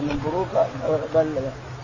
من 0.00 0.20
بروك 0.24 0.66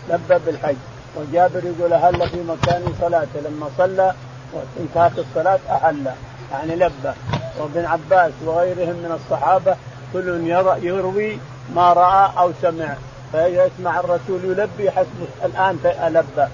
لبى 0.09 0.45
بالحج. 0.45 0.75
وجابر 1.15 1.61
يقول 1.65 1.93
هل 1.93 2.29
في 2.29 2.43
مكان 2.43 2.93
صلاته 3.01 3.39
لما 3.45 3.69
صلى 3.77 4.13
وانتهت 4.53 5.19
الصلاة 5.19 5.59
أحل 5.71 6.11
يعني 6.51 6.75
لبى. 6.75 7.13
وابن 7.59 7.85
عباس 7.85 8.31
وغيرهم 8.45 8.95
من 8.95 9.19
الصحابة 9.19 9.75
كل 10.13 10.47
يروي 10.83 11.37
ما 11.75 11.93
رأى 11.93 12.31
أو 12.37 12.51
سمع. 12.61 12.95
فيسمع 13.31 13.99
الرسول 13.99 14.39
يلبي 14.43 14.91
حسب 14.91 15.27
الآن 15.45 15.79
لبى 16.09 16.47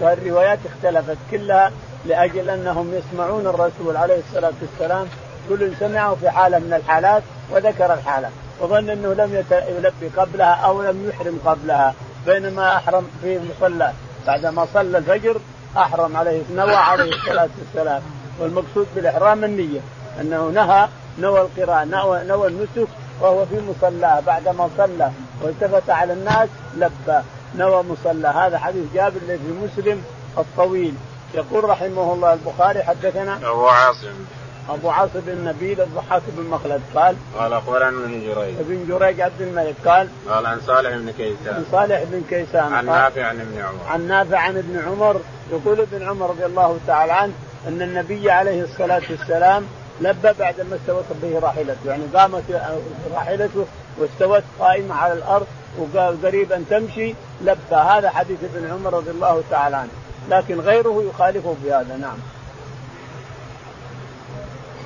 فالروايات 0.00 0.58
اختلفت 0.66 1.16
كلها 1.30 1.72
لأجل 2.06 2.50
أنهم 2.50 2.94
يسمعون 2.94 3.46
الرسول 3.46 3.96
عليه 3.96 4.18
الصلاة 4.28 4.52
والسلام. 4.62 5.06
كل 5.48 5.72
سمعه 5.80 6.14
في 6.14 6.30
حالة 6.30 6.58
من 6.58 6.72
الحالات 6.72 7.22
وذكر 7.50 7.94
الحالة. 7.94 8.30
وظن 8.60 8.90
أنه 8.90 9.12
لم 9.14 9.44
يلبي 9.50 10.08
قبلها 10.16 10.54
أو 10.54 10.82
لم 10.82 11.08
يحرم 11.08 11.40
قبلها 11.44 11.94
بينما 12.26 12.76
أحرم 12.76 13.08
في 13.22 13.40
مصلى 13.40 13.92
بعدما 14.26 14.66
صلى 14.74 14.98
الفجر 14.98 15.40
أحرم 15.76 16.16
عليه 16.16 16.42
نوى 16.54 16.74
عليه 16.74 17.12
الصلاة 17.14 17.48
والسلام. 17.58 18.02
والمقصود 18.40 18.86
بالإحرام 18.94 19.44
النية 19.44 19.80
أنه 20.20 20.48
نهى 20.48 20.88
نوى 21.18 21.40
القراءة 21.40 21.84
نوى, 21.84 22.24
نوى 22.24 22.48
النسك 22.48 22.88
وهو 23.20 23.46
في 23.46 23.60
مصلاه 23.60 24.20
بعدما 24.20 24.68
صلى 24.76 25.10
والتفت 25.42 25.90
على 25.90 26.12
الناس 26.12 26.48
لبى 26.76 27.20
نوى 27.56 27.82
مصلى. 27.82 28.28
هذا 28.28 28.58
حديث 28.58 28.84
جابر 28.94 29.16
الذي 29.16 29.38
في 29.38 29.52
مسلم 29.64 30.04
الطويل. 30.38 30.94
يقول 31.34 31.64
رحمه 31.64 32.12
الله 32.14 32.32
البخاري 32.32 32.82
حدثنا 32.82 33.36
أبو 33.36 33.68
عاصم. 33.68 34.14
أبو 34.68 34.90
عاصم 34.90 35.20
بن 35.26 35.44
نبيل 35.44 35.80
الضحاك 35.80 36.22
بن 36.28 36.50
مخلد 36.50 36.82
قال 36.94 37.16
قال 37.38 37.52
أخبرنا 37.52 37.88
ابن 37.88 38.20
جريج. 38.20 38.54
ابن 38.58 38.86
جريج 38.88 39.20
عبد 39.20 39.40
الملك 39.40 39.74
قال 39.84 40.08
قال 40.28 40.46
عن 40.46 40.60
صالح 40.60 40.90
بن 40.96 41.10
كيسان. 41.10 41.54
عن 41.54 41.64
صالح 41.72 42.02
بن 42.02 42.22
كيسان 42.30 42.72
عن 42.72 42.86
نافع 42.86 43.24
عن 43.24 43.40
ابن 43.40 43.60
عمر. 43.60 43.80
عن 43.88 44.08
نافع 44.08 44.38
عن 44.38 44.56
ابن 44.56 44.78
عمر. 44.86 45.20
يقول 45.52 45.80
ابن 45.80 46.08
عمر 46.08 46.30
رضي 46.30 46.46
الله 46.46 46.78
تعالى 46.86 47.12
عنه 47.12 47.32
أن 47.68 47.82
النبي 47.82 48.30
عليه 48.30 48.62
الصلاة 48.62 49.02
والسلام 49.10 49.66
لبى 50.00 50.32
بعد 50.38 50.60
ما 50.60 50.76
استوت 50.76 51.04
به 51.22 51.38
راحلته. 51.38 51.86
يعني 51.86 52.04
قامت 52.14 52.42
راحلته 53.14 53.66
واستوت 53.98 54.42
قائمة 54.60 54.94
على 54.94 55.12
الأرض 55.12 55.46
وقال 55.78 56.26
قريبا 56.26 56.64
تمشي 56.70 57.14
لبى. 57.42 57.76
هذا 57.76 58.10
حديث 58.10 58.38
ابن 58.54 58.70
عمر 58.70 58.94
رضي 58.94 59.10
الله 59.10 59.42
تعالى 59.50 59.76
عنه. 59.76 59.90
لكن 60.30 60.60
غيره 60.60 61.04
يخالفه 61.10 61.56
في 61.62 61.72
هذا 61.72 61.96
نعم. 61.96 62.18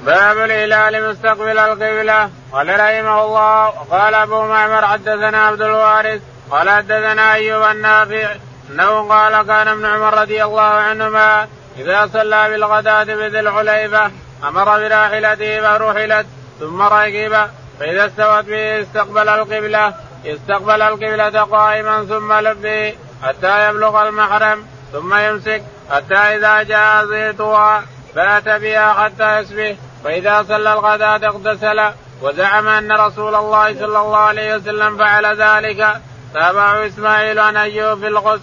باب 0.07 0.39
الهلال 0.39 1.11
مستقبل 1.11 1.59
القبلة. 1.59 2.31
قال 2.53 2.69
رحمه 2.69 3.25
الله 3.25 3.69
وقال 3.69 4.15
أبو 4.15 4.43
معمر 4.43 4.87
حدثنا 4.87 5.47
عبد 5.47 5.63
الوارث 5.63 6.21
قال 6.51 6.71
حدثنا 6.71 7.35
أيوب 7.35 7.63
النافع 7.63 8.29
أنه 8.71 9.09
قال 9.09 9.47
كان 9.47 9.69
ابن 9.69 9.87
عمر 9.87 10.21
رضي 10.21 10.45
الله 10.45 10.63
عنهما 10.63 11.49
إذا 11.79 12.07
صلى 12.13 12.51
بالغداة 12.51 13.05
بذي 13.05 13.41
الحليفة 13.41 14.11
أمر 14.45 14.65
براحلته 14.65 15.61
فرحلت 15.61 16.27
ثم 16.61 16.83
ركب. 16.83 17.49
فإذا 17.81 18.07
استوت 18.07 18.45
به 18.45 18.81
استقبل 18.81 19.29
القبلة 19.29 19.95
استقبل 20.27 20.83
القبلة 20.83 21.43
قائما 21.43 22.05
ثم 22.05 22.33
لبي 22.33 22.99
حتى 23.23 23.69
يبلغ 23.69 24.09
المحرم 24.09 24.67
ثم 24.93 25.15
يمسك 25.15 25.63
حتى 25.91 26.15
إذا 26.15 26.63
جاء 26.63 27.07
زيتها 27.07 27.85
فات 28.15 28.49
بها 28.49 28.93
حتى 28.93 29.39
يسبه 29.39 29.77
فإذا 30.05 30.43
صلى 30.43 30.73
الغداة 30.73 31.29
اغتسل 31.29 31.81
وزعم 32.23 32.69
أن 32.69 32.93
رسول 32.93 33.35
الله 33.35 33.75
صلى 33.75 34.01
الله 34.01 34.17
عليه 34.17 34.57
وسلم 34.57 34.97
فعل 34.97 35.27
ذلك 35.27 36.01
تابعه 36.35 36.87
إسماعيل 36.87 37.39
عن 37.39 37.57
أيوب 37.57 37.99
في 37.99 38.07
الغسل. 38.07 38.43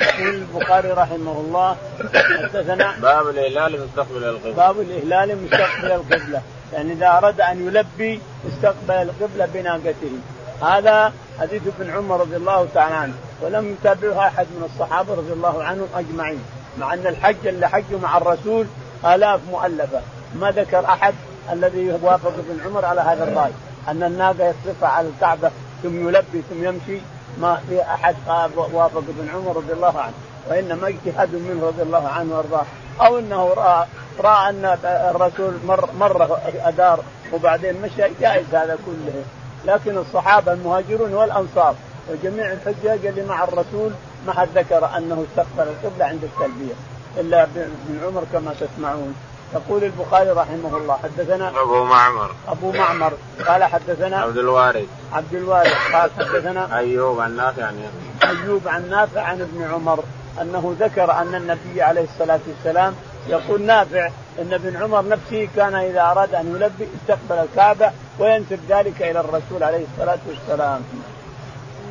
يقول 0.00 0.34
البخاري 0.34 0.90
رحمه 0.90 1.32
الله 1.32 1.76
حدثنا 2.42 2.94
باب 3.02 3.28
الإهلال 3.28 3.80
مستقبل 3.86 4.24
القبلة. 4.24 4.54
باب 4.54 4.80
الإهلال 4.80 5.44
مستقبل 5.44 5.92
القبلة. 5.92 6.42
يعني 6.72 6.92
إذا 6.92 7.08
أراد 7.08 7.40
أن 7.40 7.66
يلبي 7.66 8.20
استقبل 8.48 8.94
القبلة 8.94 9.48
بناقته. 9.54 10.12
هذا 10.62 11.12
حديث 11.40 11.62
ابن 11.66 11.90
عمر 11.90 12.20
رضي 12.20 12.36
الله 12.36 12.68
تعالى 12.74 12.94
عنه 12.94 13.14
ولم 13.40 13.72
يتابعه 13.72 14.26
أحد 14.26 14.46
من 14.46 14.68
الصحابة 14.74 15.14
رضي 15.14 15.32
الله 15.32 15.64
عنهم 15.64 15.88
أجمعين 15.94 16.44
مع 16.78 16.94
أن 16.94 17.06
الحج 17.06 17.46
اللي 17.46 17.68
حجوا 17.68 17.98
مع 18.02 18.16
الرسول 18.16 18.66
آلاف 19.04 19.40
مؤلفة. 19.50 20.00
ما 20.40 20.50
ذكر 20.50 20.84
أحد 20.84 21.14
الذي 21.52 21.98
وافق 22.02 22.32
ابن 22.38 22.60
عمر 22.66 22.84
على 22.84 23.00
هذا 23.00 23.24
الرأي. 23.24 23.52
أن 23.88 24.02
الناقة 24.02 24.44
يصرفها 24.44 24.88
على 24.88 25.08
الكعبة 25.08 25.50
ثم 25.82 26.08
يلبي 26.08 26.42
ثم 26.50 26.64
يمشي. 26.64 27.00
ما 27.40 27.58
في 27.68 27.82
أحد 27.82 28.14
وافق 28.56 29.04
ابن 29.08 29.28
عمر 29.34 29.56
رضي 29.56 29.72
الله 29.72 30.00
عنه. 30.00 30.14
وإنما 30.48 30.88
اجتهاد 30.88 31.34
منه 31.34 31.66
رضي 31.66 31.82
الله 31.82 32.08
عنه 32.08 32.36
وأرضاه. 32.36 32.64
أو 33.00 33.18
إنه 33.18 33.52
راى 33.56 33.86
رأى 34.20 34.50
أن 34.50 34.78
الرسول 34.84 35.54
مر 35.66 35.88
مره 35.98 36.40
أدار 36.64 37.00
وبعدين 37.32 37.82
مشى. 37.82 38.02
جائز 38.20 38.54
هذا 38.54 38.78
كله. 38.86 39.22
لكن 39.64 39.98
الصحابة 39.98 40.52
المهاجرون 40.52 41.14
والأنصار 41.14 41.74
وجميع 42.10 42.52
الحجاج 42.52 43.06
اللي 43.06 43.24
مع 43.24 43.44
الرسول 43.44 43.92
ما 44.26 44.32
حد 44.32 44.48
ذكر 44.54 44.96
أنه 44.96 45.24
استقبل 45.30 45.68
القبلة 45.68 46.04
عند 46.04 46.24
التلبية. 46.24 46.74
إلا 47.16 47.42
ابن 47.42 48.00
عمر 48.06 48.24
كما 48.32 48.54
تسمعون. 48.60 49.14
يقول 49.54 49.84
البخاري 49.84 50.30
رحمه 50.30 50.76
الله 50.76 50.96
حدثنا 51.02 51.48
أبو 51.48 51.84
معمر. 51.84 52.30
أبو 52.48 52.72
معمر. 52.72 53.12
قال 53.46 53.64
حدثنا 53.64 54.16
عبد 54.16 54.38
الوارث. 54.38 54.86
عبد 55.12 55.34
الوارث. 55.34 55.92
قال 55.92 56.10
حدثنا 56.18 56.78
أيوب 56.78 57.20
عن 57.20 57.36
نافع 57.36 57.64
عن 57.64 57.90
أيوب 58.24 58.68
عن 58.68 58.90
نافع 58.90 59.20
عن 59.20 59.40
ابن 59.40 59.64
عمر 59.72 60.04
أنه 60.40 60.76
ذكر 60.80 61.12
أن 61.12 61.34
النبي 61.34 61.82
عليه 61.82 62.04
الصلاة 62.14 62.40
والسلام 62.48 62.94
يقول 63.28 63.62
نافع 63.62 64.10
إن 64.38 64.52
ابن 64.52 64.76
عمر 64.82 65.08
نفسه 65.08 65.48
كان 65.56 65.74
إذا 65.74 66.00
أراد 66.00 66.34
أن 66.34 66.54
يلبي 66.56 66.88
استقبل 66.96 67.42
الكعبة 67.44 67.90
وينسب 68.18 68.58
ذلك 68.68 69.02
إلى 69.02 69.20
الرسول 69.20 69.62
عليه 69.62 69.84
الصلاة 69.92 70.18
والسلام. 70.28 70.82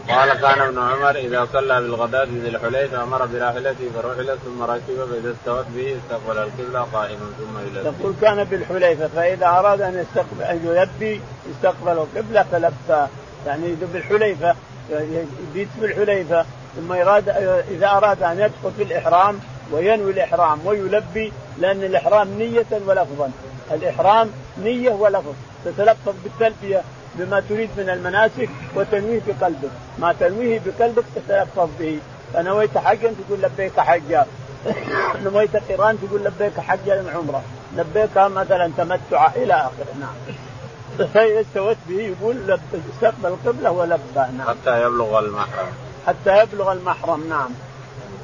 قال 0.10 0.34
كان 0.34 0.62
ابن 0.62 0.80
عمر 0.80 1.16
إذا 1.16 1.48
صلى 1.54 1.82
بالغداة 1.82 2.24
ذي 2.24 2.50
الحليفة 2.50 3.04
أمر 3.04 3.26
براحلته 3.26 3.90
فرحلت 3.96 4.40
ثم 4.46 4.62
ركب 4.64 5.06
فإذا 5.12 5.32
استوت 5.32 5.66
به 5.76 5.98
استقبل 5.98 6.38
القبلة 6.38 6.88
قائما 6.94 7.32
ثم 7.40 7.60
يلبي. 7.60 7.88
يقول 7.88 8.14
كان 8.22 8.44
بالحليفة 8.44 9.08
فإذا 9.08 9.48
أراد 9.48 9.82
أن 9.82 10.00
يستقبل 10.00 10.44
أن 10.44 10.60
يلبي 10.66 11.22
استقبل 11.52 11.92
القبلة 11.92 12.46
فلبى 12.52 13.08
يعني 13.48 13.76
بالحليفة 13.94 14.56
يبيت 14.90 15.68
بالحليفة 15.82 16.46
ثم 16.76 16.94
يراد 16.94 17.30
إذا 17.72 17.88
أراد 17.88 18.24
أن 18.24 18.40
يدخل 18.40 18.72
في 18.78 18.84
الإحرام 18.84 19.40
وينوي 19.72 20.12
الإحرام 20.12 20.60
ويلبي 20.66 21.34
لأن 21.60 21.84
الإحرام 21.84 22.28
نية 22.28 22.66
ولفظا. 22.88 23.32
الإحرام 23.72 24.30
نية 24.64 24.92
ولفظ 24.92 25.34
تتلفظ 25.66 26.14
بالتلبية. 26.24 26.82
بما 27.16 27.40
تريد 27.50 27.70
من 27.78 27.90
المناسك 27.90 28.50
وتنويه 28.76 29.22
بقلبك. 29.28 29.72
ما 30.00 30.14
تنويه 30.20 30.62
بقلبك 30.66 31.04
تتلفظ 31.16 31.70
به. 31.80 32.00
فنويت 32.34 32.78
حجا 32.78 33.14
تقول 33.28 33.42
لبيك 33.42 33.80
حجا 33.80 34.26
نويت 35.24 35.56
قرآن 35.56 35.98
تقول 36.02 36.24
لبيك 36.24 36.60
حجا 36.60 37.06
عمرة. 37.16 37.42
لبيك 37.78 38.18
مثلا 38.18 38.72
تمتع 38.78 39.28
إلى 39.36 39.54
آخره. 39.54 39.94
نعم. 40.00 41.08
فإذا 41.14 41.42
استوت 41.42 41.78
به 41.90 41.96
يقول 41.96 42.60
استقبل 42.94 43.26
القبلة 43.26 43.72
ولبى 43.72 44.02
نعم. 44.16 44.48
حتى 44.48 44.84
يبلغ 44.84 45.20
المحرم. 45.20 45.72
حتى 46.08 46.44
يبلغ 46.44 46.72
المحرم. 46.72 47.30
نعم. 47.30 47.50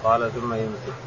قال 0.03 0.31
ثم 0.33 0.53
يمسك. 0.53 0.97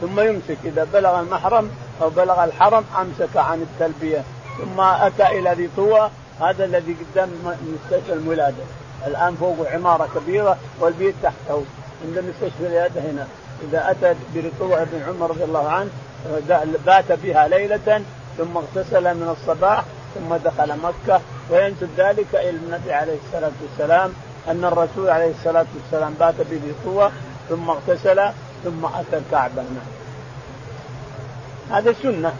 ثم 0.00 0.20
يمسك. 0.20 0.58
إذا 0.64 0.84
بلغ 0.92 1.20
المحرم 1.20 1.70
أو 2.02 2.10
بلغ 2.10 2.44
الحرم 2.44 2.84
أمسك 3.00 3.36
عن 3.36 3.62
التلبية. 3.62 4.24
ثم 4.58 4.80
أتى 4.80 5.26
إلى 5.38 5.50
ذي 5.50 5.68
طوى 5.76 6.10
هذا 6.40 6.64
الذي 6.64 6.96
قدام 7.12 7.30
مستشفى 7.44 8.12
الولادة. 8.12 8.64
الآن 9.06 9.34
فوق 9.34 9.68
عمارة 9.68 10.08
كبيرة 10.14 10.56
والبيت 10.80 11.14
تحته. 11.22 11.64
عند 12.04 12.18
مستشفى 12.18 12.60
الولادة 12.60 13.00
هنا. 13.00 13.26
إذا 13.68 13.90
أتى 13.90 14.14
برطوع 14.34 14.84
بن 14.84 15.02
عمر 15.08 15.30
رضي 15.30 15.44
الله 15.44 15.68
عنه 15.68 15.90
بات 16.86 17.12
بها 17.12 17.48
ليلة 17.48 18.02
ثم 18.38 18.56
اغتسل 18.56 19.14
من 19.14 19.36
الصباح 19.40 19.84
ثم 20.14 20.36
دخل 20.36 20.76
مكة. 20.76 21.20
وينسب 21.50 21.88
ذلك 21.96 22.34
إلى 22.34 22.50
النبي 22.50 22.92
عليه 22.92 23.16
الصلاة 23.26 23.52
والسلام 23.62 24.12
أن 24.48 24.64
الرسول 24.64 25.10
عليه 25.10 25.30
الصلاة 25.30 25.66
والسلام 25.74 26.14
بات 26.20 26.34
بذي 26.50 26.74
طوى 26.84 27.10
ثم 27.48 27.70
اغتسل 27.70 28.30
ثم 28.64 28.84
أتى 28.84 29.16
الكعبه. 29.18 29.64
هذا 31.70 31.92
سنة. 32.02 32.32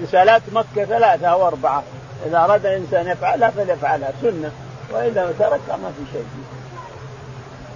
اغتسالات 0.00 0.42
مكة 0.52 0.84
ثلاثة 0.84 1.26
أو 1.26 1.46
أربعة. 1.46 1.82
إذا 2.26 2.38
أراد 2.38 2.66
الانسان 2.66 3.08
يفعلها 3.08 3.50
فليفعلها 3.50 4.12
سنة 4.22 4.50
واذا 4.90 5.34
تركها 5.38 5.76
ما 5.76 5.92
في 5.96 6.12
شيء. 6.12 6.26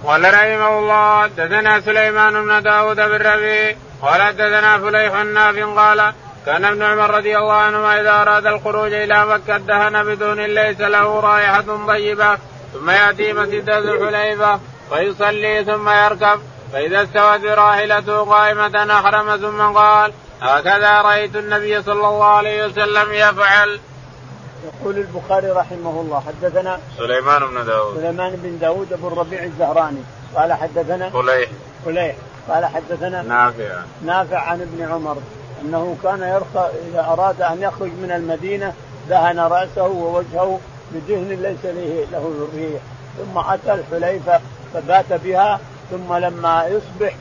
قال 0.05 0.23
رحمه 0.33 0.79
الله 0.79 1.21
حدثنا 1.23 1.81
سليمان 1.81 2.45
بن 2.45 2.63
داود 2.63 2.95
بن 2.95 3.27
ربيع 3.27 3.75
قال 4.01 4.21
حدثنا 4.21 4.77
فليح 4.77 5.13
نافع 5.13 5.65
قال 5.65 6.13
كان 6.45 6.65
ابن 6.65 6.83
عمر 6.83 7.09
رضي 7.09 7.37
الله 7.37 7.53
عنهما 7.53 8.01
إذا 8.01 8.21
أراد 8.21 8.45
الخروج 8.45 8.93
إلى 8.93 9.25
مكة 9.25 9.57
دهن 9.57 10.03
بدون 10.03 10.39
ليس 10.39 10.81
له 10.81 11.19
رائحة 11.19 11.85
طيبة 11.87 12.37
ثم 12.73 12.89
يأتي 12.89 13.33
مسجد 13.33 13.69
ذو 13.69 13.93
الحليفة 13.93 14.59
فيصلي 14.89 15.63
ثم 15.63 15.89
يركب 15.89 16.39
فإذا 16.73 17.03
استوت 17.03 17.39
براحلته 17.39 18.25
قائمة 18.25 18.99
أحرم 18.99 19.37
ثم 19.37 19.61
قال 19.61 20.13
هكذا 20.41 21.01
رأيت 21.01 21.35
النبي 21.35 21.81
صلى 21.81 22.07
الله 22.07 22.25
عليه 22.25 22.65
وسلم 22.65 23.13
يفعل. 23.13 23.79
يقول 24.65 24.97
البخاري 24.97 25.49
رحمه 25.49 26.01
الله 26.01 26.19
حدثنا 26.19 26.79
سليمان 26.97 27.47
بن 27.47 27.65
داود. 27.65 27.97
سليمان 27.97 28.35
بن 28.35 28.59
داود 28.59 28.93
ابو 28.93 29.07
الربيع 29.07 29.43
الزهراني. 29.43 30.01
قال 30.35 30.53
حدثنا 30.53 31.09
فليح. 31.09 31.49
فليح. 31.85 32.15
قال 32.49 32.65
حدثنا 32.65 33.21
نافع. 33.21 33.79
نافع 34.05 34.37
عن 34.37 34.61
ابن 34.61 34.91
عمر 34.91 35.17
انه 35.61 35.97
كان 36.03 36.19
يرخى 36.19 36.69
اذا 36.89 36.99
اراد 36.99 37.41
ان 37.41 37.61
يخرج 37.61 37.91
من 38.03 38.11
المدينة 38.11 38.73
دهن 39.09 39.39
رأسه 39.39 39.87
ووجهه 39.87 40.59
بدهن 40.91 41.29
ليس 41.29 41.65
له 41.65 42.07
له 42.11 42.47
ريح 42.55 42.81
ثم 43.17 43.37
أتى 43.37 43.73
الحليفة 43.73 44.39
فبات 44.73 45.13
بها 45.13 45.59
ثم 45.91 46.13
لما 46.13 46.65
يصبح 46.65 47.15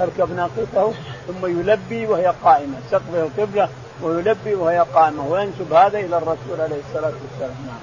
يركب 0.00 0.36
ناقته 0.36 0.92
ثم 1.26 1.46
يلبي 1.46 2.06
وهي 2.06 2.34
قائمة. 2.44 2.74
استقبل 2.86 3.18
القبلة 3.18 3.68
ويلبي 4.02 4.54
وهي 4.54 4.84
قائمه 4.94 5.26
وينسب 5.26 5.72
هذا 5.72 5.98
إلى 5.98 6.16
الرسول 6.18 6.60
عليه 6.60 6.80
الصلاة 6.88 7.12
والسلام. 7.22 7.56
نعم. 7.66 7.80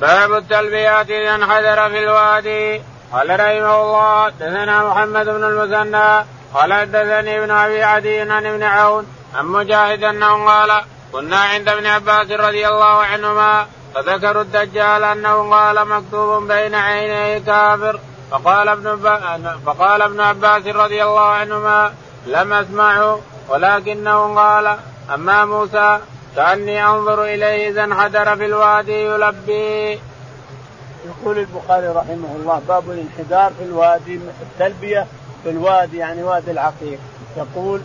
باب 0.00 0.32
التلبيات 0.32 1.10
إذا 1.10 1.34
انحدر 1.34 1.90
في 1.90 1.98
الوادي. 1.98 2.82
قال 3.12 3.30
رحمه 3.30 3.82
الله 3.82 4.24
حدثنا 4.24 4.84
محمد 4.88 5.26
بن 5.26 5.44
المثنى. 5.44 6.26
قال 6.54 6.72
حدثني 6.72 7.38
ابن 7.38 7.50
أبي 7.50 7.82
عدي 7.82 8.20
عن 8.20 8.46
ابن 8.46 8.62
عون 8.62 9.06
عن 9.34 9.46
مجاهد 9.46 10.04
أنه 10.04 10.44
قال 10.46 10.82
كنا 11.12 11.36
عند 11.36 11.68
ابن 11.68 11.86
عباس 11.86 12.30
رضي 12.30 12.68
الله 12.68 12.96
عنهما 13.02 13.66
فذكروا 13.94 14.42
الدجال 14.42 15.04
أنه 15.04 15.50
قال 15.50 15.88
مكتوب 15.88 16.52
بين 16.52 16.74
عينيه 16.74 17.38
كافر. 17.38 18.00
فقال 18.30 18.68
ابن 18.68 18.96
فقال 19.66 20.02
ابن 20.02 20.20
عباس 20.20 20.66
رضي 20.66 21.02
الله 21.02 21.20
عنهما 21.20 21.92
لم 22.26 22.52
أسمعه 22.52 23.20
ولكنه 23.48 24.34
قال 24.34 24.76
أما 25.14 25.44
موسى 25.44 25.98
كاني 26.36 26.86
أنظر 26.86 27.24
إليه 27.24 27.68
إذا 27.68 27.84
انحدر 27.84 28.36
في 28.36 28.46
الوادي 28.46 29.04
يلبي. 29.04 30.00
يقول 31.06 31.38
البخاري 31.38 31.86
رحمه 31.88 32.36
الله 32.36 32.62
باب 32.68 32.90
الانحدار 32.90 33.52
في 33.58 33.64
الوادي 33.64 34.20
التلبية 34.42 35.06
في 35.44 35.50
الوادي 35.50 35.96
يعني 35.96 36.22
وادي 36.22 36.50
العقيق. 36.50 36.98
يقول 37.36 37.80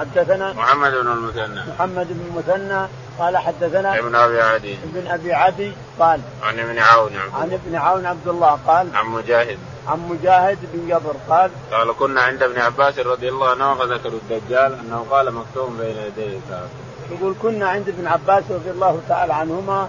حدثنا 0.00 0.52
محمد 0.52 0.90
بن 0.90 1.12
المثنى. 1.12 1.60
محمد 1.74 2.06
بن 2.10 2.26
المثنى 2.30 2.86
قال 3.18 3.36
حدثنا 3.36 3.98
ابن 3.98 4.14
أبي 4.14 4.40
عدي. 4.40 4.74
ابن 4.74 5.10
أبي 5.10 5.32
عدي 5.32 5.72
قال 5.98 6.20
عن 6.42 6.58
ابن 6.58 6.78
عون 6.78 7.12
عن 7.34 7.52
ابن 7.52 7.76
عون 7.76 8.06
عبد 8.06 8.28
الله 8.28 8.58
قال 8.66 8.88
عن 8.94 9.06
مجاهد. 9.06 9.58
عن 9.88 9.98
مجاهد 10.08 10.58
بن 10.72 10.88
جبر 10.88 11.14
قال 11.28 11.50
قال 11.72 11.96
كنا 11.98 12.20
عند 12.20 12.42
ابن 12.42 12.58
عباس 12.58 12.98
رضي 12.98 13.28
الله 13.28 13.50
عنه 13.50 13.74
فذكروا 13.74 14.18
الدجال 14.30 14.78
أنه 14.80 15.06
قال 15.10 15.34
مكتوب 15.34 15.78
بين 15.80 15.96
يديه 15.96 16.38
كافر 16.50 16.68
يقول 17.10 17.34
كنا 17.42 17.68
عند 17.68 17.88
ابن 17.88 18.06
عباس 18.06 18.44
رضي 18.50 18.70
الله 18.70 19.00
تعالى 19.08 19.34
عنهما 19.34 19.88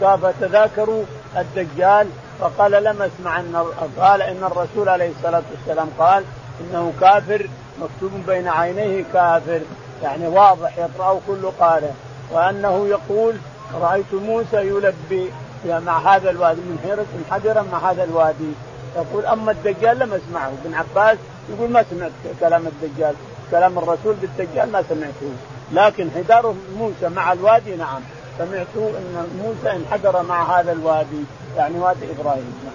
فتذاكروا 0.00 1.04
الدجال؟ 1.36 2.08
فقال 2.40 2.72
لم 2.72 3.02
أسمع 3.02 3.40
أن 3.40 3.66
قال 3.98 4.22
إن 4.22 4.44
الرسول 4.44 4.88
عليه 4.88 5.10
الصلاة 5.18 5.42
والسلام 5.52 5.88
قال 5.98 6.24
إنه 6.60 6.92
كافر 7.00 7.48
مكتوب 7.80 8.26
بين 8.26 8.48
عينيه 8.48 9.04
كافر 9.12 9.60
يعني 10.02 10.26
واضح 10.26 10.78
يقرأه 10.78 11.20
كل 11.26 11.50
قارئ. 11.60 11.90
وأنه 12.32 12.86
يقول 12.88 13.34
رأيت 13.80 14.14
موسى 14.14 14.56
يلبي 14.56 15.30
مع 15.64 16.14
هذا 16.14 16.30
الوادي 16.30 16.60
من 16.60 16.78
حيرة 16.82 17.06
منحدرا 17.18 17.64
مع 17.72 17.90
هذا 17.90 18.04
الوادي. 18.04 18.52
يقول 18.96 19.26
أما 19.26 19.52
الدجال 19.52 19.98
لم 19.98 20.12
أسمعه. 20.12 20.52
ابن 20.64 20.74
عباس 20.74 21.18
يقول 21.50 21.70
ما 21.70 21.84
سمعت 21.90 22.10
كلام 22.40 22.66
الدجال. 22.66 23.14
كلام 23.50 23.78
الرسول 23.78 24.14
بالدجال 24.14 24.72
ما 24.72 24.84
سمعته. 24.88 25.32
لكن 25.72 26.10
حدار 26.16 26.54
موسى 26.78 27.08
مع 27.08 27.32
الوادي 27.32 27.76
نعم. 27.76 28.00
سمعت 28.38 28.66
إن 28.76 29.28
موسى 29.42 29.76
انحدر 29.76 30.22
مع 30.22 30.60
هذا 30.60 30.72
الوادي 30.72 31.24
يعني 31.56 31.78
وادي 31.78 32.06
إبراهيم. 32.18 32.54
نعم. 32.64 32.74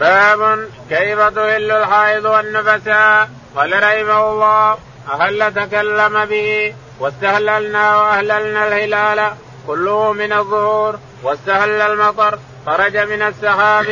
باب 0.00 0.68
كيف 0.90 1.18
تهل 1.18 1.70
الحائض 1.70 2.24
والنفساء 2.24 3.28
قال 3.56 3.72
رحمه 3.72 4.30
الله 4.30 4.78
أهل 5.12 5.54
تكلم 5.54 6.24
به 6.24 6.74
واستهللنا 7.00 7.96
وأهللنا 7.96 8.68
الهلال 8.68 9.32
كله 9.66 10.12
من 10.12 10.32
الظهور 10.32 10.98
واستهل 11.22 11.80
المطر. 11.80 12.38
خرج 12.66 12.96
من 12.96 13.22
السحاب 13.22 13.86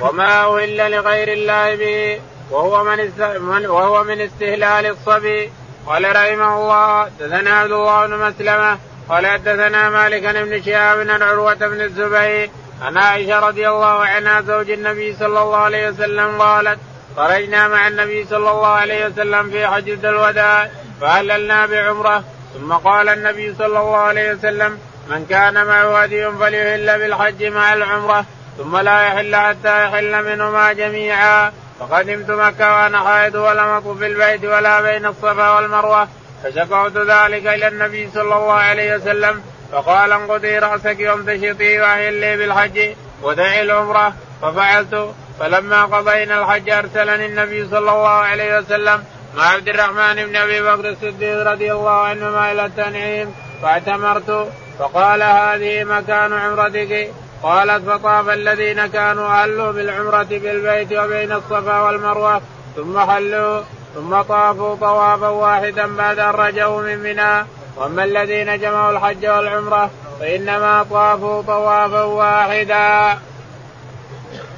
وما 0.00 0.44
أهل 0.44 0.90
لغير 0.90 1.28
الله 1.32 1.76
به 1.76 2.20
وهو 2.50 2.84
من, 2.84 3.00
است... 3.00 3.20
من 3.20 3.66
وهو 3.66 4.04
من 4.04 4.20
استهلال 4.20 4.86
الصبي. 4.86 5.50
قال 5.86 6.16
رحمه 6.16 6.56
الله 6.56 7.08
دثنا 7.20 7.50
عبد 7.50 7.72
الله 7.72 8.06
بن 8.06 8.16
مسلمة 8.16 8.78
قال 9.08 9.26
حدثنا 9.26 9.90
مالك 9.90 10.22
بن 10.22 10.62
شهاب 10.62 10.98
بن 10.98 11.22
عروة 11.22 11.54
بن 11.54 11.80
الزبير 11.80 12.50
عن 12.82 12.98
عائشة 12.98 13.38
رضي 13.38 13.68
الله 13.68 14.04
عنها 14.04 14.40
زوج 14.40 14.70
النبي 14.70 15.16
صلى 15.16 15.26
الله 15.26 15.56
عليه 15.56 15.88
وسلم 15.88 16.42
قالت 16.42 16.78
خرجنا 17.16 17.68
مع 17.68 17.88
النبي 17.88 18.24
صلى 18.24 18.50
الله 18.50 18.66
عليه 18.66 19.06
وسلم 19.06 19.50
في 19.50 19.66
حجة 19.66 20.08
الوداع 20.08 20.70
فهللنا 21.00 21.66
بعمرة. 21.66 22.24
ثم 22.54 22.72
قال 22.72 23.08
النبي 23.08 23.54
صلى 23.54 23.66
الله 23.66 23.96
عليه 23.96 24.32
وسلم 24.32 24.78
من 25.08 25.26
كان 25.26 25.66
معه 25.66 26.02
هدي 26.02 26.30
فليهل 26.30 26.98
بالحج 26.98 27.44
مع 27.44 27.72
العمرة 27.72 28.24
ثم 28.58 28.76
لا 28.76 29.06
يحل 29.06 29.36
حتى 29.36 29.84
يحل 29.84 30.24
منهما 30.24 30.72
جميعا. 30.72 31.52
فقدمت 31.80 32.30
مكة 32.30 32.74
وأنا 32.74 32.98
حائض 32.98 33.34
ولم 33.34 33.68
أطف 33.68 33.98
في 33.98 34.06
البيت 34.06 34.44
ولا 34.44 34.80
بين 34.80 35.06
الصفا 35.06 35.50
والمروة. 35.50 36.08
فشكوت 36.44 36.96
ذلك 36.96 37.46
إلى 37.46 37.68
النبي 37.68 38.10
صلى 38.14 38.22
الله 38.36 38.52
عليه 38.52 38.96
وسلم 38.96 39.42
فقال 39.72 40.12
انقضي 40.12 40.58
رأسك 40.58 40.96
وامتشطي 41.00 41.80
وأهلي 41.80 42.36
بالحج 42.36 42.94
ودعي 43.22 43.62
العمرة. 43.62 44.14
ففعلت 44.42 45.14
فلما 45.40 45.84
قضينا 45.84 46.40
الحج 46.40 46.70
أرسلني 46.70 47.26
النبي 47.26 47.68
صلى 47.68 47.78
الله 47.78 48.08
عليه 48.08 48.58
وسلم 48.58 49.04
مع 49.36 49.44
عبد 49.44 49.68
الرحمن 49.68 50.26
بن 50.26 50.36
أبي 50.36 50.62
بكر 50.62 50.88
الصديق 50.88 51.42
رضي 51.52 51.72
الله 51.72 52.00
عنهما 52.00 52.52
إلى 52.52 52.66
التنعيم 52.66 53.34
فاعتمرت 53.62 54.48
فقال 54.78 55.22
هذه 55.22 55.84
مكان 55.84 56.32
عمرتك 56.32 57.10
قالت 57.42 57.88
فطاف 57.90 58.28
الذين 58.28 58.86
كانوا 58.86 59.28
حلوا 59.28 59.72
بالعمرة 59.72 60.22
بالبيت 60.22 60.92
وبين 60.92 61.32
الصفا 61.32 61.80
والمروة 61.80 62.40
ثم 62.76 62.98
حلوا 62.98 63.60
ثم 63.94 64.22
طافوا 64.22 64.74
طوافا 64.74 65.28
واحدا 65.28 65.96
بعد 65.96 66.18
أن 66.18 66.30
رجعوا 66.30 66.82
من 66.82 66.98
منى 66.98 67.46
وأما 67.76 68.04
الذين 68.04 68.58
جمعوا 68.58 68.90
الحج 68.90 69.26
والعمرة 69.26 69.90
فإنما 70.20 70.86
طافوا 70.90 71.42
طوافا 71.42 72.02
واحدا. 72.02 73.18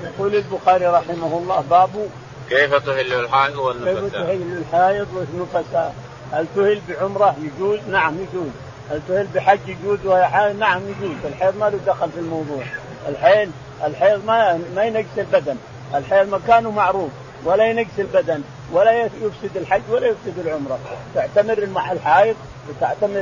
يقول 0.05 0.35
البخاري 0.35 0.87
رحمه 0.87 1.39
الله 1.39 1.65
باب 1.71 2.11
كيف 2.49 2.75
تهل 2.75 3.13
الحائض 3.13 3.59
والنفساء؟ 3.59 4.01
كيف 4.01 4.13
تهل 4.13 4.59
الحائض 4.59 5.07
والنفساء؟ 5.15 5.95
هل 6.33 6.47
تهل 6.57 6.81
بعمرة 6.89 7.37
يجوز؟ 7.43 7.79
نعم 7.91 8.15
يجوز. 8.15 8.51
هل 8.90 9.00
تهل 9.09 9.26
بحج 9.35 9.59
يجوز 9.66 9.99
وهي 10.04 10.26
حائض؟ 10.26 10.59
نعم 10.59 10.80
يجوز، 10.88 11.16
الحيض 11.25 11.57
ما 11.57 11.71
له 11.71 11.78
دخل 11.87 12.11
في 12.11 12.18
الموضوع. 12.18 12.62
الحيض 13.09 13.50
الحيض 13.85 14.25
ما 14.25 14.61
ما 14.76 14.85
ينقص 14.85 15.18
البدن، 15.18 15.57
الحيض 15.95 16.28
مكانه 16.28 16.71
معروف. 16.71 17.11
ولا 17.45 17.64
ينقص 17.64 17.99
البدن. 17.99 18.42
ولا 18.73 18.92
يفسد 18.92 19.57
الحج 19.57 19.83
ولا 19.90 20.07
يفسد 20.07 20.38
العمرة، 20.38 20.78
تعتمر 21.14 21.66
مع 21.66 21.92
الحائض 21.92 22.37
وتعتمر 22.68 23.21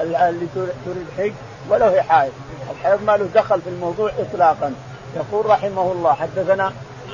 اللي 0.00 0.46
تريد 0.86 1.06
حج 1.18 1.32
ولو 1.68 1.86
هي 1.86 2.02
حائض، 2.02 2.32
الحيض 2.70 3.02
ما 3.02 3.16
له 3.16 3.28
دخل 3.34 3.60
في 3.60 3.68
الموضوع 3.68 4.10
اطلاقا. 4.18 4.74
يقول 5.16 5.46
رحمه 5.46 5.92
الله 5.92 6.12
حدثنا 6.12 6.72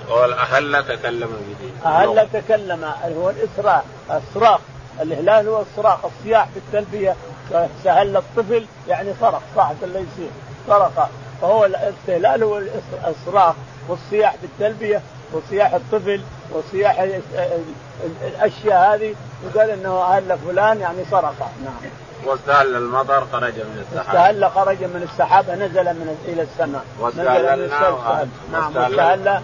قال 0.09 0.33
أهل 0.33 0.85
تكلم 0.85 1.29
به. 1.29 1.91
أهل 1.91 2.29
تكلم. 2.33 2.85
هو 3.19 3.31
الإسراء 3.31 3.85
الصراخ. 4.11 4.61
الإهلال 5.01 5.49
هو 5.49 5.63
الصراخ 5.63 5.99
الصياح 6.05 6.49
في 6.49 6.59
التلبية. 6.59 7.17
سهل 7.85 8.17
الطفل 8.17 8.67
يعني 8.89 9.13
صرخ 9.21 9.41
صاحة 9.57 9.75
اللي 9.83 9.99
يصير. 9.99 10.31
صرخ. 10.69 10.91
فهو 11.43 11.65
الاستهلال 11.65 12.43
هو 12.43 12.63
الصراخ 13.07 13.55
والصياح 13.89 14.33
في 14.33 14.47
التلبية 14.47 15.03
وصياح 15.33 15.75
الطفل 15.75 16.21
وصياح 16.53 17.07
الأشياء 18.23 18.95
هذه 18.95 19.15
يقال 19.45 19.71
أنه 19.71 20.03
أهل 20.03 20.39
فلان 20.39 20.81
يعني 20.81 21.05
صرخ. 21.11 21.33
نعم. 21.65 21.91
واستهل 22.27 22.77
المطر 22.77 23.27
خرج 23.33 23.55
من 23.55 23.85
السحاب. 23.91 24.17
استهل 24.17 24.51
خرج 24.51 24.85
من 24.85 25.09
السحاب 25.13 25.51
نزل 25.51 25.85
من 25.85 26.19
إلى 26.29 26.43
السماء. 26.43 26.85
واستهللنا 27.01 27.67
نعم 28.53 28.77
واستهل 28.77 29.41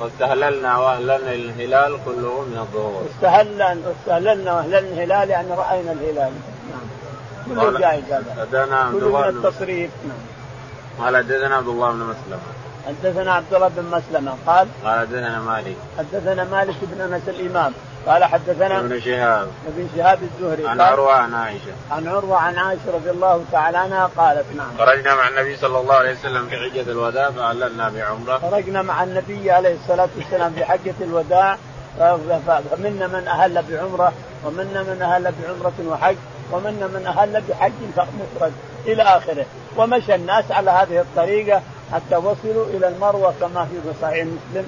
واستهللنا. 0.00 0.78
وأهللنا 0.78 1.32
الهلال 1.32 1.98
كله 2.04 2.40
من 2.40 2.58
الظهور. 2.58 3.02
استهلنا 3.16 3.76
واستهللنا 3.86 4.52
وأهللنا 4.52 4.78
الهلال 4.78 5.30
يعني 5.30 5.50
رأينا 5.50 5.92
الهلال. 5.92 6.32
كله 7.48 7.78
جائز 7.78 8.04
هذا 8.12 8.90
كله 8.92 9.20
من 9.20 9.28
التصريف. 9.28 9.90
قال 10.98 11.16
حدثنا 11.16 11.56
عبد 11.56 11.68
الله 11.68 11.90
بن 11.90 11.98
مسلم. 11.98 12.40
حدثنا 12.86 13.34
عبد 13.34 13.54
الله 13.54 13.68
بن 13.68 13.84
مسلمه 13.84 14.34
قال 14.46 14.68
قال 14.84 14.98
حدثنا 14.98 15.40
مالك. 15.40 15.76
حدثنا 15.98 16.44
مالك 16.44 16.76
بن 16.82 17.00
أنس 17.00 17.28
الإمام. 17.28 17.72
قال 18.06 18.24
حدثنا 18.24 18.80
ابن 18.80 19.00
شهاب. 19.00 19.48
ابن 19.68 19.88
شهاب 19.96 20.18
الزهري. 20.22 20.68
عن 20.68 20.80
عروة 20.80 21.12
عن 21.12 21.34
عائشة. 21.34 21.72
عن 21.90 22.08
عروة 22.08 22.36
عن 22.36 22.58
عائشة 22.58 22.94
رضي 22.94 23.10
الله 23.10 23.44
تعالى 23.52 23.78
عنها 23.78 24.10
قالت 24.16 24.46
نعم. 24.56 24.78
خرجنا 24.78 25.14
مع 25.14 25.28
النبي 25.28 25.56
صلى 25.56 25.80
الله 25.80 25.94
عليه 25.94 26.12
وسلم 26.12 26.48
في 26.48 26.56
حجة 26.56 26.90
الوداع 26.90 27.30
فأهللنا 27.30 27.88
بعمرة. 27.88 28.38
خرجنا 28.38 28.82
مع 28.82 29.02
النبي 29.02 29.50
عليه 29.50 29.74
الصلاة 29.74 30.08
والسلام 30.16 30.52
في 30.52 30.64
حجة 30.64 30.94
الوداع 31.00 31.58
فمنا 31.98 33.06
من 33.06 33.28
أهل 33.28 33.62
بعمرة 33.70 34.12
ومنا 34.44 34.82
من 34.82 35.02
أهل 35.02 35.32
بعمرة 35.42 35.72
وحج. 35.88 36.16
ومنا 36.52 36.86
من 36.86 37.06
أهل 37.06 37.42
بحج 37.48 37.72
مفرد 37.96 38.52
إلى 38.86 39.02
آخره. 39.02 39.46
ومشى 39.76 40.14
الناس 40.14 40.52
على 40.52 40.70
هذه 40.70 41.00
الطريقة 41.00 41.62
حتى 41.92 42.16
وصلوا 42.16 42.66
إلى 42.66 42.88
المروة 42.88 43.34
كما 43.40 43.64
في 43.64 43.92
صحيح 44.02 44.26
مسلم 44.26 44.66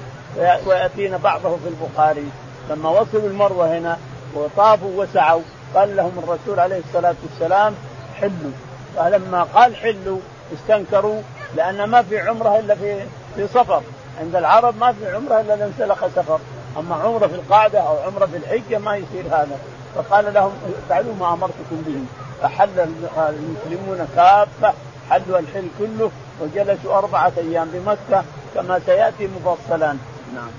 ويأتينا 0.66 1.16
بعضه 1.16 1.56
في 1.56 1.68
البخاري. 1.68 2.28
لما 2.70 2.88
وصلوا 2.88 3.28
المروة 3.28 3.78
هنا 3.78 3.98
وطافوا 4.34 5.02
وسعوا 5.02 5.42
قال 5.74 5.96
لهم 5.96 6.12
الرسول 6.18 6.60
عليه 6.60 6.80
الصلاة 6.88 7.14
والسلام 7.22 7.74
حلوا. 8.20 8.52
فلما 8.96 9.42
قال 9.42 9.76
حلوا 9.76 10.18
استنكروا 10.54 11.22
لأن 11.56 11.84
ما 11.84 12.02
في 12.02 12.20
عمرة 12.20 12.58
إلا 12.58 12.74
في 12.74 13.00
في 13.36 13.46
سفر 13.46 13.82
عند 14.20 14.36
العرب 14.36 14.78
ما 14.78 14.92
في 14.92 15.14
عمرة 15.14 15.40
إلا 15.40 15.54
إذا 15.54 15.64
انسلخ 15.64 16.06
سفر. 16.16 16.38
أما 16.78 16.94
عمرة 16.94 17.26
في 17.26 17.34
القاعدة 17.34 17.80
أو 17.80 17.98
عمرة 17.98 18.26
في 18.26 18.36
الحجة 18.36 18.78
ما 18.78 18.96
يصير 18.96 19.26
هذا. 19.26 19.58
فقال 19.94 20.34
لهم 20.34 20.52
افعلوا 20.86 21.14
ما 21.20 21.32
أمرتكم 21.32 21.82
به. 21.86 22.00
فحل 22.42 22.80
المسلمون 23.18 24.08
كافة 24.16 24.74
حلوا 25.10 25.38
الحل 25.38 25.68
كله 25.78 26.10
وجلسوا 26.40 26.98
أربعة 26.98 27.32
أيام 27.38 27.70
بمكة 27.72 28.24
كما 28.54 28.80
سيأتي 28.86 29.28
مفصلا. 29.44 29.96
نعم. 30.34 30.50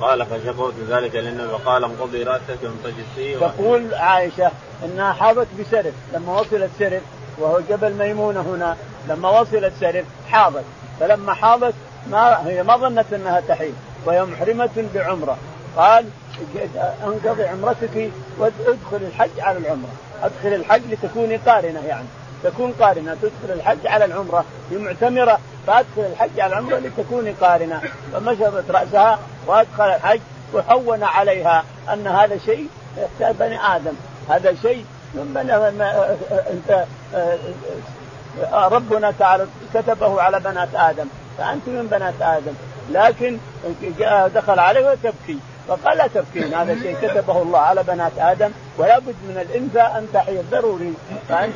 قال 0.00 0.26
فشكوت 0.26 0.74
ذلك 0.88 1.14
للنبي 1.14 1.48
فقال 1.48 1.84
انقضي 1.84 2.22
رأسك 2.22 2.58
وامتشطي 2.62 3.34
تقول 3.34 3.94
عائشة 3.94 4.50
إنها 4.84 5.12
حاضت 5.12 5.46
بسرف. 5.60 5.94
لما 6.14 6.40
وصلت 6.40 6.70
سرف 6.78 7.02
وهو 7.38 7.60
جبل 7.70 7.92
ميمونة 7.92 8.40
هنا 8.40 8.76
لما 9.08 9.40
وصلت 9.40 9.72
سرف 9.80 10.04
حاضت. 10.30 10.64
فلما 11.00 11.34
حاضت 11.34 11.74
ما 12.10 12.48
هي 12.48 12.62
ما 12.62 12.76
ظنت 12.76 13.12
إنها 13.12 13.40
تحيض 13.40 13.74
وهي 14.06 14.24
محرمة 14.24 14.84
بعمرة. 14.94 15.36
قال 15.76 16.04
انقضي 17.04 17.44
عمرتك 17.44 18.10
وادخل 18.38 18.96
الحج 18.96 19.40
على 19.40 19.58
العمرة. 19.58 19.90
ادخل 20.22 20.54
الحج 20.54 20.82
لتكوني 20.90 21.36
قارنة 21.36 21.80
يعني. 21.86 22.06
تكون 22.44 22.72
قارنة 22.80 23.16
تدخل 23.22 23.54
الحج 23.54 23.86
على 23.86 24.04
العمرة. 24.04 24.44
في 24.68 24.76
معتمرة 24.76 25.38
فادخل 25.66 26.02
الحج 26.12 26.40
على 26.40 26.52
العمرة 26.52 26.76
لتكوني 26.76 27.30
قارنة. 27.30 27.82
فمشطت 28.12 28.70
رأسها 28.70 29.18
وادخل 29.46 29.84
الحج 29.84 30.20
وهون 30.52 31.02
عليها 31.02 31.64
أن 31.92 32.06
هذا 32.06 32.38
شيء 32.38 32.66
يحتاج 32.98 33.34
بني 33.36 33.66
آدم. 33.76 33.94
هذا 34.28 34.54
شيء 34.62 34.84
من 35.14 35.32
بني 35.34 35.56
انت 36.50 36.84
ربنا 38.52 39.12
تعالى 39.18 39.46
كتبه 39.74 40.22
على 40.22 40.40
بنات 40.40 40.68
آدم. 40.74 41.06
فأنت 41.38 41.68
من 41.68 41.86
بنات 41.86 42.14
آدم. 42.20 42.52
لكن 42.90 43.38
دخل 44.34 44.58
عليه 44.58 44.90
وتبكي 44.90 45.38
فقال 45.68 45.98
لا 45.98 46.06
تبكين 46.06 46.54
هذا 46.54 46.74
شيء 46.74 46.96
كتبه 47.02 47.42
الله 47.42 47.58
على 47.58 47.82
بنات 47.82 48.12
آدم 48.18 48.50
ولا 48.78 48.98
بد 48.98 49.14
من 49.28 49.46
الإنثى 49.48 49.80
أن 49.80 50.08
تحيض. 50.14 50.44
ضروري. 50.50 50.94
فأنت 51.28 51.54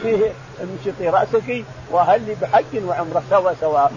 امشطي 0.63 1.09
رأسك 1.09 1.65
واهلي 1.91 2.35
بحج 2.43 2.85
وعمرة 2.85 3.23
سوا 3.31 3.53
سوا 3.61 3.89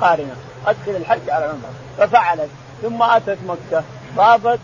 قارنة. 0.00 0.36
أدخل 0.66 0.96
الحج 0.96 1.30
على 1.30 1.44
العمرة. 1.44 1.70
ففعلت. 1.98 2.50
ثم 2.82 3.02
أتت 3.02 3.38
مكة. 3.46 3.84
طافت. 4.16 4.58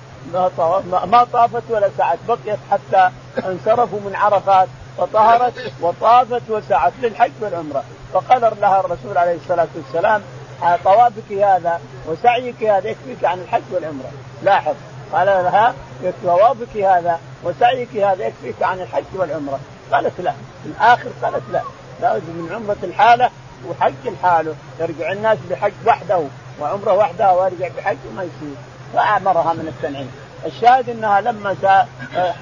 ما 1.07 1.27
طافت 1.33 1.63
ولا 1.69 1.91
سعت 1.99 2.19
بقيت 2.29 2.59
حتى 2.71 3.11
انصرفوا 3.39 4.01
من 4.01 4.17
عرفات. 4.17 4.69
فطهرت 4.99 5.73
وطافت 5.81 6.43
وسعت 6.51 6.93
للحج 7.03 7.33
والعمرة. 7.41 7.85
فقال 8.13 8.41
لها 8.61 8.81
الرسول 8.81 9.19
عليه 9.19 9.35
الصلاة 9.35 9.69
والسلام 9.77 10.23
طوافك 10.85 11.33
هذا 11.33 11.81
وسعيك 12.07 12.65
هذا 12.65 12.89
يكفيك 12.89 13.25
عن 13.25 13.41
الحج 13.41 13.63
والعمرة؟ 13.73 14.11
لاحظ. 14.43 14.75
قال 15.13 15.27
لها 15.27 15.75
طوافك 16.25 16.77
هذا 16.77 17.21
وسعيك 17.45 17.97
هذا 17.97 18.27
يكفيك 18.27 18.63
عن 18.63 18.81
الحج 18.81 19.05
والعمرة؟ 19.15 19.61
قالت 19.93 20.21
لا. 20.21 20.33
في 20.33 20.69
الآخر 20.69 21.11
قالت 21.23 21.43
لا. 21.53 21.63
لابد 22.01 22.23
من 22.29 22.55
عمرة 22.55 22.77
الحالة 22.83 23.31
وحج 23.69 24.07
الحاله. 24.07 24.55
يرجع 24.81 25.13
الناس 25.13 25.39
بحج 25.51 25.73
وحده 25.87 26.23
وعمرة 26.61 26.93
وحدها 26.93 27.33
ويرجع 27.33 27.69
بحج 27.77 27.97
ما 28.17 28.23
يصير. 28.23 28.57
فأمرها 28.95 29.53
من 29.53 29.69
التنعيم. 29.69 30.11
الشاهد 30.47 30.89
إنها 30.89 31.21
لما 31.21 31.57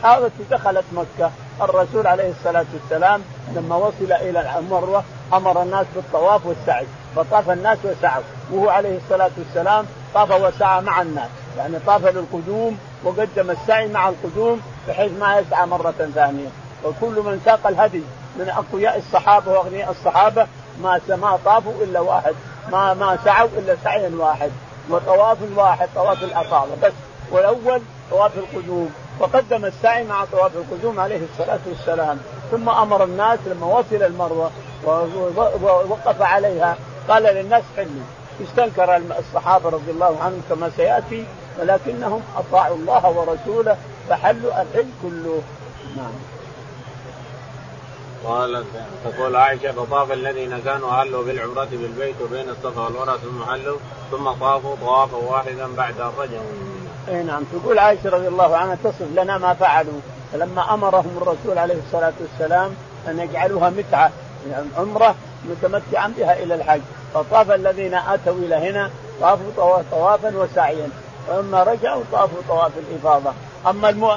حاضت 0.02 0.32
دخلت 0.50 0.85
مكة 0.92 1.30
الرسول 1.61 2.06
عليه 2.06 2.30
الصلاة 2.30 2.64
والسلام 2.75 3.23
لما 3.54 3.76
وصل 3.76 4.12
إلى 4.12 4.58
المروة 4.58 5.04
أمر 5.33 5.62
الناس 5.62 5.87
بالطواف 5.95 6.47
والسعي 6.47 6.87
فطاف 7.16 7.50
الناس 7.50 7.78
وسعوا. 7.85 8.23
وهو 8.52 8.68
عليه 8.68 8.97
الصلاة 8.97 9.30
والسلام 9.38 9.87
طاف 10.14 10.30
وسعى 10.30 10.80
مع 10.80 11.02
الناس. 11.02 11.28
يعني 11.59 11.78
طاف 11.87 12.06
للقدوم 12.06 12.78
وقدم 13.04 13.50
السعي 13.50 13.88
مع 13.88 14.09
القدوم 14.09 14.61
بحيث 14.88 15.12
ما 15.21 15.38
يسعى 15.38 15.66
مرة 15.66 15.95
ثانية. 16.14 16.49
وكل 16.85 17.23
من 17.23 17.40
ساق 17.45 17.66
الهدي 17.66 18.02
من 18.38 18.49
أقوياء 18.49 18.99
الصحابة 18.99 19.52
وأغنياء 19.52 19.90
الصحابة 19.90 20.47
ما 20.83 21.00
ما 21.09 21.38
طافوا 21.45 21.73
إلا 21.83 22.00
واحد. 22.00 22.35
ما 22.73 22.95
ما 22.95 23.18
سعوا 23.25 23.49
إلا 23.56 23.76
سعيا 23.85 24.11
واحد. 24.18 24.50
وطواف 24.90 25.38
واحد 25.56 25.88
طواف 25.95 26.23
الافاضه 26.23 26.73
بس 26.83 26.92
والأول 27.30 27.83
طواف 28.11 28.33
القدوم. 28.37 28.90
وقدم 29.21 29.64
السعي 29.64 30.04
مع 30.04 30.25
طواف 30.25 30.52
القدوم 30.56 31.00
عليه 31.00 31.21
الصلاة 31.33 31.61
والسلام. 31.66 32.18
ثم 32.50 32.68
أمر 32.68 33.04
الناس 33.04 33.38
لما 33.47 33.66
وصل 33.66 34.02
المروة 34.02 34.50
ووقف 34.87 36.23
عليها. 36.23 36.76
قال 37.09 37.23
للناس 37.23 37.62
حلوا. 37.76 38.07
استنكر 38.43 38.97
الصحابة 38.97 39.69
رضي 39.69 39.90
الله 39.90 40.19
عنهم 40.21 40.43
كما 40.49 40.71
سيأتي 40.76 41.25
ولكنهم 41.61 42.23
أطاعوا 42.37 42.76
الله 42.76 43.11
ورسوله 43.11 43.76
فحلوا 44.09 44.62
الحل 44.62 44.87
كله. 45.02 45.43
نعم. 45.97 46.12
قالت 48.25 48.66
تقول 49.05 49.37
عائشة 49.37 49.73
فطاف 49.73 50.12
الذين 50.12 50.59
كانوا 50.64 50.93
حلوا 50.93 51.25
بالعمرة 51.25 51.69
بالبيت 51.73 52.14
وبين 52.25 52.49
الصفا 52.49 52.81
والمروه 52.83 53.16
ثم 53.16 53.45
حلوا 53.45 53.78
ثم 54.11 54.31
طافوا 54.31 54.76
طوافا 54.81 55.16
واحدا 55.16 55.66
بعد 55.76 56.00
ان 56.00 56.11
رجعوا. 56.19 56.45
اي 57.09 57.23
نعم. 57.23 57.43
تقول 57.52 57.78
عائشة 57.78 58.11
رضي 58.11 58.28
الله 58.28 58.57
عنها 58.57 58.76
تصف 58.85 59.07
لنا 59.14 59.38
ما 59.38 59.55
فعلوا. 59.55 60.00
فلما 60.33 60.75
أمرهم 60.75 61.19
الرسول 61.23 61.59
عليه 61.59 61.78
الصلاة 61.87 62.12
والسلام 62.21 62.75
أن 63.09 63.19
يجعلوها 63.19 63.71
متعة. 63.71 64.11
عمره 64.79 65.15
متمتعا 65.50 66.15
بها 66.19 66.43
إلى 66.43 66.55
الحج. 66.55 66.81
فطاف 67.15 67.50
الذين 67.50 67.95
آتوا 67.95 68.35
إلى 68.35 68.55
هنا 68.55 68.91
طافوا 69.21 69.83
طوافا 69.91 70.37
وسعيا. 70.37 70.88
واما 71.29 71.62
رجعوا 71.62 72.03
طافوا 72.12 72.38
طواف 72.49 72.73
الإفاضة. 72.79 73.33
أما 73.67 73.88
المو... 73.88 74.12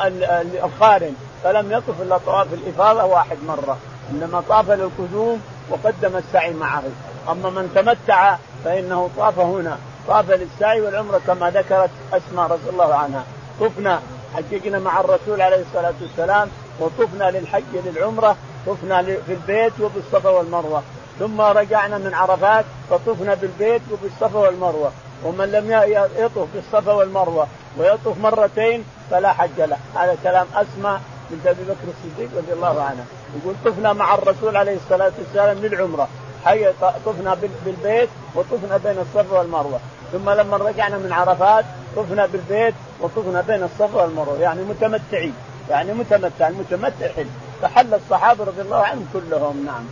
القارن 0.63 1.13
فلم 1.43 1.71
يطف 1.71 2.01
إلا 2.01 2.17
طواف 2.17 2.47
الإفاضة 2.53 3.03
واحد 3.03 3.37
مرة. 3.47 3.77
إنما 4.11 4.43
طاف 4.49 4.71
للقدوم 4.71 5.41
وقدم 5.69 6.17
السعي 6.17 6.53
معه. 6.53 6.83
أما 7.29 7.49
من 7.49 7.71
تمتع 7.75 8.35
فإنه 8.65 9.09
طاف 9.17 9.39
هنا. 9.39 9.77
طاف 10.07 10.31
للسعي 10.31 10.81
والعمرة 10.81 11.21
كما 11.27 11.49
ذكرت 11.49 11.89
أسماء 12.13 12.47
رضي 12.47 12.69
الله 12.69 12.95
عنها. 12.95 13.23
طفنا 13.61 14.01
حججنا 14.35 14.79
مع 14.79 14.99
الرسول 14.99 15.41
عليه 15.41 15.61
الصلاة 15.61 15.93
والسلام 16.01 16.49
وطفنا 16.79 17.31
للحج 17.31 17.63
للعمرة 17.85 18.35
طفنا 18.67 19.03
في 19.03 19.33
البيت 19.33 19.73
وبالصفا 19.81 20.29
والمروة. 20.29 20.83
ثم 21.19 21.41
رجعنا 21.41 21.97
من 21.97 22.13
عرفات 22.13 22.65
فطفنا 22.89 23.33
بالبيت 23.33 23.81
وبالصفا 23.91 24.39
والمروة. 24.39 24.91
ومن 25.23 25.51
لم 25.51 25.71
يطف 26.17 26.47
بالصفا 26.53 26.93
والمروة 26.93 27.47
ويطف 27.77 28.17
مرتين 28.17 28.83
فلا 29.11 29.33
حج 29.33 29.61
له. 29.61 29.77
هذا 29.95 30.17
كلام 30.23 30.47
أسمى 30.55 30.99
بنت 31.31 31.47
أبي 31.47 31.63
بكر 31.63 31.87
الصديق 31.87 32.29
رضي 32.37 32.53
الله 32.53 32.81
عنه. 32.81 33.05
يقول 33.41 33.55
طفنا 33.65 33.93
مع 33.93 34.15
الرسول 34.15 34.57
عليه 34.57 34.75
الصلاة 34.75 35.11
والسلام 35.19 35.57
للعمرة. 35.57 36.07
حي 36.45 36.73
طفنا 37.05 37.37
بالبيت 37.65 38.09
وطفنا 38.35 38.77
بين 38.77 38.97
الصفا 38.99 39.39
والمروة. 39.39 39.79
ثم 40.11 40.29
لما 40.29 40.57
رجعنا 40.57 40.97
من 40.97 41.13
عرفات 41.13 41.65
طفنا 41.95 42.25
بالبيت 42.25 42.73
وطفنا 43.01 43.41
بين 43.41 43.63
الصفا 43.63 44.01
والمروة. 44.01 44.39
يعني 44.39 44.61
متمتعين. 44.63 45.33
يعني 45.69 45.93
متمتع 45.93 46.47
المتمتع 46.47 47.07
حل 47.15 47.27
فحل 47.61 47.93
الصحابة 47.93 48.43
رضي 48.43 48.61
الله 48.61 48.83
عنهم 48.83 49.07
كلهم 49.13 49.65
نعم. 49.65 49.85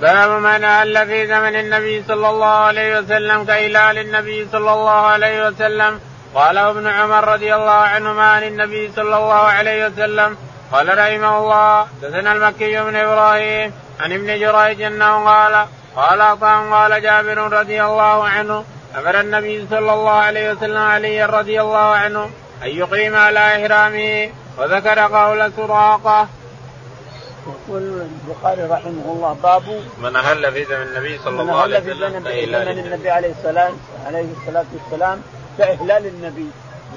باب 0.00 0.30
من 0.30 0.64
أهل 0.64 1.06
في 1.06 1.26
زمن 1.26 1.56
النبي 1.56 2.04
صلى 2.08 2.30
الله 2.30 2.46
عليه 2.46 2.98
وسلم 2.98 3.44
كإلال 3.44 3.98
النبي 3.98 4.48
صلى 4.52 4.72
الله 4.72 4.90
عليه 4.90 5.48
وسلم. 5.48 6.00
قال 6.34 6.58
ابن 6.58 6.86
عمر 6.86 7.28
رضي 7.28 7.54
الله 7.54 7.70
عنهما 7.70 8.22
عن 8.22 8.42
النبي 8.42 8.92
صلى 8.96 9.16
الله 9.16 9.34
عليه 9.34 9.86
وسلم 9.86 10.36
قال 10.72 10.98
رحمه 10.98 11.38
الله 11.38 11.86
دثنا 12.02 12.32
المكي 12.32 12.82
بن 12.82 12.96
إبراهيم 12.96 13.72
عن 14.00 14.12
ابن 14.12 14.26
جريج 14.26 14.82
أنه 14.82 15.24
قال 15.24 15.66
قال 15.96 16.20
عطاء 16.20 16.70
قال 16.70 17.02
جابر 17.02 17.38
رضي 17.38 17.82
الله 17.84 18.24
عنه 18.28 18.64
أمر 18.98 19.20
النبي 19.20 19.66
صلى 19.70 19.92
الله 19.92 20.10
عليه 20.10 20.52
وسلم 20.52 20.78
علي 20.82 21.24
رضي 21.24 21.60
الله 21.60 21.78
عنه 21.78 22.30
أن 22.62 22.68
يقيم 22.68 23.16
على 23.16 23.38
إحرامه 23.38 24.30
وذكر 24.58 24.98
قول 24.98 25.52
سراقة. 25.56 26.28
يقول 27.46 27.82
البخاري 28.28 28.62
رحمه 28.62 29.04
الله 29.06 29.36
باب 29.42 29.62
من 29.98 30.16
أهل 30.16 30.52
في 30.52 30.64
زمن 30.64 30.82
النبي 30.82 31.18
صلى 31.18 31.42
الله 31.42 31.60
عليه 31.60 31.78
وسلم 31.78 32.12
من 32.12 32.22
في 32.22 32.46
زمن 32.46 32.78
النبي 32.78 33.10
عليه 33.10 33.30
السلام 33.30 33.72
عليه 34.06 34.26
الصلاة 34.40 34.64
والسلام 34.72 35.22
كاهلال 35.58 36.06
النبي. 36.06 36.50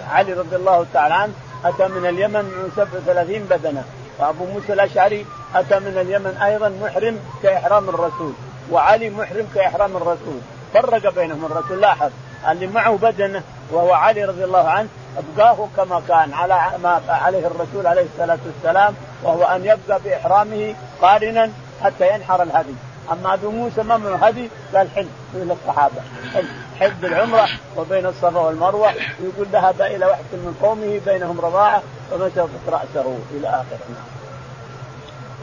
علي 0.09 0.33
رضي 0.33 0.55
الله 0.55 0.85
تعالى 0.93 1.13
عنه 1.13 1.33
أتى 1.65 1.87
من 1.87 2.09
اليمن 2.09 2.43
من 2.43 2.71
37 2.75 3.39
بدنة. 3.39 3.83
وأبو 4.19 4.45
موسى 4.45 4.73
الأشعري 4.73 5.25
أتى 5.55 5.79
من 5.79 5.97
اليمن 5.97 6.37
أيضا 6.37 6.69
محرم 6.69 7.19
كإحرام 7.43 7.89
الرسول. 7.89 8.33
وعلي 8.71 9.09
محرم 9.09 9.47
كإحرام 9.55 9.97
الرسول. 9.97 10.39
فرق 10.73 11.15
بينهم 11.15 11.45
الرسول 11.45 11.81
لاحظ. 11.81 12.11
اللي 12.49 12.67
معه 12.67 12.97
بدنة 12.97 13.43
وهو 13.71 13.93
علي 13.93 14.25
رضي 14.25 14.43
الله 14.43 14.69
عنه 14.69 14.87
أبقاه 15.17 15.67
كما 15.77 16.01
كان 16.07 16.33
على 16.33 16.71
ما 16.83 17.01
عليه 17.07 17.47
الرسول 17.47 17.87
عليه 17.87 18.05
الصلاة 18.13 18.39
والسلام 18.45 18.95
وهو 19.23 19.43
أن 19.43 19.61
يبقى 19.65 19.99
بإحرامه 20.05 20.75
قارنا 21.01 21.49
حتى 21.83 22.13
ينحر 22.13 22.43
الهدي. 22.43 22.75
أما 23.11 23.33
أبو 23.33 23.51
موسى 23.51 23.83
ما 23.83 23.97
منه 23.97 24.15
هدي 24.15 24.49
قال 24.75 24.87
حل 24.95 25.07
إلى 25.33 25.53
الصحابه 25.53 26.01
حل 26.33 26.45
حل 26.79 26.91
بالعمرة 27.01 27.47
وبين 27.77 28.05
الصفا 28.05 28.39
والمروة 28.39 28.93
ويقول 29.21 29.47
ذهب 29.51 29.81
إلى 29.81 30.05
واحد 30.05 30.23
من 30.33 30.57
قومه 30.61 31.01
بينهم 31.05 31.41
رضاعة 31.41 31.83
فمشط 32.11 32.49
رأسه 32.67 33.17
إلى 33.31 33.47
اخره 33.47 33.79
نعم. 33.89 34.15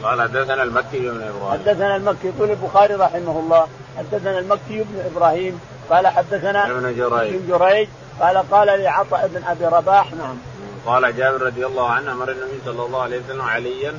قال 0.03 0.21
حدثنا 0.21 0.63
المكي 0.63 0.99
بن 0.99 1.21
إبراهيم. 1.21 1.51
حدثنا 1.51 1.95
المكي 1.95 2.27
يقول 2.27 2.49
البخاري 2.49 2.93
رحمه 2.93 3.39
الله 3.39 3.67
حدثنا 3.97 4.39
المكي 4.39 4.83
بن 4.83 5.03
إبراهيم 5.15 5.59
قال 5.89 6.07
حدثنا 6.07 6.65
ابن 6.65 6.95
جريج. 6.95 7.35
ابن 7.35 7.47
جريج 7.47 7.87
قال 8.19 8.37
قال 8.51 8.67
لي 8.79 8.87
عطاء 8.87 9.27
بن 9.33 9.43
أبي 9.43 9.65
رباح 9.65 10.11
نعم. 10.11 10.37
قال 10.85 11.17
جابر 11.17 11.41
رضي 11.41 11.65
الله 11.65 11.89
عنه 11.89 12.11
أمر 12.11 12.31
النبي 12.31 12.59
صلى 12.65 12.85
الله 12.85 13.01
عليه 13.01 13.19
وسلم 13.19 13.41
عليا 13.41 13.93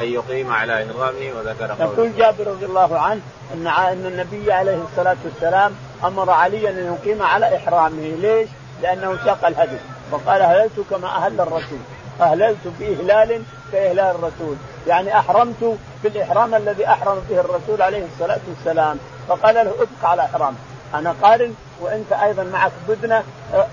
أن 0.00 0.04
يقيم 0.04 0.52
على 0.52 0.72
احرامه 0.72 1.32
وذكر 1.38 1.66
قوله. 1.66 1.92
يقول 1.92 2.16
جابر 2.16 2.46
رضي 2.46 2.66
الله 2.66 2.98
عنه 2.98 3.20
إن 3.54 3.66
إن 3.66 4.06
النبي 4.06 4.52
عليه 4.52 4.78
الصلاة 4.90 5.16
والسلام 5.24 5.74
أمر 6.04 6.30
عليا 6.30 6.70
أن 6.70 6.98
يقيم 6.98 7.22
على 7.22 7.56
إحرامه، 7.56 8.14
ليش؟ 8.20 8.48
لأنه 8.82 9.18
ساق 9.24 9.46
الهدي. 9.46 9.76
وقال 10.10 10.40
أهللت 10.40 10.80
كما 10.90 11.08
أهل 11.08 11.40
الرسول، 11.40 11.78
أهللت 12.20 12.68
بإهلال 12.78 13.42
كإهلال 13.72 14.16
الرسول، 14.16 14.56
يعني 14.86 15.18
أحرمت 15.18 15.78
بالإحرام 16.02 16.54
الذي 16.54 16.86
أحرم 16.88 17.22
به 17.30 17.40
الرسول 17.40 17.82
عليه 17.82 18.06
الصلاة 18.12 18.40
والسلام، 18.48 18.98
فقال 19.28 19.54
له 19.54 19.60
ابق 19.60 20.04
على 20.04 20.22
إحرامك، 20.22 20.56
أنا 20.94 21.14
قارن 21.22 21.54
وأنت 21.80 22.12
أيضا 22.12 22.42
معك 22.42 22.72
بدنه 22.88 23.22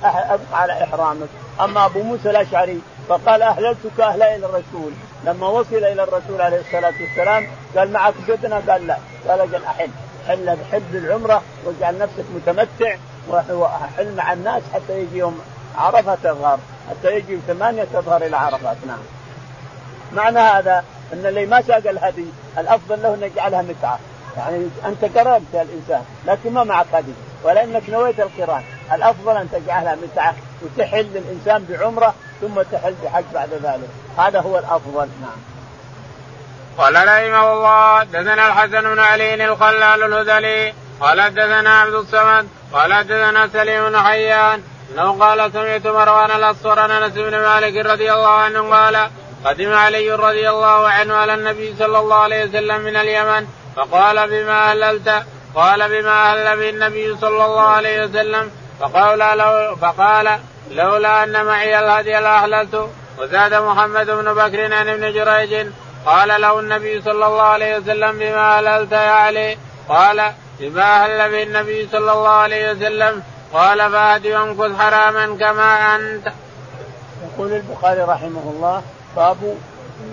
ابق 0.04 0.54
على 0.54 0.84
إحرامك، 0.84 1.28
أما 1.62 1.86
أبو 1.86 2.04
موسى 2.04 2.30
الأشعري 2.30 2.82
فقال 3.10 3.42
اهللت 3.42 3.78
كاهلال 3.98 4.44
الرسول، 4.44 4.92
لما 5.26 5.48
وصل 5.48 5.76
إلى 5.76 6.04
الرسول 6.04 6.42
عليه 6.42 6.60
الصلاة 6.60 6.94
والسلام 7.02 7.48
قال 7.78 7.92
معك 7.92 8.14
بدنه 8.28 8.62
قال 8.70 8.88
لا، 8.88 8.98
قال 9.28 9.40
أجل 9.40 9.66
أحل، 9.66 9.90
حل 10.28 10.58
حل 10.72 10.82
العمرة 10.94 11.42
واجعل 11.66 11.98
نفسك 11.98 12.26
متمتع 12.36 12.96
وحل 13.30 14.16
مع 14.16 14.34
الناس 14.34 14.64
حتى 14.74 15.00
يجي 15.00 15.18
يوم 15.18 15.42
عرفة 15.78 16.16
تظهر، 16.16 16.60
حتى 16.90 17.16
يجي 17.16 17.40
ثمانية 17.48 17.84
تظهر 17.84 18.26
إلى 18.26 18.38
عرفات، 18.38 18.78
نعم. 18.88 19.00
معنى 20.14 20.40
هذا 20.40 20.84
أن 21.14 21.26
اللي 21.26 21.46
ما 21.46 21.62
ساق 21.62 21.90
الهدي 21.90 22.26
الأفضل 22.58 23.04
له 23.04 23.14
أن 23.14 23.24
يجعلها 23.24 23.62
متعة. 23.62 24.00
يعني 24.38 24.70
أنت 24.86 25.18
قرنت 25.18 25.54
يا 25.54 25.62
الإنسان 25.62 26.04
لكن 26.26 26.54
ما 26.54 26.64
معك 26.64 26.86
هدي 26.94 27.14
ولأنك 27.44 27.90
نويت 27.90 28.20
القرآن. 28.20 28.64
الأفضل 28.94 29.38
أن 29.38 29.48
تجعلها 29.52 29.96
متعه 29.96 30.36
وتحل 30.62 31.18
الانسان 31.18 31.66
بعمرة 31.70 32.14
ثم 32.42 32.62
تحل 32.62 32.96
بحج 33.04 33.24
بعد 33.34 33.50
ذلك. 33.54 33.90
هذا 34.18 34.40
هو 34.42 34.60
الأفضل 34.60 35.08
نعم. 35.22 35.40
قال 36.78 36.96
رحمه 36.96 37.54
الله 37.54 38.04
دثنا 38.04 38.48
الحسن 38.48 38.82
بن 38.82 39.00
علي 39.00 39.46
الخلال 39.46 40.04
الهذلي 40.04 40.74
قال 41.02 41.34
دثنا 41.34 41.80
عبد 41.80 41.94
الصمد 41.94 42.48
قال 42.74 43.08
دثنا 43.08 43.48
سليم 43.48 43.90
بن 43.90 43.98
حيان 44.00 44.64
إنه 44.92 45.20
قال 45.20 45.52
سمعت 45.54 45.88
مروان 45.88 46.32
الأصفر 46.32 46.80
عن 46.80 46.92
أنس 46.92 47.14
بن 47.14 47.40
مالك 47.40 47.86
رضي 47.86 48.14
الله 48.14 48.30
عنه 48.30 48.76
قال 48.76 49.10
قدم 49.46 49.74
علي 49.74 50.12
رضي 50.12 50.50
الله 50.50 50.88
عنه 50.90 51.14
على 51.16 51.34
النبي 51.34 51.76
صلى 51.80 52.00
الله 52.00 52.16
عليه 52.16 52.46
وسلم 52.46 52.82
من 52.82 52.96
اليمن 52.96 53.48
فقال 53.76 54.30
بما 54.30 54.72
أهللت 54.72 55.24
قال 55.56 55.90
بما 55.90 56.32
أهل 56.32 56.58
به 56.58 56.70
النبي 56.70 57.18
صلى 57.18 57.46
الله 57.46 57.62
عليه 57.62 58.04
وسلم 58.04 58.52
فقال 58.80 59.38
لو 59.38 59.76
فقال 59.76 60.40
لولا 60.72 61.24
أن 61.24 61.46
معي 61.46 61.80
الهدي 61.80 62.12
لأهللت. 62.12 62.90
وزاد 63.20 63.54
محمد 63.54 64.06
بن 64.06 64.34
بكر 64.34 64.74
عن 64.74 64.88
ابن 64.88 65.14
جريج 65.14 65.68
قال 66.06 66.42
له 66.42 66.60
النبي 66.60 67.02
صلى 67.02 67.28
الله 67.28 67.42
عليه 67.42 67.78
وسلم 67.78 68.20
بما 68.20 68.58
أهللت 68.58 68.92
يا 68.92 68.98
علي؟ 68.98 69.58
قال 69.90 70.32
بما 70.60 71.04
أهل 71.04 71.32
به 71.32 71.44
النبي 71.44 71.88
صلى 71.92 72.12
الله 72.12 72.30
عليه 72.30 72.72
وسلم. 72.72 73.24
قال 73.54 73.92
فهدي 73.92 74.36
وامكث 74.36 74.80
حراما 74.80 75.38
كما 75.40 75.96
أنت. 75.96 76.28
يقول 77.24 77.54
البخاري 77.54 78.02
رحمه 78.02 78.54
الله 78.54 78.82
باب 79.16 79.58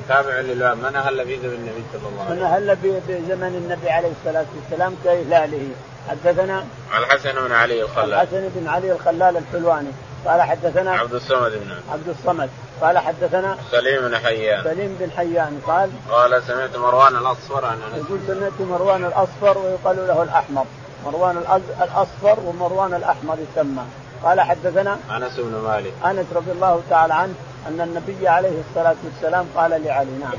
تابع 0.08 0.40
لله 0.40 0.74
من 0.74 0.96
أهل 0.96 1.26
في 1.26 1.36
زمن 1.36 1.54
النبي 1.54 1.84
صلى 1.92 2.08
الله 2.08 2.24
عليه 2.24 2.30
وسلم. 2.30 2.38
من 2.38 2.42
أهل 2.42 2.76
بزمن 3.08 3.54
النبي 3.64 3.90
عليه 3.90 4.12
الصلاة 4.20 4.46
والسلام 4.56 4.96
كاهلاله 5.04 5.68
حدثنا 6.08 6.64
الحسن 6.98 7.32
بن 7.32 7.52
علي 7.52 7.82
الخلال. 7.82 8.14
الحسن 8.14 8.48
بن 8.54 8.68
علي 8.68 8.92
الخلال 8.92 9.36
الحلواني. 9.36 9.90
قال 10.26 10.42
حدثنا 10.42 10.90
عبد 10.90 11.14
الصمد 11.14 11.52
بن 11.52 11.70
عبد 11.92 12.08
الصمد. 12.08 12.50
قال 12.80 12.98
حدثنا 12.98 13.58
سليم 13.70 14.08
بن 14.08 14.16
حيان. 14.16 14.64
سليم 14.64 14.96
بن 15.00 15.10
حيان. 15.10 15.60
قال 15.66 15.90
قال 16.10 16.42
سمعت 16.42 16.76
مروان 16.76 17.16
الأصفر 17.16 17.64
عن 17.64 17.78
أنس. 17.82 18.06
يقول 18.06 18.20
سمعت 18.26 18.60
مروان 18.60 19.04
الأصفر 19.04 19.58
ويقال 19.58 19.96
له 20.08 20.22
الأحمر. 20.22 20.64
مروان 21.04 21.36
الأصفر 21.82 22.40
ومروان 22.44 22.94
الأحمر 22.94 23.36
يسمى. 23.52 23.82
قال 24.24 24.40
حدثنا 24.40 24.98
أنس 25.16 25.36
بن 25.36 25.60
مالك 25.68 25.92
أنس 26.04 26.26
رضي 26.34 26.52
الله 26.52 26.82
تعالى 26.90 27.14
عنه 27.14 27.34
أن 27.68 27.80
النبي 27.80 28.28
عليه 28.28 28.60
الصلاة 28.68 28.96
والسلام 29.04 29.46
قال 29.56 29.70
لعلي 29.70 30.10
نعم. 30.20 30.32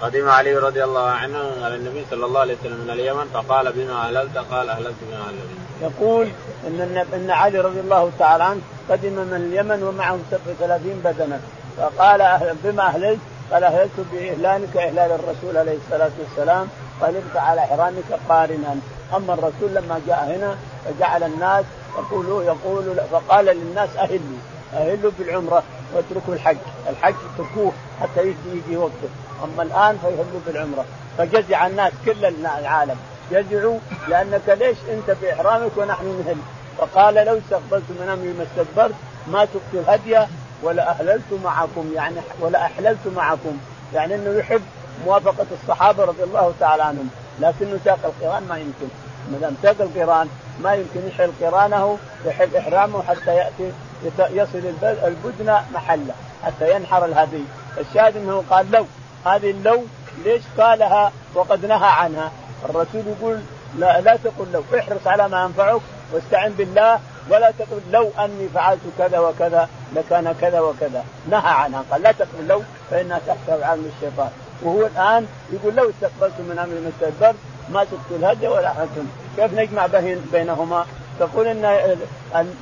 قدم 0.00 0.28
علي 0.28 0.54
رضي 0.54 0.84
الله 0.84 1.10
عنه 1.10 1.38
على 1.64 1.74
النبي 1.74 2.04
صلى 2.10 2.26
الله 2.26 2.40
عليه 2.40 2.54
وسلم 2.60 2.80
من 2.84 2.90
اليمن 2.90 3.24
فقال 3.34 3.72
بما 3.72 4.06
أهللت 4.06 4.38
قال 4.38 4.68
أهللت 4.68 4.94
بما 5.02 5.16
أهللت. 5.16 5.50
يقول 5.82 6.28
إن 6.66 7.04
إن 7.14 7.30
علي 7.30 7.60
رضي 7.60 7.80
الله 7.80 8.10
تعالى 8.18 8.44
عنه 8.44 8.60
قدم 8.90 9.12
من 9.12 9.34
اليمن 9.34 9.82
ومعه 9.82 10.18
37 10.30 11.00
بدنه 11.04 11.40
فقال 11.76 12.20
أهل 12.20 12.56
بما 12.64 12.82
أهللت؟ 12.82 13.18
قال 13.52 13.64
أهللت 13.64 13.90
باهلالك 14.12 14.76
إهلال 14.76 15.10
الرسول 15.10 15.56
عليه 15.56 15.76
الصلاة 15.86 16.10
والسلام 16.18 16.68
ابقى 17.02 17.48
على 17.48 17.60
حرامك 17.60 18.20
قارنا 18.28 18.76
أما 19.16 19.34
الرسول 19.34 19.74
لما 19.74 20.00
جاء 20.06 20.36
هنا 20.36 20.56
فجعل 20.84 21.22
الناس 21.22 21.64
يقولوا 21.98 22.42
يقول 22.42 22.96
فقال 23.12 23.44
للناس 23.44 23.88
أهلوا. 23.96 24.38
أهلوا 24.74 25.10
بالعمرة 25.18 25.62
واتركوا 25.94 26.34
الحج، 26.34 26.56
الحج 26.90 27.14
اتركوه 27.34 27.72
حتى 28.00 28.20
يجي 28.20 28.36
يجي 28.66 28.76
وقته، 28.76 29.08
أما 29.44 29.62
الآن 29.62 29.98
فيهلوا 29.98 30.40
بالعمرة، 30.46 30.84
فجزع 31.18 31.66
الناس 31.66 31.92
كل 32.04 32.24
العالم. 32.24 32.96
جزعوا 33.30 33.78
لأنك 34.08 34.48
ليش 34.48 34.76
أنت 34.90 35.16
بإحرامك 35.22 35.70
ونحن 35.76 36.06
نهل؟ 36.06 36.36
فقال 36.78 37.14
لو 37.14 37.38
استقبلت 37.38 37.82
من 37.90 38.08
أمري 38.12 38.32
ما 38.32 38.44
استدبرت 38.44 38.94
ما 39.32 39.46
سقت 39.46 39.74
الهدي 39.74 40.26
ولا 40.62 40.90
اهللت 40.90 41.32
معكم. 41.44 41.92
يعني 41.94 42.16
ولا 42.40 42.66
أحللت 42.66 43.06
معكم، 43.16 43.56
يعني 43.94 44.14
إنه 44.14 44.38
يحب 44.38 44.62
موافقة 45.06 45.46
الصحابة 45.62 46.04
رضي 46.04 46.22
الله 46.22 46.52
تعالى 46.60 46.82
عنهم، 46.82 47.10
لكنه 47.40 47.78
ساق 47.84 47.98
القرآن 48.04 48.42
ما 48.48 48.58
يمكن، 48.58 48.88
ما 49.32 49.38
دام 49.38 49.56
ساق 49.62 49.76
القرآن 49.80 50.28
ما 50.60 50.74
يمكن 50.74 51.08
يحل 51.08 51.30
قرانه 51.40 51.98
يحل 52.26 52.56
إحرامه 52.56 53.02
حتى 53.02 53.34
يأتي 53.34 53.72
يصل 54.18 54.62
البدن 55.04 55.56
محله 55.74 56.14
حتى 56.44 56.74
ينحر 56.74 57.04
الهدي. 57.04 57.44
الشاهد 57.78 58.16
أنه 58.16 58.44
قال 58.50 58.70
لو 58.70 58.86
هذه 59.24 59.50
اللو 59.50 59.84
ليش 60.24 60.42
قالها 60.58 61.12
وقد 61.34 61.66
نهى 61.66 61.88
عنها؟ 61.88 62.32
الرسول 62.64 63.02
يقول 63.06 63.40
لا, 63.78 64.00
لا 64.00 64.16
تقل 64.16 64.46
لو 64.52 64.62
احرص 64.78 65.06
على 65.06 65.28
ما 65.28 65.44
ينفعك 65.44 65.80
واستعن 66.12 66.52
بالله 66.52 67.00
ولا 67.30 67.50
تقل 67.58 67.80
لو 67.90 68.10
أني 68.18 68.48
فعلت 68.54 68.80
كذا 68.98 69.18
وكذا 69.18 69.68
لكان 69.94 70.34
كذا 70.40 70.60
وكذا. 70.60 71.04
نهى 71.30 71.50
عنها 71.50 71.84
قال 71.90 72.02
لا 72.02 72.12
تقل 72.12 72.46
لو 72.48 72.62
فإنها 72.90 73.20
تحت 73.26 73.50
علم 73.62 73.90
الشيطان. 73.96 74.30
وهو 74.62 74.86
الآن 74.86 75.26
يقول 75.52 75.74
لو 75.74 75.90
استقبلت 75.90 76.34
من 76.38 76.58
امري 76.58 76.80
ما 76.80 76.88
استدبرت 76.88 77.34
ما 77.70 77.84
سقت 77.84 78.10
الهدي 78.10 78.48
ولا 78.48 78.68
حكم. 78.68 79.06
كيف 79.36 79.54
نجمع 79.54 79.86
بينهما؟ 80.32 80.86
تقول 81.20 81.46
إن 81.46 81.96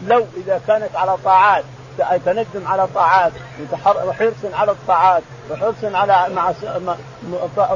لو 0.07 0.25
إذا 0.37 0.61
كانت 0.67 0.97
على 0.97 1.17
طاعات 1.25 1.65
تندم 2.25 2.67
على 2.67 2.87
طاعات 2.95 3.33
وحرص 4.07 4.35
على 4.53 4.73
الطاعات 4.73 5.23
وحرص 5.51 5.85
على 5.85 6.35
مع 6.35 6.53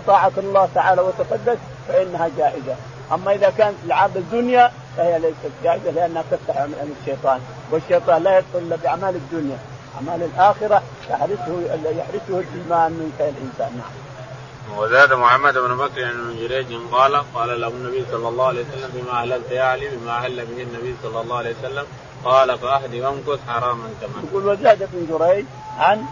طاعة 0.06 0.32
الله 0.38 0.68
تعالى 0.74 1.00
وتقدس 1.00 1.58
فإنها 1.88 2.30
جائزة. 2.38 2.76
أما 3.12 3.32
إذا 3.32 3.50
كانت 3.58 3.76
لعاب 3.86 4.16
الدنيا 4.16 4.72
فهي 4.96 5.18
ليست 5.18 5.54
جائزة 5.64 5.90
لأنها 5.90 6.24
تفتح 6.30 6.56
عن 6.56 6.96
الشيطان. 7.00 7.40
والشيطان 7.70 8.22
لا 8.22 8.38
يدخل 8.38 8.58
إلا 8.58 8.76
بأعمال 8.76 9.14
الدنيا. 9.14 9.58
أعمال 9.96 10.22
الآخرة 10.22 10.82
يحرسه 11.10 11.60
يحرسه 11.74 12.38
الإيمان 12.40 12.92
من 12.92 13.12
الإنسان. 13.20 13.78
نعم. 13.78 14.03
وزاد 14.72 15.12
محمد 15.12 15.58
بن 15.58 15.76
بكر 15.76 16.04
عن 16.04 16.36
جريج 16.40 16.66
قال 16.92 17.22
قال 17.34 17.60
له 17.60 17.68
النبي 17.68 18.04
صلى 18.12 18.28
الله 18.28 18.46
عليه 18.46 18.60
وسلم 18.60 18.90
بما 18.94 19.12
أهللت 19.20 19.50
يا 19.50 19.62
علي 19.62 19.88
بما 19.88 20.16
أهل 20.16 20.46
به 20.46 20.62
النبي 20.62 20.94
صلى 21.02 21.20
الله 21.20 21.36
عليه 21.36 21.54
وسلم 21.60 21.84
قال 22.24 22.58
فأهدي 22.58 23.00
وامكث 23.00 23.38
حراما 23.48 23.88
كما 24.00 24.22
يقول 24.28 24.48
وزاد 24.48 24.88
بن 24.92 25.06
جريج 25.10 25.44
عن 25.78 26.04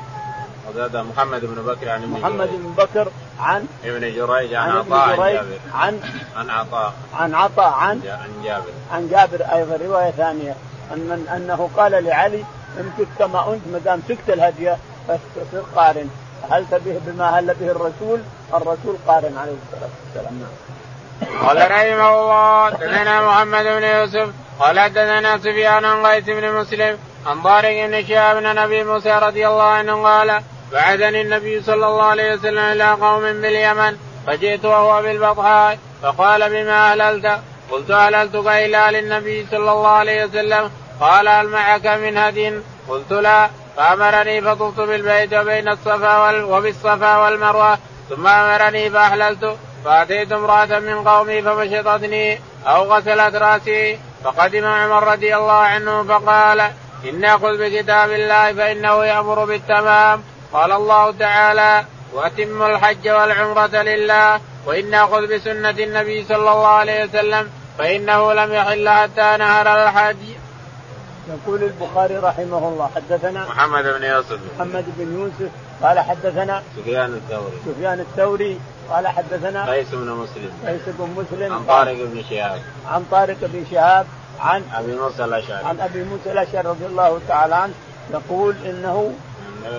وزاد 0.71 0.97
محمد 0.97 1.41
بن 1.45 1.63
بكر 1.63 1.89
عن 1.89 2.03
ابن 2.03 2.13
محمد 2.13 2.49
بن 2.49 2.73
بكر 2.85 3.09
عن 3.41 3.67
ابن 3.85 4.01
جريج 4.01 4.55
عن 4.55 4.71
عطاء 4.71 5.21
عن 5.21 5.33
جابر. 5.33 5.59
عن 5.75 6.01
عن 6.37 6.51
عطاء. 6.51 6.95
عن 7.15 7.35
عطاء 7.35 7.73
عن 7.73 8.01
عن 8.07 8.43
جابر. 8.45 8.73
عن 8.93 9.09
جابر. 9.09 9.43
أيضا 9.53 9.77
رواية 9.87 10.11
ثانية. 10.11 10.55
ان 10.93 11.27
أنه 11.37 11.71
قال 11.77 12.05
لعلي 12.05 12.45
امسك 12.81 13.09
كما 13.19 13.53
أنت 13.53 13.63
ما 13.73 13.79
دام 13.79 14.03
سكت 14.09 14.31
الهدي 14.31 14.75
فاصير 15.09 15.63
قارن. 15.77 16.11
هل 16.51 16.65
به 16.71 17.01
بما 17.07 17.39
هل 17.39 17.55
به 17.55 17.71
الرسول؟ 17.71 18.21
الرسول 18.55 18.97
قارن 19.07 19.39
عليه 19.39 19.53
الصلاة 19.53 19.91
والسلام. 20.05 20.35
نعم. 20.41 21.49
قال 21.49 21.71
رحمه 21.71 22.21
الله 22.21 22.71
دثنا 22.71 23.27
محمد 23.29 23.65
بن 23.65 23.85
يوسف 23.85 24.29
قال 24.61 24.81
حدثنا 24.81 25.39
سفيان 25.39 25.85
عن 25.85 26.07
قيس 26.07 26.25
بن 26.25 26.53
مسلم 26.53 26.99
عن 27.27 27.43
طارق 27.43 27.87
بن 27.87 28.07
شهاب 28.07 28.37
بن 28.37 28.59
أبي 28.59 28.85
موسى 28.85 29.19
رضي 29.23 29.49
الله 29.49 29.63
عنه 29.63 30.03
قال 30.03 30.43
بعثني 30.73 31.21
النبي 31.21 31.63
صلى 31.63 31.87
الله 31.87 32.05
عليه 32.05 32.35
وسلم 32.35 32.59
إلى 32.59 32.93
قوم 32.93 33.23
باليمن 33.23 33.97
فجئت 34.27 34.65
وهو 34.65 35.03
بالبطحاء 35.03 35.79
فقال 36.03 36.51
بما 36.51 36.93
أهللت؟ 36.93 37.41
قلت 37.71 37.91
أهللتك 37.91 38.47
إلى 38.47 39.01
للنبي 39.01 39.47
صلى 39.51 39.73
الله 39.73 39.89
عليه 39.89 40.25
وسلم. 40.25 40.71
قال 41.01 41.29
هل 41.29 41.49
معك 41.49 41.87
من 41.87 42.19
هدي؟ 42.19 42.53
قلت 42.89 43.13
لا. 43.13 43.51
فأمرني 43.77 44.41
فطفت 44.41 44.81
بالبيت 44.81 45.35
وبين 45.35 45.69
الصفا 45.69 46.45
وبالصفا 46.45 47.17
والمروة 47.17 47.79
ثم 48.09 48.27
أمرني 48.27 48.91
فأحللت 48.91 49.57
فأتيت 49.85 50.33
امرأة 50.33 50.79
من 50.79 51.09
قومي 51.09 51.43
فمشطتني 51.43 52.41
أو 52.67 52.93
غسلت 52.93 53.35
رأسي 53.35 53.99
فقدم 54.25 54.65
عمر 54.67 55.13
رضي 55.13 55.37
الله 55.37 55.53
عنه 55.53 56.03
فقال 56.03 56.61
إن 57.09 57.39
خذ 57.39 57.59
بكتاب 57.59 58.11
الله 58.11 58.53
فإنه 58.53 59.05
يأمر 59.05 59.45
بالتمام. 59.45 60.23
قال 60.53 60.73
الله 60.73 61.13
تعالى 61.13 61.85
وأتم 62.13 62.63
الحج 62.63 63.09
والعمرة 63.09 63.83
لله 63.83 64.41
وإن 64.67 65.07
خذ 65.07 65.27
بسنة 65.35 65.71
النبي 65.71 66.25
صلى 66.25 66.37
الله 66.37 66.67
عليه 66.67 67.05
وسلم 67.05 67.51
فإنه 67.79 68.33
لم 68.33 68.53
يحل 68.53 68.89
حتى 68.89 69.37
نهر 69.39 69.85
الحج. 69.85 70.42
يقول 71.29 71.63
البخاري 71.63 72.17
رحمه 72.17 72.69
الله 72.69 72.91
حدثنا 72.95 73.47
محمد 73.47 73.85
بن 73.85 74.05
يوسف. 74.05 74.39
محمد 74.57 74.85
بن 74.99 75.21
يوسف 75.21 75.53
قال 75.83 76.01
حدثنا 76.01 76.63
سفيان 76.77 77.15
الثوري. 77.15 77.53
سفيان 77.67 78.01
الثوري 78.01 78.61
قال 78.91 79.09
حدثنا 79.09 79.71
قيس 79.71 79.89
بن 79.91 80.09
مسلم. 80.11 80.51
قيس 80.67 80.83
بن 80.87 81.09
مسلم 81.17 81.53
عن 81.53 81.65
طارق 81.65 81.97
بن 81.97 82.23
شهاب. 82.31 82.61
عن 82.87 83.05
طارق 83.11 83.37
بن 83.43 83.65
شهاب 83.71 84.07
عن 84.41 84.63
أبي 84.75 84.97
موسى 84.97 85.25
الأشعري. 85.25 85.65
عن 85.65 85.81
أبي 85.81 86.05
موسى 86.05 86.33
الأشعري 86.33 86.69
رضي 86.69 86.87
الله 86.87 87.21
تعالى 87.29 87.55
عنه 87.55 87.75
يقول 88.11 88.57
إنه 88.65 89.13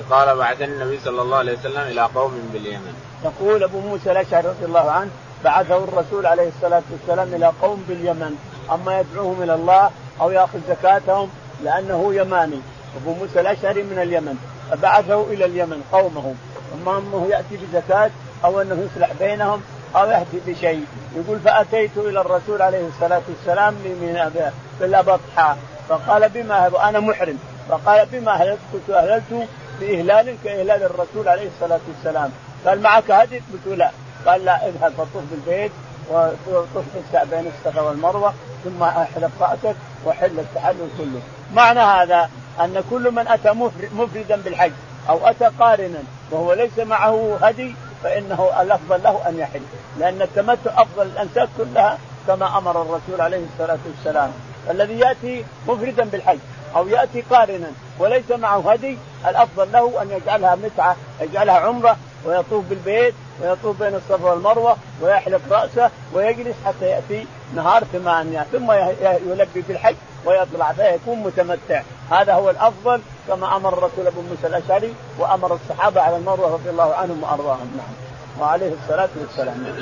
قال 0.10 0.38
بعثني 0.38 0.66
النبي 0.66 1.00
صلى 1.06 1.22
الله 1.22 1.38
عليه 1.38 1.58
وسلم 1.60 1.82
إلى 1.82 2.02
قوم 2.02 2.50
باليمن. 2.54 2.94
يقول 3.24 3.64
أبو 3.64 3.80
موسى 3.80 4.12
الأشعري 4.12 4.48
رضي 4.48 4.66
الله 4.66 4.92
عنه 4.92 5.10
بعثه 5.44 5.84
الرسول 5.84 6.26
عليه 6.26 6.48
الصلاة 6.48 6.84
والسلام 6.92 7.34
إلى 7.34 7.52
قوم 7.62 7.86
باليمن 7.90 8.36
أما 8.72 9.00
يدعوهم 9.00 9.44
إلى 9.44 9.54
الله 9.56 9.90
أو 10.24 10.32
يأخذ 10.32 10.60
زكاتهم 10.70 11.30
لأنه 11.64 12.14
يماني. 12.16 12.60
أبو 13.02 13.14
موسى 13.14 13.42
الأشعري 13.42 13.84
من 13.84 14.00
اليمن. 14.00 14.36
فبعثه 14.72 15.24
إلى 15.24 15.46
اليمن 15.46 15.84
قومه 15.92 16.36
أما 16.74 16.98
انه 16.98 17.28
يأتي 17.32 17.58
بزكاة 17.58 18.12
أو 18.46 18.62
أنه 18.62 18.88
يصلح 18.92 19.10
بينهم 19.20 19.62
أو 19.96 20.10
يأتي 20.10 20.40
بشيء. 20.48 20.86
يقول 21.16 21.40
فأتيت 21.40 21.98
إلى 21.98 22.22
الرسول 22.22 22.62
عليه 22.62 22.88
الصلاة 22.88 23.22
والسلام 23.30 23.74
من 23.74 24.32
بالابطحاء 24.80 25.58
فقال 25.90 26.30
بما 26.30 26.68
وأنا 26.68 27.00
محرم. 27.00 27.40
فقال 27.70 28.08
بما 28.12 28.32
اهللت 28.32 28.60
قلت 28.74 28.90
أهللت 28.90 29.48
بإهلال 29.80 30.36
كإهلال 30.44 30.84
الرسول 30.84 31.28
عليه 31.28 31.48
الصلاة 31.48 31.80
والسلام. 31.88 32.32
قال 32.66 32.82
معك 32.82 33.12
هدي؟ 33.12 33.42
قلت 33.54 33.78
لا. 33.78 33.92
قال 34.26 34.46
لا 34.46 34.68
اذهب 34.68 34.92
فطف 34.98 35.24
بالبيت 35.32 35.72
وطف 36.10 37.26
بين 37.32 37.52
الصفا 37.58 37.82
والمروة 37.82 38.34
ثم 38.64 38.84
أحلق 38.84 39.32
رأسك 39.42 39.76
وحل 40.06 40.39
التحلل 40.39 40.89
كله. 40.98 41.22
معنى 41.54 41.80
هذا 41.80 42.30
أن 42.60 42.84
كل 42.89 43.12
من 43.12 43.28
أتى 43.28 43.52
مفردا 43.94 44.36
بالحج 44.36 44.72
أو 45.10 45.28
أتى 45.28 45.46
قارنا 45.60 46.00
وهو 46.32 46.54
ليس 46.54 46.80
معه 46.80 47.38
هدي 47.42 47.76
فإنه 48.04 48.50
الأفضل 48.62 49.04
له 49.04 49.30
أن 49.30 49.39
يحل. 49.39 49.62
لأن 50.00 50.22
التمتع 50.22 50.82
أفضل 50.82 51.06
الانساك 51.06 51.50
كلها 51.58 51.98
كما 52.28 52.58
أمر 52.58 52.82
الرسول 52.82 53.22
عليه 53.22 53.46
الصلاة 53.54 53.80
والسلام. 53.88 54.32
الذي 54.70 55.00
يأتي 55.00 55.46
مفردا 55.68 56.04
بالحج 56.04 56.39
أو 56.76 56.88
يأتي 56.88 57.22
قارنا 57.22 57.68
وليس 58.00 58.32
معه 58.32 58.72
هدي 58.72 58.98
الأفضل 59.28 59.72
له 59.72 60.02
أن 60.02 60.12
يجعلها 60.12 60.56
متعة 60.56 60.96
يجعلها 61.22 61.56
عمرة 61.56 61.98
ويطوف 62.26 62.66
بالبيت 62.66 63.13
ويطوف 63.42 63.80
بين 63.80 63.96
الصفا 63.96 64.32
والمروة 64.32 64.78
ويحلق 65.02 65.42
رأسه 65.52 65.92
ويجلس 66.13 66.56
حتى 66.66 66.86
يأتي 66.86 67.26
نهار 67.56 67.84
ثمانيه 67.84 68.46
ثم 68.52 68.72
يلبي 69.02 69.62
بالحج 69.68 69.96
ويطلع 70.26 70.72
فيكون 70.72 71.20
متمتع. 71.20 71.82
هذا 72.12 72.34
هو 72.34 72.50
الأفضل 72.50 73.02
كما 73.28 73.56
أمر 73.56 73.74
الرسول 73.74 74.08
أبو 74.08 74.22
موسى 74.22 74.48
الأشعري 74.48 74.94
وأمر 75.20 75.56
الصحابة 75.56 76.02
على 76.02 76.18
المروة 76.18 76.54
رضي 76.54 76.70
الله 76.70 76.96
عنهم 76.96 77.24
وأرضاهم. 77.24 77.78
نعم. 77.78 77.94
وعليه 78.42 78.74
الصلاة 78.84 79.10
والسلام. 79.22 79.76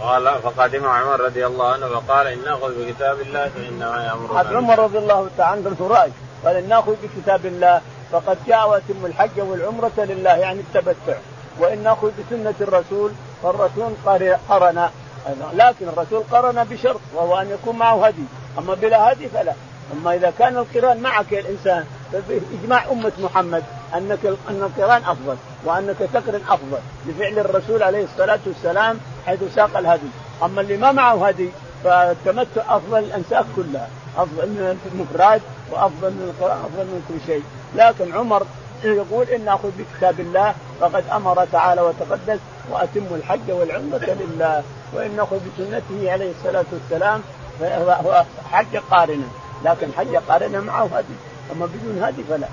قال 0.00 0.42
فقدم 0.42 0.86
عمر 0.86 1.20
رضي 1.20 1.46
الله 1.46 1.72
عنه 1.72 1.88
فقال 1.88 2.26
إن 2.26 2.44
نأخذ 2.44 2.84
بكتاب 2.84 3.20
الله 3.20 3.48
فإنما 3.48 4.04
يامر 4.06 4.56
عمر 4.56 4.78
رضي 4.78 4.98
الله 4.98 5.28
تعالى 5.38 5.68
عنه 5.68 5.88
راي 5.88 6.10
قال 6.44 6.56
إن 6.56 6.68
نأخذ 6.68 6.94
بكتاب 7.02 7.46
الله 7.46 7.80
فقد 8.12 8.38
جاء 8.46 8.68
واتم 8.68 9.06
الحج 9.06 9.40
والعمرة 9.40 9.92
لله 9.96 10.30
يعني 10.36 10.60
التمتع. 10.60 11.18
وإن 11.58 11.82
نأخذ 11.82 12.10
بسنة 12.10 12.54
الرسول 12.60 13.10
فالرسول 13.42 13.92
قرن 14.48 14.88
لكن 15.54 15.88
الرسول 15.88 16.22
قرن 16.30 16.64
بشرط 16.64 17.00
وهو 17.14 17.38
أن 17.38 17.50
يكون 17.50 17.76
معه 17.76 18.06
هدي. 18.06 18.24
أما 18.58 18.74
بلا 18.74 19.12
هدي 19.12 19.28
فلا. 19.28 19.52
أما 19.92 20.14
إذا 20.14 20.32
كان 20.38 20.56
القران 20.56 21.00
معك 21.00 21.32
يا 21.32 21.40
الإنسان 21.40 21.84
فبإجماع 22.12 22.84
أمة 22.92 23.12
محمد 23.18 23.64
أنك 23.94 24.26
أن 24.26 24.62
القران 24.62 25.02
أفضل 25.04 25.36
وأنك 25.64 25.96
تقرن 25.98 26.40
أفضل 26.48 26.78
لفعل 27.06 27.38
الرسول 27.38 27.82
عليه 27.82 28.04
الصلاة 28.04 28.40
والسلام 28.46 28.98
حيث 29.26 29.54
ساق 29.54 29.76
الهدي. 29.76 30.08
أما 30.42 30.60
اللي 30.60 30.76
ما 30.76 30.92
معه 30.92 31.26
هدي 31.26 31.50
فالتمتع 31.84 32.76
أفضل 32.76 32.98
الأنساك 32.98 33.44
كلها. 33.56 33.88
أفضل 34.16 34.48
من 34.48 34.78
المفراد 34.92 35.42
وأفضل 35.70 36.10
من 36.10 36.34
القرآن 36.34 36.58
افضل 36.58 36.84
من 36.84 37.04
كل 37.08 37.26
شيء. 37.26 37.42
لكن 37.74 38.12
عمر 38.12 38.46
يقول 38.84 39.26
إن 39.28 39.48
أخذ 39.48 39.70
بكتاب 39.78 40.20
الله 40.20 40.54
فقد 40.80 41.04
أمر 41.12 41.46
تعالى 41.52 41.80
وتقدس 41.80 42.38
وأتم 42.70 43.06
الحج 43.10 43.50
والعمرة 43.50 44.16
لله. 44.20 44.62
وإن 44.92 45.20
أخذ 45.20 45.36
بسنته 45.36 46.12
عليه 46.12 46.30
الصلاة 46.30 46.64
والسلام 46.72 47.22
فهو 47.60 48.24
حج 48.52 48.76
قارنا. 48.90 49.26
لكن 49.64 49.88
حج 49.98 50.16
قارنا 50.16 50.60
معه 50.60 50.88
هدي. 50.96 51.14
أما 51.52 51.66
بدون 51.66 52.02
هدي 52.02 52.24
فلا. 52.24 52.48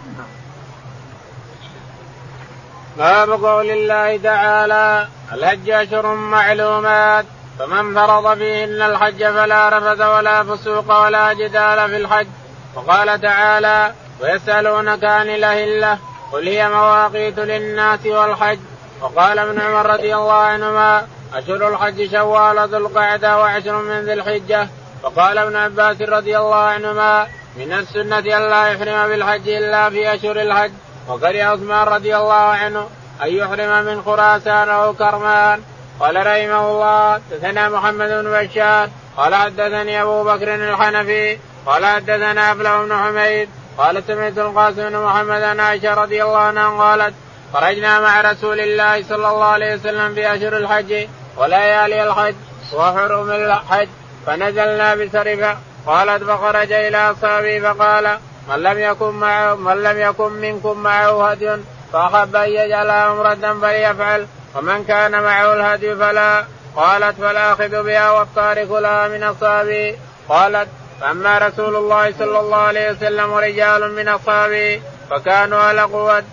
باب 2.97 3.45
قول 3.45 3.69
الله 3.69 4.17
تعالى 4.17 5.07
الحج 5.33 5.69
اشهر 5.69 6.15
معلومات 6.15 7.25
فمن 7.59 7.95
فرض 7.95 8.37
فيهن 8.37 8.81
الحج 8.81 9.23
فلا 9.23 9.69
رفث 9.69 10.01
ولا 10.01 10.43
فسوق 10.43 11.01
ولا 11.01 11.33
جدال 11.33 11.89
في 11.89 11.97
الحج. 11.97 12.27
وقال 12.75 13.21
تعالى 13.21 13.93
ويسألونك 14.21 15.03
عن 15.03 15.29
الأهلة. 15.29 15.97
قل 16.31 16.47
هي 16.47 16.69
مواقيت 16.69 17.39
للناس 17.39 18.05
والحج. 18.05 18.59
وقال 19.01 19.39
ابن 19.39 19.61
عمر 19.61 19.85
رضي 19.85 20.15
الله 20.15 20.33
عنهما 20.33 21.07
أشهر 21.33 21.67
الحج 21.67 22.11
شوال 22.11 22.69
ذو 22.69 22.77
القعدة 22.77 23.37
وعشر 23.37 23.81
من 23.81 23.99
ذي 24.05 24.13
الحجة. 24.13 24.67
وقال 25.03 25.37
ابن 25.37 25.55
عباس 25.55 26.01
رضي 26.01 26.37
الله 26.37 26.55
عنهما 26.55 27.27
من 27.57 27.73
السنة 27.73 28.17
أن 28.17 28.49
لا 28.49 28.67
يحرم 28.67 29.07
بالحج 29.07 29.49
إلا 29.49 29.89
في 29.89 30.13
أشهر 30.13 30.41
الحج. 30.41 30.71
وكره 31.09 31.43
عثمان 31.43 31.87
رضي 31.87 32.17
الله 32.17 32.33
عنه 32.33 32.87
أن 33.23 33.27
يحرم 33.27 33.85
من 33.85 34.01
خراسان 34.01 34.69
أو 34.69 34.93
كرمان. 34.93 35.61
قال 35.99 36.15
رحمه 36.15 36.71
الله 36.71 37.13
حدثنا 37.13 37.69
محمد 37.69 38.09
بن 38.09 38.31
بشار. 38.31 38.89
قال 39.17 39.35
حدثني 39.35 40.01
أبو 40.01 40.23
بكر 40.23 40.55
الحنفي. 40.55 41.37
قال 41.65 41.85
حدثنا 41.85 42.51
أبلغ 42.51 42.85
بن 42.85 42.97
حميد. 42.97 43.49
قال 43.79 44.03
سمعت 44.07 44.37
القاسم 44.37 44.89
بن 44.89 44.97
محمد 44.97 45.41
عن 45.41 45.59
عائشة 45.59 45.93
رضي 45.93 46.23
الله 46.23 46.37
عنها 46.37 46.69
قالت 46.69 47.13
خرجنا 47.53 47.99
مع 47.99 48.21
رسول 48.21 48.59
الله 48.59 49.03
صلى 49.03 49.27
الله 49.29 49.45
عليه 49.45 49.75
وسلم 49.75 50.15
في 50.15 50.33
أشهر 50.35 50.57
الحج 50.57 51.07
وليالي 51.37 52.03
الحج 52.03 52.35
وحرم 52.73 53.31
الحج 53.31 53.87
فنزلنا 54.25 54.95
بسرفة 54.95 55.57
قالت 55.87 56.23
فخرج 56.23 56.71
إلى 56.71 57.11
أصحابه 57.11 57.59
فقال 57.59 58.17
من 58.49 58.63
لم 58.63 58.79
يكن 58.79 59.09
معه 59.09 59.55
من 59.55 59.83
لم 59.83 59.99
يكن 59.99 60.31
منكم 60.31 60.77
معه 60.77 61.29
هدي 61.29 61.57
فأحب 61.93 62.35
أن 62.35 62.49
يجعل 62.49 62.89
عمرة 62.89 63.57
فليفعل 63.61 64.27
ومن 64.55 64.83
كان 64.83 65.23
معه 65.23 65.53
الهدي 65.53 65.95
فلا. 65.95 66.45
قالت 66.75 67.21
فالاخذ 67.21 67.83
بها 67.83 68.11
والتارك 68.11 68.71
لها 68.71 69.07
من 69.07 69.23
أصحابه. 69.23 69.97
قالت 70.29 70.67
فأما 71.01 71.37
رسول 71.37 71.75
الله 71.75 72.13
صلى 72.19 72.39
الله 72.39 72.57
عليه 72.57 72.91
وسلم 72.91 73.31
ورجال 73.31 73.91
من 73.91 74.07
أصحابه 74.07 74.81
فكانوا 75.09 75.59
على 75.59 75.81
قوة 75.81 76.23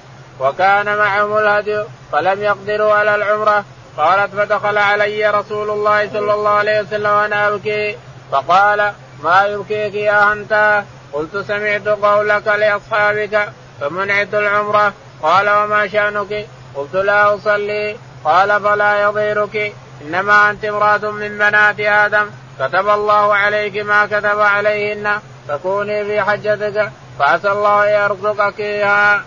وكان 0.40 0.96
معهم 0.96 1.38
الهدي 1.38 1.82
فلم 2.12 2.42
يقدروا 2.42 2.92
على 2.92 3.14
العمرة. 3.14 3.64
قالت 3.96 4.34
فدخل 4.34 4.78
علي 4.78 5.30
رسول 5.30 5.70
الله 5.70 6.08
صلى 6.12 6.34
الله 6.34 6.50
عليه 6.50 6.80
وسلم 6.80 7.10
وأنا 7.10 7.48
أبكي. 7.48 7.96
فقال 8.32 8.92
ما 9.22 9.44
يبكيك 9.44 9.94
يا 9.94 10.32
أنت؟ 10.32 10.82
قلت 11.12 11.36
سمعت 11.36 11.88
قولك 11.88 12.46
لأصحابك 12.46 13.48
فمنعت 13.80 14.34
العمرة؟ 14.34 14.92
قال 15.22 15.50
وما 15.50 15.88
شأنك؟ 15.88 16.46
قلت 16.74 16.94
لا 16.94 17.34
أصلي. 17.34 17.96
قال 18.24 18.60
فلا 18.62 19.02
يضيرك 19.02 19.72
إنما 20.02 20.50
أنت 20.50 20.64
امرأة 20.64 21.10
من 21.10 21.38
بنات 21.38 21.80
آدم. 21.80 22.26
كتب 22.60 22.88
الله 22.88 23.34
عليك 23.34 23.76
ما 23.76 24.06
كتب 24.06 24.40
عليهن 24.40 25.20
فكوني 25.48 26.04
في 26.04 26.22
حجتك 26.22 26.90
فعسى 27.18 27.52
الله 27.52 27.86
يرزقك 27.86 28.60
إياها. 28.60 29.22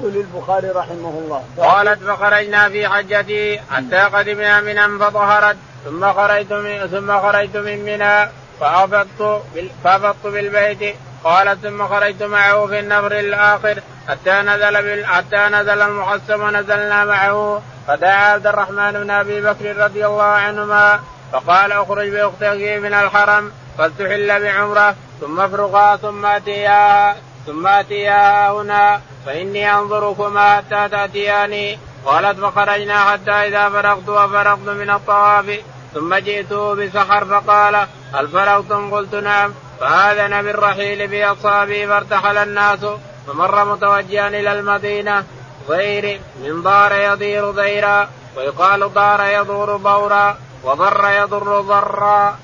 يقول 0.00 0.16
البخاري 0.16 0.68
رحمه 0.68 1.08
الله. 1.24 1.44
قالت 1.58 2.02
فخرجنا 2.02 2.68
في 2.68 2.88
حجتي 2.88 3.60
حتى 3.70 3.96
قدمنا 3.96 4.60
منى 4.60 4.98
فظهرت 4.98 5.56
ثم 5.84 6.12
خرجت 6.12 6.52
من 6.52 6.86
ثم 6.86 7.20
خرجت 7.20 7.56
من 7.56 7.84
منى 7.84 8.30
فأفضت 8.60 9.42
فأفضت 9.84 10.26
بالبيت. 10.26 10.96
قالت 11.24 11.66
ثم 11.66 11.88
خرجت 11.88 12.22
معه 12.22 12.66
في 12.66 12.78
النفر 12.78 13.12
الآخر 13.12 13.80
حتى 14.08 14.30
نزل 14.30 14.82
بال... 14.82 15.06
حتى 15.06 15.36
نزل 15.36 15.82
المحسم 15.82 16.42
ونزلنا 16.42 17.04
معه. 17.04 17.62
فدعا 17.88 18.32
عبد 18.32 18.46
الرحمن 18.46 18.92
بن 18.92 19.10
أبي 19.10 19.40
بكر 19.40 19.76
رضي 19.76 20.06
الله 20.06 20.22
عنهما 20.22 21.00
فقال 21.32 21.72
اخرج 21.72 22.08
بأختك 22.08 22.78
من 22.82 22.94
الحرم 22.94 23.52
فلتحل 23.78 24.42
بعمرة 24.42 24.94
ثم 25.20 25.40
افرقا 25.40 25.96
ثم 25.96 26.26
اتياها 26.26 27.16
ثم 27.46 27.66
اتياها 27.66 28.52
هنا 28.52 29.00
فإني 29.26 29.72
أنظركما 29.74 30.56
حتى 30.56 30.88
تأتياني. 30.88 31.78
قالت 32.06 32.40
فخرجنا 32.40 33.10
حتى 33.10 33.30
إذا 33.30 33.68
فرغت 33.68 34.08
وفرغت 34.08 34.68
من 34.68 34.90
الطواف 34.90 35.60
ثم 35.94 36.14
جئته 36.14 36.74
بسحر 36.74 37.24
فقال 37.24 37.86
هل 38.14 38.28
فرغتم؟ 38.28 38.94
قلت 38.94 39.14
نعم. 39.14 39.54
فآذن 39.80 40.42
بالرحيل 40.42 41.08
بأصحابه 41.08 41.86
فارتحل 41.86 42.36
الناس 42.36 42.78
فمر 43.26 43.64
متوجها 43.64 44.28
إلى 44.28 44.52
المدينة 44.52 45.24
غير 45.68 46.20
من 46.42 46.62
دار 46.62 46.92
يضير 46.92 47.50
ضيرا 47.50 48.08
ويقال 48.36 48.94
دار 48.94 49.26
يضور 49.26 49.76
بورا 49.76 50.36
وضر 50.66 51.10
يضر 51.10 51.60
ضرا. 51.60 52.36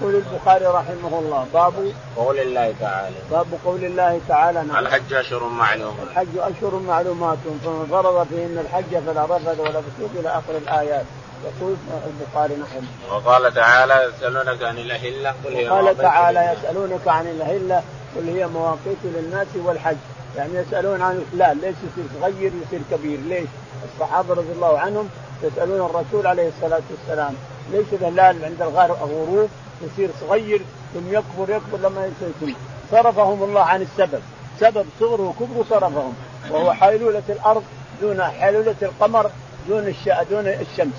يقول 0.00 0.14
البخاري 0.14 0.66
رحمه 0.66 1.18
الله 1.18 1.46
باب 1.54 1.92
قول 2.16 2.38
الله 2.38 2.74
تعالى. 2.80 3.16
باب 3.30 3.46
قول 3.64 3.84
الله 3.84 4.20
تعالى 4.28 4.62
نعم. 4.62 4.76
الحج 4.76 5.12
أشهر 5.12 5.44
معلومات. 5.44 6.06
الحج 6.10 6.38
أشهر 6.38 6.80
معلومات 6.86 7.38
فمن 7.64 7.86
فرض 7.90 8.26
فيهن 8.26 8.58
الحج 8.58 8.98
فلا 9.06 9.24
رفث 9.24 9.60
ولا 9.60 9.80
فسوق 9.80 10.10
إلى 10.20 10.28
آخر 10.28 10.56
الآيات. 10.56 11.04
يقول 11.44 11.76
البخاري 12.06 12.54
نحن 12.54 12.86
وقال 13.10 13.54
تعالى 13.54 14.08
يسألونك 14.08 14.62
عن 14.62 14.78
الأهلة 14.78 15.34
قل 15.44 15.54
هي 15.54 15.68
قال 15.68 15.98
تعالى 15.98 16.56
يسألونك 16.58 17.08
عن 17.08 17.26
الأهلة 17.26 17.82
قل 18.16 18.28
هي 18.28 18.46
مواقيت 18.46 18.98
للناس 19.04 19.46
والحج. 19.56 19.96
يعني 20.36 20.54
يسألون 20.54 21.02
عن 21.02 21.24
الهلال 21.32 21.60
ليش 21.60 21.76
يصير 21.92 22.04
صغير 22.20 22.52
يصير 22.66 22.80
كبير. 22.90 23.20
ليش؟ 23.20 23.48
الصحابة 23.94 24.34
رضي 24.34 24.52
الله 24.52 24.78
عنهم 24.78 25.08
يسألون 25.42 25.90
الرسول 25.90 26.26
عليه 26.26 26.48
الصلاة 26.48 26.82
والسلام 26.90 27.34
ليش 27.72 27.86
الهلال 27.92 28.44
عند 28.44 28.62
الغروب 28.62 29.48
يصير 29.82 30.10
صغير 30.20 30.60
ثم 30.94 31.08
يكبر 31.08 31.56
يكبر 31.56 31.78
لما 31.78 32.06
يصير 32.06 32.54
صرفهم 32.90 33.42
الله 33.42 33.60
عن 33.60 33.82
السبب. 33.82 34.20
سبب 34.60 34.86
صغره 35.00 35.22
وكبره 35.22 35.64
صرفهم. 35.70 36.14
وهو 36.50 36.72
حيلولة 36.72 37.22
الأرض 37.28 37.62
دون 38.00 38.22
حيلولة 38.22 38.74
القمر 38.82 39.30
دون 39.68 39.86
الش... 39.86 40.08
دون 40.30 40.46
الشمس. 40.48 40.94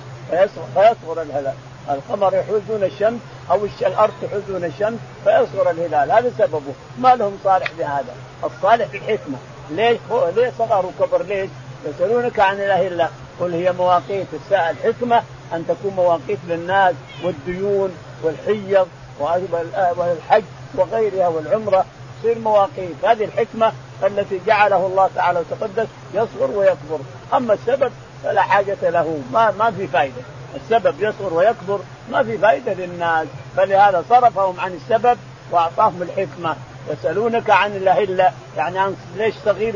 فيصغر 0.74 1.22
الهلال. 1.22 1.54
القمر 1.90 2.34
يحول 2.34 2.62
دون 2.68 2.84
الشمس 2.84 3.20
أو 3.52 3.60
الأرض 3.82 4.14
تحول 4.22 4.42
دون 4.48 4.64
الشمس 4.64 5.00
فيصغر 5.24 5.70
الهلال. 5.70 6.12
هذا 6.12 6.32
سببه. 6.38 6.74
ما 7.00 7.16
لهم 7.16 7.38
صالح 7.44 7.72
بهذا؟ 7.78 8.16
الصالح 8.44 8.88
الحكمه 8.94 9.38
ليش 9.70 9.98
ليش 10.36 10.54
صغر 10.58 10.86
وكبر؟ 10.86 11.24
ليش؟ 11.24 11.50
يسألونك 11.86 12.40
عن 12.40 12.56
الاهله 12.56 13.10
قل 13.40 13.54
هي 13.54 13.72
مواقيت 13.72 14.28
الساعة 14.34 14.72
الحكمة 14.72 15.24
أن 15.54 15.68
تكون 15.68 15.94
مواقيت 15.96 16.40
للناس 16.48 16.96
والديون 17.24 17.92
والحيض 18.24 18.88
والحج 19.98 20.44
وغيرها 20.76 21.28
والعمرة. 21.28 21.86
تصير 22.20 22.40
مواقيت. 22.40 23.06
هذه 23.06 23.24
الحكمة 23.24 23.72
التي 24.04 24.40
جعله 24.48 24.86
الله 24.86 25.10
تعالى 25.16 25.40
وتقدس 25.40 25.88
يصغر 26.14 26.52
ويكبر. 26.52 27.00
أما 27.34 27.54
السبب 27.54 27.92
فلا 28.24 28.42
حاجة 28.42 28.78
له. 28.90 29.20
ما 29.34 29.52
ما 29.52 29.72
في 29.72 29.88
فائدة 29.88 30.22
السبب 30.56 30.96
يصغر 31.00 31.34
ويكبر. 31.34 31.80
ما 32.12 32.24
في 32.24 32.38
فائدة 32.38 32.74
للناس. 32.74 33.28
فلهذا 33.58 34.04
صرفهم 34.10 34.60
عن 34.60 34.74
السبب 34.74 35.18
وأعطاهم 35.52 36.02
الحكمة. 36.02 36.56
يسألونك 36.92 37.50
عن 37.50 37.76
الأهلة. 37.76 38.32
يعني 38.58 38.80
عن 38.80 38.96
ليش 39.18 39.36
صغير 39.46 39.76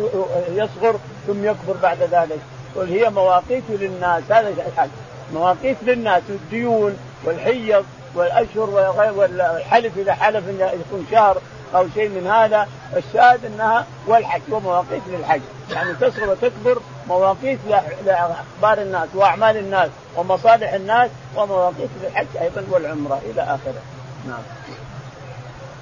يصغر 0.49 0.99
ثم 1.28 1.45
يكبر 1.45 1.73
بعد 1.82 1.97
ذلك؟ 2.02 2.39
قل 2.75 2.89
هي 2.89 3.09
مواقيت 3.09 3.63
للناس 3.69 4.23
هذا 4.29 4.49
الحج 4.49 4.89
مواقيت 5.33 5.77
للناس 5.83 6.23
الديون 6.29 6.97
والحيض 7.23 7.86
والأشهر 8.15 8.69
والحلف 9.17 9.97
إذا 9.97 10.13
حلف 10.13 10.49
إنه 10.49 10.65
يكون 10.65 11.07
شهر 11.12 11.38
أو 11.75 11.88
شيء 11.93 12.09
من 12.09 12.27
هذا 12.27 12.67
الشاهد 12.95 13.45
إنها 13.45 13.86
والحج 14.07 14.41
ومواقيت 14.51 15.01
للحج. 15.07 15.41
يعني 15.71 15.93
تصغر 15.93 16.29
وتكبر 16.29 16.79
مواقيت 17.07 17.59
لأخبار 18.05 18.81
الناس 18.81 19.09
وأعمال 19.15 19.57
الناس 19.57 19.89
ومصالح 20.15 20.73
الناس 20.73 21.09
ومواقيت 21.36 21.89
للحج 22.03 22.38
أيضا 22.41 22.63
والعمرة 22.71 23.21
إلى 23.25 23.41
آخره. 23.41 23.81
نعم. 24.27 24.43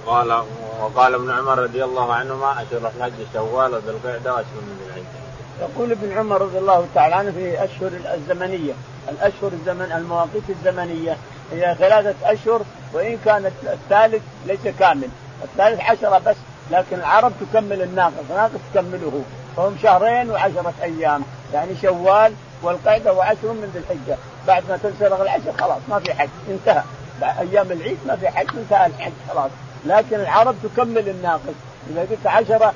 قال 0.05 0.43
وقال 0.81 1.13
ابن 1.13 1.31
عمر 1.31 1.59
رضي 1.59 1.83
الله 1.83 2.13
عنهما 2.13 2.51
أشهر 2.51 2.91
الحج 2.97 3.13
شوال 3.33 3.73
وذو 3.73 3.89
القعدة 3.89 4.33
واشهر 4.33 4.61
من 4.61 4.87
الحج 4.87 5.20
يقول 5.61 5.91
ابن 5.91 6.17
عمر 6.17 6.41
رضي 6.41 6.57
الله 6.57 6.87
تعالى 6.95 7.15
عنه 7.15 7.31
في 7.31 7.63
أشهر 7.63 7.91
الزمنية 8.13 8.73
الأشهر 9.09 9.51
الزمن 9.53 9.91
المواقيت 9.91 10.49
الزمنية 10.49 11.17
هي 11.51 11.75
ثلاثة 11.79 12.15
أشهر 12.23 12.61
وإن 12.93 13.17
كان 13.25 13.51
الثالث 13.63 14.23
ليس 14.47 14.67
كامل. 14.79 15.09
الثالث 15.43 15.81
عشرة 15.81 16.21
بس 16.25 16.35
لكن 16.71 16.95
العرب 16.95 17.31
تكمل 17.41 17.81
الناقص 17.81 18.13
الناقص 18.29 18.59
تكمله. 18.73 19.23
فهم 19.57 19.77
شهرين 19.83 20.31
وعشرة 20.31 20.73
أيام 20.83 21.21
يعني 21.53 21.75
شوال 21.81 22.33
والقعدة 22.63 23.13
وعشر 23.13 23.51
من 23.51 23.71
ذي 23.73 23.79
الحجة. 23.79 24.17
بعد 24.47 24.63
ما 24.69 24.77
تنسلغ 24.77 25.21
العشر 25.21 25.53
خلاص 25.59 25.79
ما 25.89 25.99
في 25.99 26.13
حج 26.13 26.29
انتهى. 26.49 26.83
أيام 27.23 27.71
العيد 27.71 27.97
ما 28.07 28.15
في 28.15 28.29
حج 28.29 28.47
انتهى 28.57 28.85
الحج 28.85 29.11
خلاص. 29.29 29.51
لكن 29.85 30.19
العرب 30.19 30.55
تكمل 30.63 31.09
الناقص. 31.09 31.55
إذا 31.89 32.01
قلت 32.01 32.27
عشرة 32.27 32.73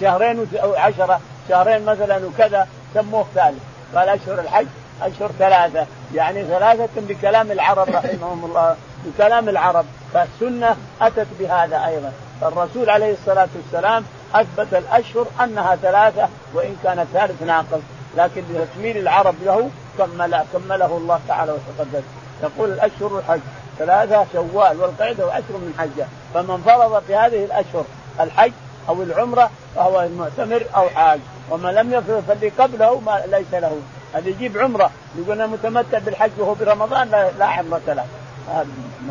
شهرين 0.00 0.46
أو 0.62 0.74
عشرة 0.74 1.20
شهرين 1.48 1.84
مثلا 1.84 2.26
وكذا 2.26 2.68
سموه 2.94 3.26
ثالث؟ 3.34 3.58
قال 3.94 4.08
أشهر 4.08 4.40
الحج 4.40 4.66
أشهر 5.02 5.30
ثلاثة. 5.38 5.86
يعني 6.14 6.44
ثلاثة 6.44 6.88
بكلام 6.96 7.50
العرب 7.50 7.88
رحمهم 7.88 8.44
الله 8.44 8.76
بكلام 9.04 9.48
العرب. 9.48 9.84
فالسنة 10.14 10.76
أتت 11.00 11.26
بهذا 11.40 11.86
أيضا. 11.86 12.12
فالرسول 12.40 12.90
عليه 12.90 13.12
الصلاة 13.12 13.48
والسلام 13.56 14.04
أثبت 14.34 14.74
الأشهر 14.74 15.26
أنها 15.44 15.76
ثلاثة 15.76 16.28
وإن 16.54 16.76
كان 16.84 16.98
الثالث 16.98 17.42
ناقص. 17.42 17.80
لكن 18.16 18.42
لتكميل 18.50 18.96
العرب 18.96 19.34
له 19.44 19.70
كمل 19.98 20.44
كمله 20.52 20.96
الله 20.96 21.20
تعالى 21.28 21.52
وتقدس 21.52 22.02
يقول 22.42 22.72
الأشهر 22.72 23.18
الحج. 23.18 23.40
ثلاثة 23.78 24.26
شوال 24.32 24.80
والقعدة 24.80 25.26
وعشر 25.26 25.52
من 25.52 25.74
حجة. 25.78 26.06
فمن 26.34 26.62
فرض 26.66 27.02
في 27.06 27.16
هذه 27.16 27.44
الأشهر 27.44 27.84
الحج 28.20 28.52
أو 28.88 29.02
العمرة 29.02 29.50
فهو 29.76 30.08
معتمر 30.18 30.62
أو 30.76 30.88
حاج. 30.88 31.20
ومن 31.50 31.70
لم 31.70 31.92
يفرض 31.92 32.24
فاللي 32.28 32.48
قبله 32.48 33.00
ما 33.00 33.22
ليس 33.26 33.52
له. 33.52 33.80
هذا 34.14 34.28
يجيب 34.28 34.58
عمرة. 34.58 34.90
يقول 35.18 35.32
أنا 35.32 35.46
متمتع 35.46 35.98
بالحج 35.98 36.30
وهو 36.38 36.54
برمضان 36.54 37.08
لا, 37.10 37.30
لا 37.38 37.46
عمرة 37.46 37.80
له. 37.86 38.04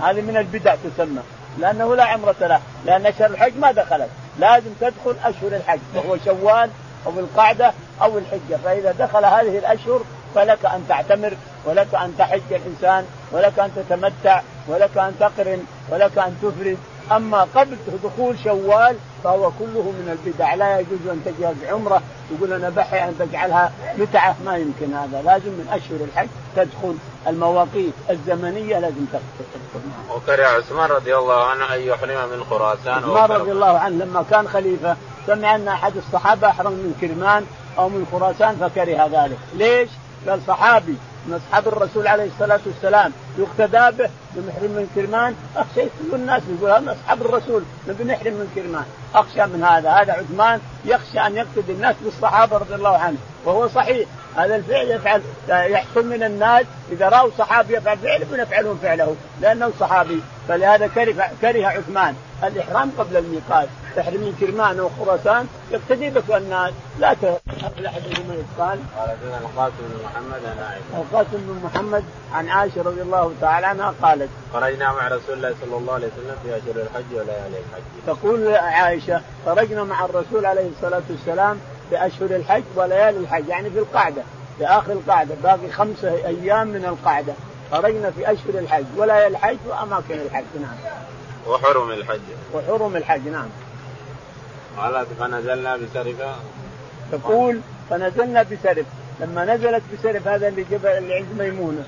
هذه 0.04 0.22
من 0.22 0.38
البدع 0.38 0.76
تسمى. 0.76 1.22
لأنه 1.60 1.96
لا 1.96 2.04
عمرة 2.04 2.36
له. 2.42 2.60
لأن 2.86 3.06
اشهر 3.06 3.30
الحج 3.30 3.58
ما 3.58 3.72
دخلت. 3.72 4.10
لازم 4.40 4.70
تدخل 4.82 5.16
أشهر 5.24 5.56
الحج. 5.56 5.80
وهو 5.96 6.18
شوال 6.26 6.70
أو 7.06 7.20
القعدة 7.20 7.74
أو 8.02 8.18
الحجة. 8.18 8.58
فإذا 8.64 8.92
دخل 8.92 9.26
هذه 9.26 9.58
الأشهر 9.58 10.02
فلك 10.36 10.66
أن 10.66 10.86
تعتمر 10.90 11.34
ولك 11.66 11.96
أن 11.96 12.14
تحج 12.18 12.42
الإنسان 12.52 13.06
ولك 13.32 13.60
أن 13.60 13.72
تتمتع 13.76 14.42
ولك 14.68 14.98
أن 14.98 15.16
تقرن 15.20 15.66
ولك 15.90 16.18
أن 16.18 16.38
تفرد. 16.42 16.78
أما 17.12 17.48
قبل 17.56 17.78
دخول 18.04 18.36
شوال 18.44 18.96
فهو 19.24 19.52
كله 19.60 19.84
من 19.84 20.18
البدع. 20.20 20.54
لا 20.54 20.80
يجوز 20.80 21.08
أن 21.08 21.22
تجعل 21.26 21.56
عمرة 21.70 22.02
يقول 22.32 22.54
أنا 22.54 22.70
بحي 22.70 23.10
أن 23.10 23.16
تجعلها 23.20 23.72
متعة. 23.98 24.36
ما 24.46 24.58
يمكن 24.58 24.94
هذا. 24.94 25.22
لازم 25.22 25.50
من 25.50 25.68
أشهر 25.72 26.08
الحج 26.12 26.28
تدخل 26.56 26.96
المواقيت 27.28 27.94
الزمنية. 28.10 28.80
لازم 28.80 29.06
تدخل. 29.06 29.48
وكره 30.16 30.46
عثمان 30.46 30.90
رضي 30.90 31.16
الله 31.16 31.44
عنه 31.44 31.76
أن 31.76 31.82
يحرم 31.82 32.30
من 32.30 32.44
خراسان 32.50 33.04
عثمان 33.04 33.32
رضي 33.32 33.52
الله 33.52 33.80
عنه 33.80 34.06
لما 34.06 34.26
كان 34.32 34.48
خليفة 34.48 34.96
سمع 35.28 35.56
أن 35.56 35.68
أحد 35.68 35.98
الصحابة 35.98 36.50
أحرم 36.50 36.72
من 36.72 36.96
كرمان 37.02 37.46
أو 37.78 37.90
من 37.90 38.08
خراسان 38.12 38.56
فكره 38.56 39.06
ذلك، 39.06 39.38
ليش؟ 39.54 39.90
قال 40.28 40.42
صحابي 40.48 40.96
من 41.28 41.34
أصحاب 41.34 41.68
الرسول 41.68 42.08
عليه 42.08 42.26
الصلاة 42.26 42.60
والسلام. 42.66 43.12
يقتدى 43.38 43.98
به 43.98 44.10
بمحرم 44.36 44.72
من 44.72 44.90
كرمان. 44.96 45.36
أخشى 45.56 45.82
كل 45.82 46.16
الناس 46.16 46.42
يقول 46.50 46.72
هذا 46.72 46.92
أصحاب 46.92 47.22
الرسول 47.22 47.64
نبي 47.88 48.04
نحرم 48.04 48.34
من 48.34 48.52
كرمان. 48.56 48.86
أخشى 49.16 49.46
من 49.46 49.64
هذا. 49.64 49.90
هذا 49.90 50.14
عثمان 50.14 50.60
يخشى 50.86 51.20
أن 51.20 51.38
يقتدي 51.38 51.72
الناس 51.72 51.96
بالصحابة 52.04 52.58
رضي 52.58 52.76
الله 52.76 52.98
عنهم. 52.98 53.18
وهو 53.46 53.68
صحيح. 53.68 54.08
هذا 54.36 54.56
الفعل 54.56 54.88
يفعل 54.88 55.22
يحصل 55.50 56.06
من 56.06 56.24
الناس 56.24 56.66
إذا 56.92 57.10
رأوا 57.10 57.30
صحابي 57.38 57.74
يفعل 57.74 57.98
فعل 57.98 58.40
يفعلون 58.40 58.80
فعله 58.82 59.16
لأنه 59.42 59.72
صحابي. 59.80 60.22
فلهذا 60.48 60.88
كره 60.88 61.32
كره 61.42 61.68
عثمان 61.68 62.16
الإحرام 62.44 62.92
قبل 62.98 63.18
الميقات. 63.18 63.68
تحرم 63.98 64.22
من 64.22 64.36
كرمان 64.40 64.80
وخراسان 64.80 65.48
يقتدي 65.72 66.10
بك 66.10 66.32
الناس 66.36 66.74
لا 67.00 67.14
تقبل 67.14 67.86
احدهما 67.86 68.36
قال 68.60 68.80
قال 68.98 69.10
القاسم 69.42 69.74
بن 69.80 70.04
محمد 70.04 70.42
عن 70.46 70.58
عائشة 70.60 71.02
القاسم 71.02 71.38
بن 71.38 71.62
محمد 71.64 72.04
عن 72.34 72.50
عائشة 72.50 72.82
رضي 72.82 73.02
الله 73.02 73.34
تعالى 73.42 73.68
عنها 73.68 73.94
قالت 74.02 74.30
خرجنا 74.54 74.94
مع 74.94 75.08
رسول 75.08 75.36
الله 75.38 75.56
صلى 75.62 75.78
الله 75.78 75.94
عليه 75.94 76.08
وسلم 76.08 76.36
في 76.44 76.58
أشهر 76.58 76.84
الحج 76.84 77.14
وليالي 77.14 77.58
الحج 77.58 77.84
تقول 78.08 78.56
عائشة 78.56 79.22
خرجنا 79.46 79.84
مع 79.84 80.06
الرسول 80.06 80.46
عليه 80.46 80.70
الصلاة 80.78 81.02
والسلام 81.10 81.60
في 81.90 82.06
أشهر 82.08 82.36
الحج 82.36 82.64
وليالي 82.76 83.18
الحج 83.18 83.48
يعني 83.48 83.70
في 83.70 83.80
القعدة 83.80 84.22
في 84.58 84.66
آخر 84.66 84.92
القعدة 84.92 85.36
باقي 85.44 85.72
خمسه 85.72 86.14
أيام 86.14 86.68
من 86.68 86.86
القعدة 86.86 87.34
خرجنا 87.72 88.12
في 88.12 88.32
أشهر 88.32 88.60
الحج 88.60 88.86
وليالي 88.98 89.28
الحج 89.28 89.58
وأماكن 89.68 90.20
الحج 90.26 90.46
نعم. 90.62 90.76
وحرم 91.48 91.92
الحج. 91.92 92.20
وحرم 92.54 92.96
الحج 92.96 93.28
نعم. 93.28 93.48
قالت 94.78 95.08
فنزلنا 95.20 95.78
بسرفة 95.78 96.36
تقول 97.12 97.62
فنزلنا 97.90 98.44
بسرف 98.44 98.86
لما 99.20 99.46
نزلت 99.46 99.84
بسرف 99.94 100.28
هذا 100.28 100.48
اللي 100.48 100.66
جبل 100.72 100.88
اللي 100.88 101.16
عند 101.16 101.42
ميمونة. 101.42 101.84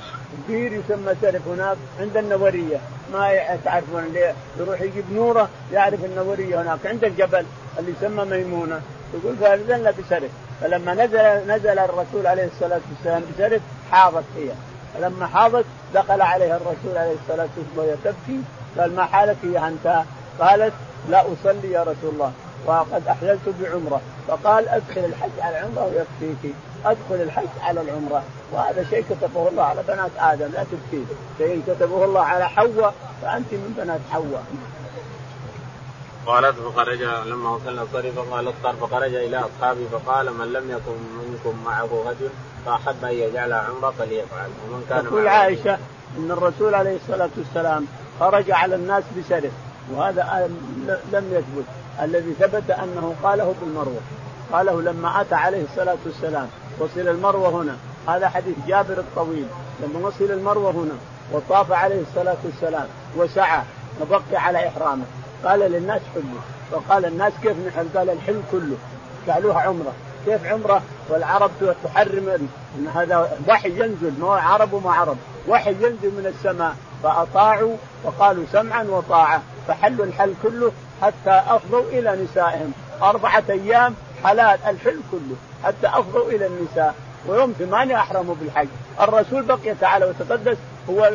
بير 0.47 0.73
يسمى 0.73 1.13
سرف 1.21 1.47
هناك 1.47 1.77
عند 1.99 2.17
النورية. 2.17 2.77
ما 3.13 3.57
تعرفون 3.65 4.03
اللي 4.03 4.33
يروح 4.59 4.81
يجيب 4.81 5.03
نوره 5.13 5.49
يعرف 5.73 6.05
النورية 6.05 6.61
هناك. 6.61 6.79
عند 6.85 7.03
الجبل 7.03 7.45
اللي 7.79 7.93
يسمى 8.01 8.25
ميمونة. 8.25 8.81
يقول 9.13 9.35
فنزلنا 9.35 9.91
بسرف 9.91 10.31
فلما 10.61 10.93
نزل 10.93 11.51
نزل 11.51 11.79
الرسول 11.79 12.27
عليه 12.27 12.45
الصلاة 12.53 12.81
والسلام 12.91 13.23
بسرف 13.35 13.61
حاضت 13.91 14.25
هي. 14.37 14.49
فلما 14.93 15.27
حاضت 15.27 15.65
دخل 15.93 16.21
عليها 16.21 16.57
الرسول 16.57 16.97
عليه 16.97 17.15
الصلاة 17.23 17.47
والسلام 17.57 17.67
وهي 17.75 17.95
تبكي. 18.03 18.41
قال 18.77 18.95
ما 18.95 19.05
حالك 19.05 19.37
يا 19.43 19.67
أنت؟ 19.67 20.03
قالت 20.39 20.73
لا 21.09 21.21
أصلي 21.21 21.71
يا 21.71 21.81
رسول 21.81 22.13
الله. 22.13 22.31
وقد 22.65 23.07
أحللت 23.07 23.49
بعمرة. 23.61 24.01
فقال 24.27 24.69
أدخل 24.69 25.05
الحج 25.05 25.39
على 25.39 25.59
العمرة 25.59 25.85
ويكفيك. 25.85 26.55
أدخل 26.85 27.15
الحج 27.15 27.47
على 27.61 27.81
العمرة. 27.81 28.23
وهذا 28.51 28.85
شيء 28.89 29.05
كتبه 29.09 29.47
الله 29.47 29.63
على 29.63 29.83
بنات 29.87 30.11
آدم 30.17 30.51
لا 30.53 30.63
تبكي. 30.63 31.05
شيء 31.37 31.63
كتبه 31.67 32.05
الله 32.05 32.21
على 32.21 32.49
حواء 32.49 32.93
فأنت 33.21 33.53
من 33.53 33.75
بنات 33.77 33.99
حواء. 34.11 34.43
قالت 36.25 36.55
فخرج 36.55 37.01
لما 37.01 37.49
وصلنا 37.49 37.81
الصريف 37.81 38.19
قال 38.19 38.49
اصطر 38.49 38.73
فخرج 38.73 39.15
إلى 39.15 39.37
أصحابه 39.37 39.87
فقال 39.91 40.33
من 40.33 40.53
لم 40.53 40.71
يكن 40.71 40.91
منكم 41.31 41.63
معه 41.65 42.09
هدي 42.09 42.29
فأحب 42.65 43.05
أن 43.05 43.13
يجعل 43.13 43.53
عمرة 43.53 43.93
فليفعل. 43.99 44.49
ومن 44.65 44.85
كان 44.89 45.05
تقول 45.05 45.27
عائشة 45.27 45.77
إن 46.17 46.31
الرسول 46.31 46.75
عليه 46.75 46.95
الصلاة 46.95 47.29
والسلام 47.37 47.87
خرج 48.19 48.51
على 48.51 48.75
الناس 48.75 49.03
بسرف 49.17 49.51
وهذا 49.93 50.49
لم 50.87 51.25
يثبت. 51.33 51.65
الذي 52.01 52.33
ثبت 52.39 52.71
أنه 52.71 53.15
قاله 53.23 53.55
بالمروة. 53.61 54.01
قاله 54.53 54.81
لما 54.81 55.21
أتى 55.21 55.35
عليه 55.35 55.63
الصلاة 55.63 55.97
والسلام 56.05 56.47
وصل 56.79 56.99
المروة 56.99 57.49
هنا. 57.49 57.75
هذا 58.07 58.29
حديث 58.29 58.55
جابر 58.67 58.97
الطويل. 58.97 59.47
لما 59.83 60.07
وصل 60.07 60.31
المروة 60.31 60.71
هنا 60.71 60.95
وطاف 61.33 61.71
عليه 61.71 62.01
الصلاة 62.01 62.37
والسلام 62.45 62.87
وسعى 63.17 63.61
وبقي 64.01 64.35
على 64.35 64.67
إحرامه. 64.67 65.03
قال 65.45 65.59
للناس 65.59 66.01
حلوا 66.13 66.41
فقال 66.71 67.05
الناس 67.05 67.33
كيف 67.41 67.57
نحل؟ 67.67 67.87
قال 67.95 68.09
الحل 68.09 68.41
كله. 68.51 68.75
جعلوها 69.27 69.59
عمرة. 69.59 69.93
كيف 70.25 70.45
عمرة؟ 70.45 70.81
والعرب 71.09 71.51
تحرم 71.83 72.49
إن 72.77 72.87
هذا 72.87 73.37
وحي 73.47 73.69
ينزل 73.69 74.13
ما 74.19 74.27
عرب 74.27 74.73
وما 74.73 74.91
عرب. 74.91 75.17
وحي 75.47 75.71
ينزل 75.71 76.11
من 76.17 76.33
السماء. 76.35 76.75
فأطاعوا 77.03 77.75
وقالوا 78.03 78.43
سمعا 78.51 78.83
وطاعة. 78.83 79.41
فحلوا 79.67 80.05
الحل 80.05 80.33
كله 80.43 80.71
حتى 81.01 81.43
أفضوا 81.47 81.83
إلى 81.91 82.23
نسائهم. 82.23 82.71
أربعة 83.01 83.43
أيام 83.49 83.95
حلال 84.23 84.59
الحل 84.67 84.99
كله 85.11 85.35
حتى 85.63 85.87
أفضوا 85.87 86.31
إلى 86.31 86.47
النساء. 86.47 86.95
ويوم 87.27 87.53
ثمانية 87.59 87.95
أحرموا 87.95 88.35
بالحج. 88.41 88.67
الرسول 89.01 89.43
بقي 89.43 89.75
تعالى 89.81 90.05
وتقدس. 90.05 90.57
هو 90.89 91.05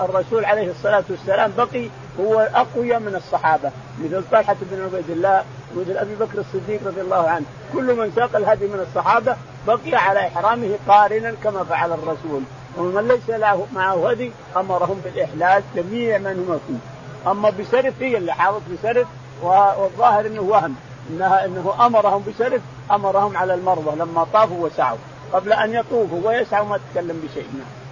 الرسول 0.00 0.44
عليه 0.44 0.70
الصلاة 0.70 1.04
والسلام 1.10 1.52
بقي 1.58 1.88
هو 2.20 2.40
أقوياء 2.54 3.00
من 3.00 3.14
الصحابة. 3.14 3.70
مثل 4.04 4.22
طلحة 4.32 4.56
بن 4.62 4.84
عبيد 4.84 5.10
الله 5.10 5.44
ومثل 5.76 5.96
أبي 5.96 6.14
بكر 6.14 6.38
الصديق 6.38 6.80
رضي 6.86 7.00
الله 7.00 7.28
عنه. 7.28 7.44
كل 7.72 7.96
من 7.96 8.12
ساق 8.16 8.36
الهدي 8.36 8.66
من 8.66 8.86
الصحابة 8.88 9.36
بقي 9.66 9.94
على 9.94 10.20
إحرامه 10.26 10.78
قارنا 10.88 11.34
كما 11.44 11.64
فعل 11.64 11.92
الرسول. 11.92 12.42
ومن 12.78 13.08
ليس 13.08 13.30
له 13.30 13.66
معه 13.74 14.10
هدي 14.10 14.32
أمرهم 14.56 15.00
بالإحلال 15.04 15.62
جميع 15.76 16.18
من 16.18 16.46
هم 16.48 16.60
فيه. 16.68 16.93
أما 17.26 17.50
بسرف 17.50 17.94
هي 18.00 18.16
اللي 18.16 18.32
حاضت 18.32 18.62
بسرف 18.72 19.06
والظاهر 19.42 20.26
أنه 20.26 20.40
وهم 20.40 20.74
انها 21.10 21.44
إنه 21.44 21.86
أمرهم 21.86 22.24
بسرف 22.28 22.62
أمرهم 22.90 23.36
على 23.36 23.54
المرضى 23.54 23.96
لما 23.96 24.26
طافوا 24.32 24.66
وسعوا 24.66 24.98
قبل 25.32 25.52
أن 25.52 25.74
يطوفوا 25.74 26.20
ويسعوا 26.24 26.66
ما 26.66 26.80
تكلم 26.92 27.28
بشيء 27.28 27.46
نعم. 27.54 27.84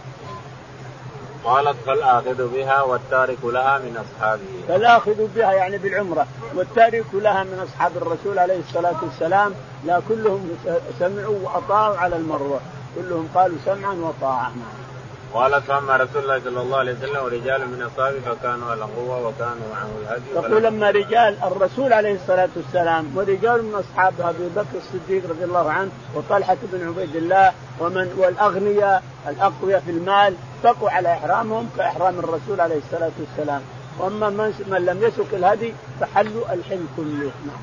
قالت 1.44 1.76
فالاخذ 1.86 2.48
بها 2.48 2.82
والتارك 2.82 3.38
لها 3.44 3.78
من 3.78 3.96
أصحابه. 3.96 4.42
فالاخذ 4.68 5.26
بها 5.34 5.52
يعني 5.52 5.78
بالعمرة 5.78 6.26
والتارك 6.54 7.04
لها 7.12 7.44
من 7.44 7.68
أصحاب 7.68 7.96
الرسول 7.96 8.38
عليه 8.38 8.60
الصلاة 8.60 8.96
والسلام 9.02 9.54
لا 9.84 10.00
كلهم 10.08 10.50
سمعوا 10.98 11.38
وأطاعوا 11.42 11.96
على 11.96 12.16
المروه 12.16 12.60
كلهم 12.96 13.28
قالوا 13.34 13.58
سمعا 13.64 13.94
وطاعه 13.94 14.48
نعم. 14.48 14.91
قالت 15.34 15.64
فاما 15.64 15.96
رسول 15.96 16.22
الله 16.22 16.40
صلى 16.40 16.60
الله 16.60 16.78
عليه 16.78 16.92
وسلم 16.92 17.24
ورجال 17.24 17.68
من 17.68 17.82
أصحابه 17.82 18.20
فكانوا 18.20 18.70
على 18.70 18.82
قوه 18.82 19.26
وكانوا 19.26 19.66
معه 19.72 19.88
الهدي. 20.02 20.48
تقول 20.48 20.66
اما 20.66 20.90
رجال 20.90 21.36
الرسول 21.44 21.92
عليه 21.92 22.14
الصلاة 22.14 22.48
والسلام 22.56 23.16
ورجال 23.16 23.64
من 23.64 23.74
اصحابه 23.74 24.30
أبي 24.30 24.48
بكر 24.56 24.76
الصديق 24.76 25.30
رضي 25.30 25.44
الله 25.44 25.70
عنه 25.70 25.90
وطلحة 26.14 26.56
بن 26.72 26.88
عبيد 26.88 27.16
الله 27.16 27.52
ومن 27.80 28.14
والأغنياء 28.16 29.02
الأقوياء 29.28 29.80
في 29.80 29.90
المال 29.90 30.34
بقوا 30.64 30.90
على 30.90 31.12
إحرامهم 31.12 31.68
كإحرام 31.76 32.18
الرسول 32.18 32.60
عليه 32.60 32.78
الصلاة 32.78 33.12
والسلام. 33.20 33.62
وأما 33.98 34.30
من 34.66 34.84
لم 34.84 35.02
يسك 35.02 35.34
الهدي 35.34 35.74
فحلوا 36.00 36.52
الحل 36.52 36.84
كله. 36.96 37.30
نعم. 37.46 37.62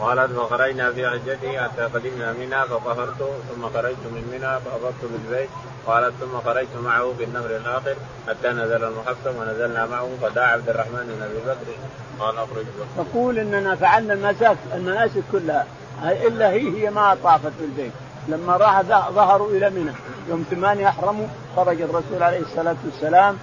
قالت 0.00 0.32
فخرجنا 0.32 0.92
في 0.92 1.08
حجته 1.10 1.58
حتى 1.58 1.82
قدمنا 1.82 2.32
منى 2.32 2.62
فطهرت 2.64 3.18
ثم 3.48 3.62
خرجت 3.74 4.04
من 4.14 4.24
منى 4.32 4.60
فأفضت 4.60 5.02
بالبيت 5.02 5.50
قالت 5.88 6.14
ثم 6.20 6.40
خرجت 6.44 6.68
معه 6.84 7.14
في 7.18 7.24
النهر 7.24 7.56
الآخر 7.56 7.94
حتى 8.28 8.48
نزل 8.48 8.84
المحصن 8.84 9.36
ونزلنا 9.38 9.86
معه 9.86 10.08
فدعا 10.22 10.46
عبد 10.46 10.68
الرحمن 10.68 11.16
بن 11.16 11.22
أبي 11.22 11.38
بكر 11.38 11.72
قال 12.20 12.36
أخرج 12.36 12.64
تقول 12.96 13.38
إننا 13.38 13.74
فعلنا 13.74 14.14
المناسك 14.14 14.56
المناسك 14.74 15.22
كلها 15.32 15.66
إلا 16.02 16.50
هي 16.50 16.82
هي 16.82 16.90
ما 16.90 17.16
طافت 17.24 17.52
بالبيت 17.60 17.92
لما 18.28 18.56
راح 18.56 18.82
ظهروا 19.10 19.50
إلى 19.50 19.70
منى. 19.70 19.92
يوم 20.28 20.44
ثمانية 20.50 20.88
أحرموا 20.88 21.26
خرج 21.56 21.82
الرسول 21.82 22.22
عليه 22.22 22.40
الصلاة 22.40 22.76
والسلام 22.84 23.38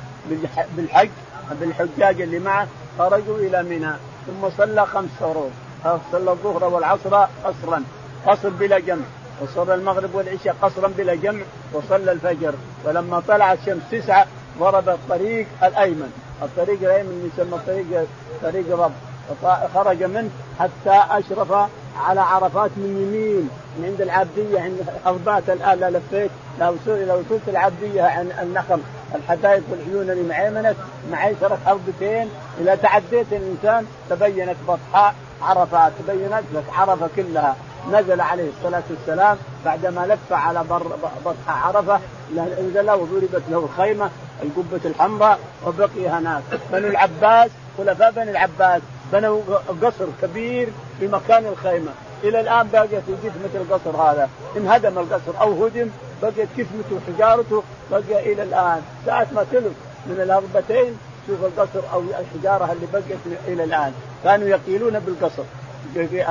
بالحج 0.77 1.09
بالحجاج 1.51 2.21
اللي 2.21 2.39
معه 2.39 2.67
خرجوا 2.97 3.37
إلى 3.37 3.63
منى. 3.63 3.91
ثم 4.27 4.49
صلى 4.57 4.85
خمس 4.85 5.09
فروض 5.19 5.51
صلى 6.11 6.31
الظهر 6.31 6.63
والعصر 6.63 7.25
قصرا 7.43 7.83
قصر 8.27 8.49
بلا 8.49 8.79
جمع. 8.79 9.05
وصلى 9.41 9.73
المغرب 9.73 10.15
والعشاء 10.15 10.55
قصرا 10.61 10.91
بلا 10.97 11.15
جمع 11.15 11.43
وصلى 11.73 12.11
الفجر. 12.11 12.53
ولما 12.85 13.19
طلعت 13.27 13.57
الشمس 13.59 13.81
تسعة 13.91 14.27
ضرب 14.59 14.89
الطريق 14.89 15.47
الأيمن. 15.63 16.11
الطريق 16.41 16.79
الأيمن 16.81 17.31
يسمى 17.33 17.59
طريق 17.67 18.07
طريق 18.43 18.79
رب 18.79 18.91
خرج 19.73 20.03
منه 20.03 20.29
حتى 20.59 21.03
أشرف 21.09 21.51
على 21.99 22.21
عرفات 22.21 22.71
من 22.77 23.07
يمين 23.07 23.49
من 23.77 23.85
عند 23.85 24.01
العبدية 24.01 24.61
عند 24.61 24.77
حربات 25.05 25.49
الان 25.49 25.79
لا 25.79 25.89
لفيت 25.89 26.31
لو 26.59 26.75
وصلت 27.19 27.41
العبدية 27.47 28.03
عن 28.03 28.31
النخل 28.41 28.79
الحدائق 29.15 29.63
والعيون 29.71 30.09
اللي 30.09 30.29
معيمنك 30.29 30.75
معيشرك 31.11 31.57
حربتين 31.65 32.29
إذا 32.61 32.75
تعديت 32.75 33.27
الإنسان 33.31 33.85
تبينت 34.09 34.55
بطحاء 34.67 35.15
عرفات 35.41 35.91
تبينت 36.07 36.43
لك 36.53 36.63
عرفة 36.73 37.09
كلها. 37.15 37.55
نزل 37.91 38.21
عليه 38.21 38.49
الصلاة 38.57 38.83
والسلام 38.89 39.37
بعدما 39.65 40.07
لف 40.07 40.33
على 40.33 40.63
بر 40.69 40.91
بطحاء 41.25 41.75
عرفة 41.75 41.99
إنزل 42.59 42.91
وضربت 42.91 43.43
له 43.49 43.57
الخيمة 43.57 44.09
القبة 44.43 44.89
الحمراء 44.89 45.39
وبقي 45.65 46.07
هناك 46.07 46.43
بنو 46.71 46.87
العباس 46.87 47.51
خلفاء 47.77 48.11
بني 48.11 48.31
العباس 48.31 48.81
بنوا 49.11 49.41
قصر 49.81 50.05
كبير 50.21 50.69
في 50.99 51.07
مكان 51.07 51.45
الخيمة. 51.45 51.91
إلى 52.23 52.39
الآن 52.39 52.69
بقيت 52.73 53.03
جثمه 53.23 53.61
القصر 53.61 54.01
هذا. 54.01 54.29
انهدم 54.57 54.99
القصر 54.99 55.41
أو 55.41 55.65
هدم 55.65 55.89
بقيت 56.21 56.49
كسمته 56.57 56.95
وحجارته 56.95 57.63
بقي 57.91 58.33
إلى 58.33 58.43
الآن. 58.43 58.81
ساعة 59.05 59.27
ما 59.35 59.45
تلف 59.51 59.73
من 60.07 60.21
الهضبتين 60.21 60.97
شوف 61.27 61.39
القصر 61.43 61.93
أو 61.93 62.03
الحجارة 62.19 62.71
اللي 62.71 62.87
بقيت 62.93 63.39
إلى 63.47 63.63
الآن. 63.63 63.93
كانوا 64.23 64.47
يقيلون 64.47 64.99
بالقصر. 64.99 65.43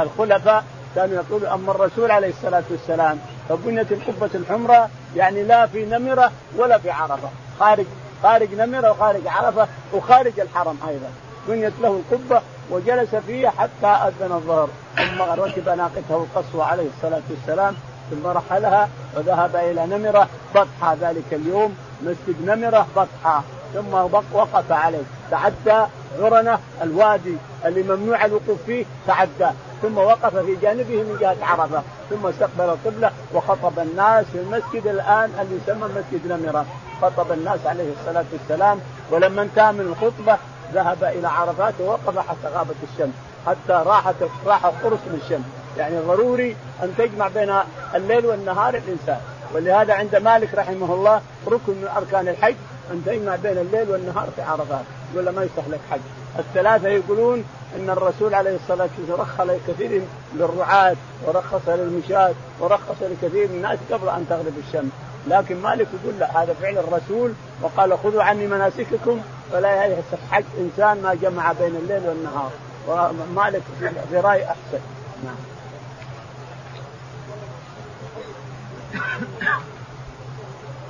الخلفاء 0.02 0.64
كانوا 0.94 1.14
يقولون 1.14 1.48
أما 1.48 1.72
الرسول 1.72 2.10
عليه 2.10 2.28
الصلاة 2.28 2.62
والسلام 2.70 3.18
فبنيت 3.48 3.92
القبة 3.92 4.30
الحمراء 4.34 4.90
يعني 5.16 5.42
لا 5.42 5.66
في 5.66 5.84
نمرة 5.84 6.32
ولا 6.56 6.78
في 6.78 6.90
عرفة. 6.90 7.28
خارج 7.60 7.86
خارج 8.22 8.54
نمرة 8.54 8.90
وخارج 8.90 9.26
عرفة 9.26 9.68
وخارج 9.92 10.40
الحرم 10.40 10.78
أيضا. 10.88 11.10
بنيت 11.48 11.72
له 11.80 12.00
القبة 12.10 12.42
وجلس 12.70 13.14
فيها 13.14 13.50
حتى 13.50 13.86
أذن 13.86 14.32
الظهر. 14.32 14.68
ثم 14.96 15.22
ركب 15.22 15.68
ناقته 15.68 16.26
القصوى 16.34 16.62
عليه 16.64 16.86
الصلاة 16.96 17.22
والسلام 17.30 17.74
ثم 18.10 18.26
رحلها 18.26 18.88
وذهب 19.16 19.56
إلى 19.56 19.86
نمرة 19.86 20.28
بطحى 20.54 20.96
ذلك 21.00 21.24
اليوم. 21.32 21.76
مسجد 22.02 22.36
نمرة 22.44 22.86
بطحى. 22.96 23.40
ثم 23.74 23.94
وقف 24.32 24.72
عليه. 24.72 25.02
تعدى 25.30 25.86
عرنه 26.20 26.58
الوادي 26.82 27.36
اللي 27.64 27.82
ممنوع 27.82 28.24
الوقوف 28.24 28.58
فيه 28.66 28.84
تعدى. 29.06 29.50
ثم 29.84 29.98
وقف 29.98 30.36
في 30.36 30.56
جانبه 30.56 31.02
من 31.02 31.16
جهة 31.20 31.36
عرفة 31.42 31.82
ثم 32.10 32.26
استقبل 32.26 32.64
القبلة 32.64 33.10
وخطب 33.34 33.78
الناس 33.78 34.24
في 34.32 34.38
المسجد 34.38 34.86
الآن 34.86 35.30
اللي 35.40 35.58
يسمى 35.62 35.88
مسجد 35.88 36.32
نمرة. 36.32 36.66
خطب 37.02 37.32
الناس 37.32 37.66
عليه 37.66 37.92
الصلاة 38.00 38.24
والسلام 38.32 38.80
ولما 39.10 39.42
انتهى 39.42 39.72
من 39.72 39.80
الخطبة 39.80 40.38
ذهب 40.74 41.04
إلى 41.04 41.28
عرفات 41.28 41.74
ووقف 41.80 42.18
حتى 42.18 42.48
غابت 42.54 42.74
الشمس 42.92 43.14
حتى 43.46 43.82
راحت 43.86 44.14
راح 44.46 44.66
قرص 44.66 44.98
من 45.06 45.20
الشمس. 45.24 45.44
يعني 45.78 45.98
ضروري 45.98 46.56
أن 46.82 46.94
تجمع 46.98 47.28
بين 47.28 47.54
الليل 47.94 48.26
والنهار 48.26 48.74
الإنسان. 48.74 49.20
ولهذا 49.54 49.94
عند 49.94 50.16
مالك 50.16 50.54
رحمه 50.54 50.94
الله 50.94 51.20
ركن 51.46 51.72
من 51.72 51.88
أركان 51.96 52.28
الحج 52.28 52.54
أن 52.90 53.02
تجمع 53.06 53.36
بين 53.36 53.58
الليل 53.58 53.90
والنهار 53.90 54.28
في 54.36 54.42
عرفات. 54.42 54.84
ولا 55.14 55.30
ما 55.30 55.42
يصح 55.42 55.68
لك 55.70 55.80
حج. 55.90 56.23
الثلاثة 56.38 56.88
يقولون 56.88 57.44
أن 57.76 57.90
الرسول 57.90 58.34
عليه 58.34 58.56
الصلاة 58.56 58.88
والسلام 58.98 59.20
رخص 59.20 59.40
لكثير 59.40 60.02
للرعاة 60.34 60.96
ورخص 61.26 61.68
للمشاة 61.68 62.34
ورخص 62.60 63.02
لكثير 63.02 63.48
من 63.48 63.54
الناس 63.54 63.78
قبل 63.92 64.08
أن 64.08 64.26
تغرب 64.30 64.52
الشمس. 64.68 64.92
لكن 65.28 65.56
مالك 65.62 65.86
يقول 66.02 66.18
لا 66.18 66.42
هذا 66.42 66.54
فعل 66.54 66.78
الرسول 66.78 67.32
وقال 67.62 67.98
خذوا 67.98 68.22
عني 68.22 68.46
مناسككم 68.46 69.20
فلا 69.52 69.86
يصح 69.86 70.18
حج 70.30 70.44
إنسان 70.58 71.02
ما 71.02 71.14
جمع 71.14 71.52
بين 71.52 71.76
الليل 71.76 72.08
والنهار. 72.08 72.50
ومالك 72.88 73.62
في 74.10 74.20
رأي 74.20 74.44
أحسن. 74.44 74.80
نعم. 75.24 75.36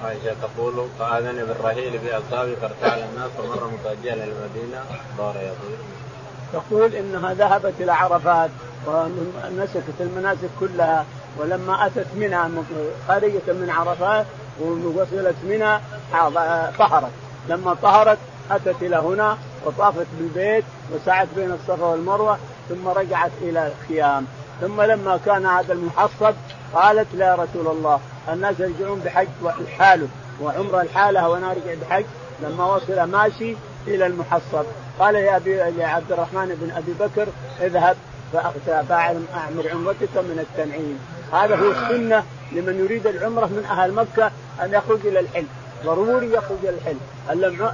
عائشة 0.05 0.37
تقول 0.43 0.87
فأذن 0.99 1.45
بالرحيل 1.45 1.99
بأصحابي 1.99 2.57
فارتحل 2.57 2.99
الناس 2.99 3.31
ومر 3.39 3.71
متوجها 3.71 4.15
إلى 4.15 4.25
المدينة. 4.25 4.85
دار 5.19 5.35
يطير. 5.37 5.79
تقول 6.53 6.95
إنها 6.95 7.35
ذهبت 7.35 7.75
إلى 7.81 7.93
عرفات 7.93 8.51
ونسكت 8.87 10.01
المناسك 10.01 10.51
كلها 10.61 11.05
ولما 11.39 11.87
أتت 11.87 12.07
منى 12.17 12.39
خارجة 13.09 13.47
من 13.49 13.71
عرفات 13.71 14.27
ووصلت 14.61 15.37
منى 15.45 15.79
طهرت. 16.79 17.13
لما 17.49 17.75
طهرت 17.83 18.19
أتت 18.51 18.83
إلى 18.83 18.97
هنا 18.97 19.39
وطافت 19.65 20.07
بالبيت 20.19 20.65
وسعت 20.93 21.29
بين 21.37 21.51
الصفا 21.51 21.87
والمروة 21.87 22.39
ثم 22.69 22.89
رجعت 22.89 23.31
إلى 23.43 23.73
الخيام. 23.73 24.27
ثم 24.61 24.83
لما 24.83 25.17
كان 25.27 25.47
هذا 25.47 25.73
المحصب 25.73 26.35
قالت 26.75 27.07
لا 27.15 27.35
رسول 27.35 27.67
الله 27.67 28.01
الناس 28.33 28.61
يرجعون 28.61 29.01
بحج 29.01 29.29
حاله 29.79 30.09
وعمره 30.41 30.81
الحالة 30.81 31.29
وأنا 31.29 31.51
أرجع 31.51 31.75
بحج 31.83 32.05
لما 32.43 32.75
وصل 32.75 33.03
ماشي 33.03 33.57
إلى 33.87 34.07
المحصب. 34.07 34.65
قال 34.99 35.15
يا 35.15 35.37
ابي 35.37 35.51
يا 35.51 35.87
عبد 35.87 36.13
الرحمن 36.13 36.47
بن 36.61 36.71
أبي 36.77 36.93
بكر 37.01 37.27
اذهب 37.61 37.97
فاعمر 38.89 39.71
عمرتك 39.73 40.17
من 40.17 40.47
التنعيم. 40.51 40.99
هذا 41.33 41.57
هو 41.57 41.71
السنة 41.71 42.25
لمن 42.53 42.79
يريد 42.85 43.07
العمرة 43.07 43.47
من 43.47 43.67
أهل 43.71 43.93
مكة 43.93 44.31
أن 44.63 44.75
يخرج 44.75 45.07
إلى 45.07 45.21
الحل 45.21 45.45
ضروري 45.85 46.33
يخرج 46.33 46.59
إلى 46.63 46.71
الحل 46.71 46.97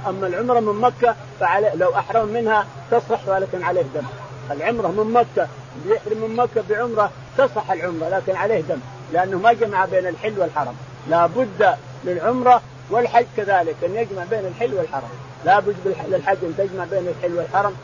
أما 0.07 0.27
العمرة 0.27 0.59
من 0.59 0.81
مكة 0.81 1.15
فعليه 1.39 1.75
لو 1.75 1.95
أحرم 1.95 2.27
منها 2.27 2.65
تصح 2.91 3.27
ولكن 3.27 3.63
عليه 3.63 3.81
دم. 3.81 4.03
العمرة 4.51 4.87
من 4.87 5.13
مكة 5.13 5.47
بيحرم 5.85 6.29
من 6.29 6.35
مكة 6.35 6.63
بعمرة 6.69 7.11
تصح 7.37 7.71
العمرة 7.71 8.09
لكن 8.09 8.35
عليه 8.35 8.61
دم 8.61 8.79
لأنه 9.13 9.37
ما 9.37 9.53
جمع 9.53 9.85
بين 9.85 10.07
الحل 10.07 10.39
والحرم. 10.39 10.75
لا 11.09 11.25
بد 11.25 11.75
للعمرة 12.05 12.61
والحج 12.89 13.25
كذلك 13.37 13.75
أن 13.85 13.95
يجمع 13.95 14.23
بين 14.29 14.45
الحل 14.45 14.73
والحرم. 14.73 15.09
لا 15.45 15.59
بد 15.59 15.75
للحج 16.07 16.37
أن 16.43 16.53
تجمع 16.57 16.85
بين 16.85 17.07
الحل 17.07 17.37
والحرم 17.37 17.75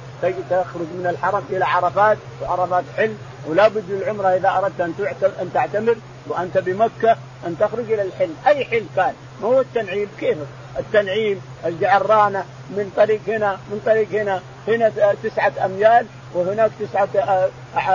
تخرج 0.50 0.88
من 1.00 1.08
الحرم 1.10 1.44
إلى 1.50 1.66
عرفات 1.66 2.18
وعرفات 2.42 2.84
حل. 2.98 3.14
ولا 3.48 3.68
بد 3.68 3.84
للعمرة 3.90 4.28
إذا 4.28 4.50
أردت 4.50 4.82
أن 4.82 4.94
أن 5.42 5.50
تعتمر 5.54 5.96
وأنت 6.28 6.58
بمكة 6.58 7.18
أن 7.48 7.56
تخرج 7.60 7.92
إلى 7.92 8.02
الحل. 8.02 8.30
أي 8.48 8.66
حل 8.66 8.86
كان؟ 8.96 9.14
ما 9.42 9.48
هو 9.48 9.60
التنعيم؟ 9.60 10.10
كيف؟ 10.20 10.38
التنعيم 10.80 11.42
الجعرانة 11.66 12.46
من 12.70 12.92
طريق 12.98 13.20
هنا 13.28 13.52
من 13.72 13.82
طريق 13.86 14.10
هنا 14.12 14.42
هنا 14.68 14.92
تسعة 15.24 15.54
أميال. 15.66 16.06
وهناك 16.38 16.72
تسعة 16.80 17.08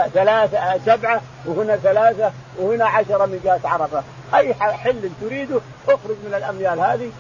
ثلاثة 0.09 0.78
سبعة 0.86 1.20
وهنا 1.47 1.76
ثلاثة 1.76 2.32
وهنا 2.59 2.86
عشرة 2.86 3.26
من 3.26 3.40
جهة 3.45 3.61
عرفة. 3.64 4.03
أي 4.34 4.55
حل 4.55 5.11
تريده 5.20 5.61
اخرج 5.88 6.16
من 6.26 6.34
الأميال 6.34 6.80
هذه 6.80 7.11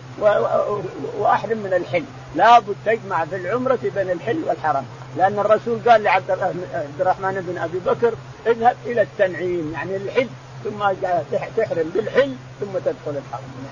وأحرم 1.18 1.58
من 1.58 1.74
الحل. 1.74 2.04
لابد 2.36 2.76
تجمع 2.86 3.24
في 3.24 3.36
العمرة 3.36 3.78
بين 3.94 4.10
الحل 4.10 4.42
والحرم 4.46 4.86
لأن 5.16 5.38
الرسول 5.38 5.78
قال 5.88 6.02
لعبد 6.02 6.30
الرحمن 7.00 7.44
بن 7.48 7.58
أبي 7.58 7.78
بكر 7.78 8.14
اذهب 8.46 8.76
إلى 8.86 9.02
التنعيم. 9.02 9.72
يعني 9.74 9.96
الحل 9.96 10.28
ثم 10.64 10.78
تحرم 11.56 11.90
بالحل 11.94 12.34
ثم 12.60 12.78
تدخل 12.78 13.20
الحرم. 13.26 13.68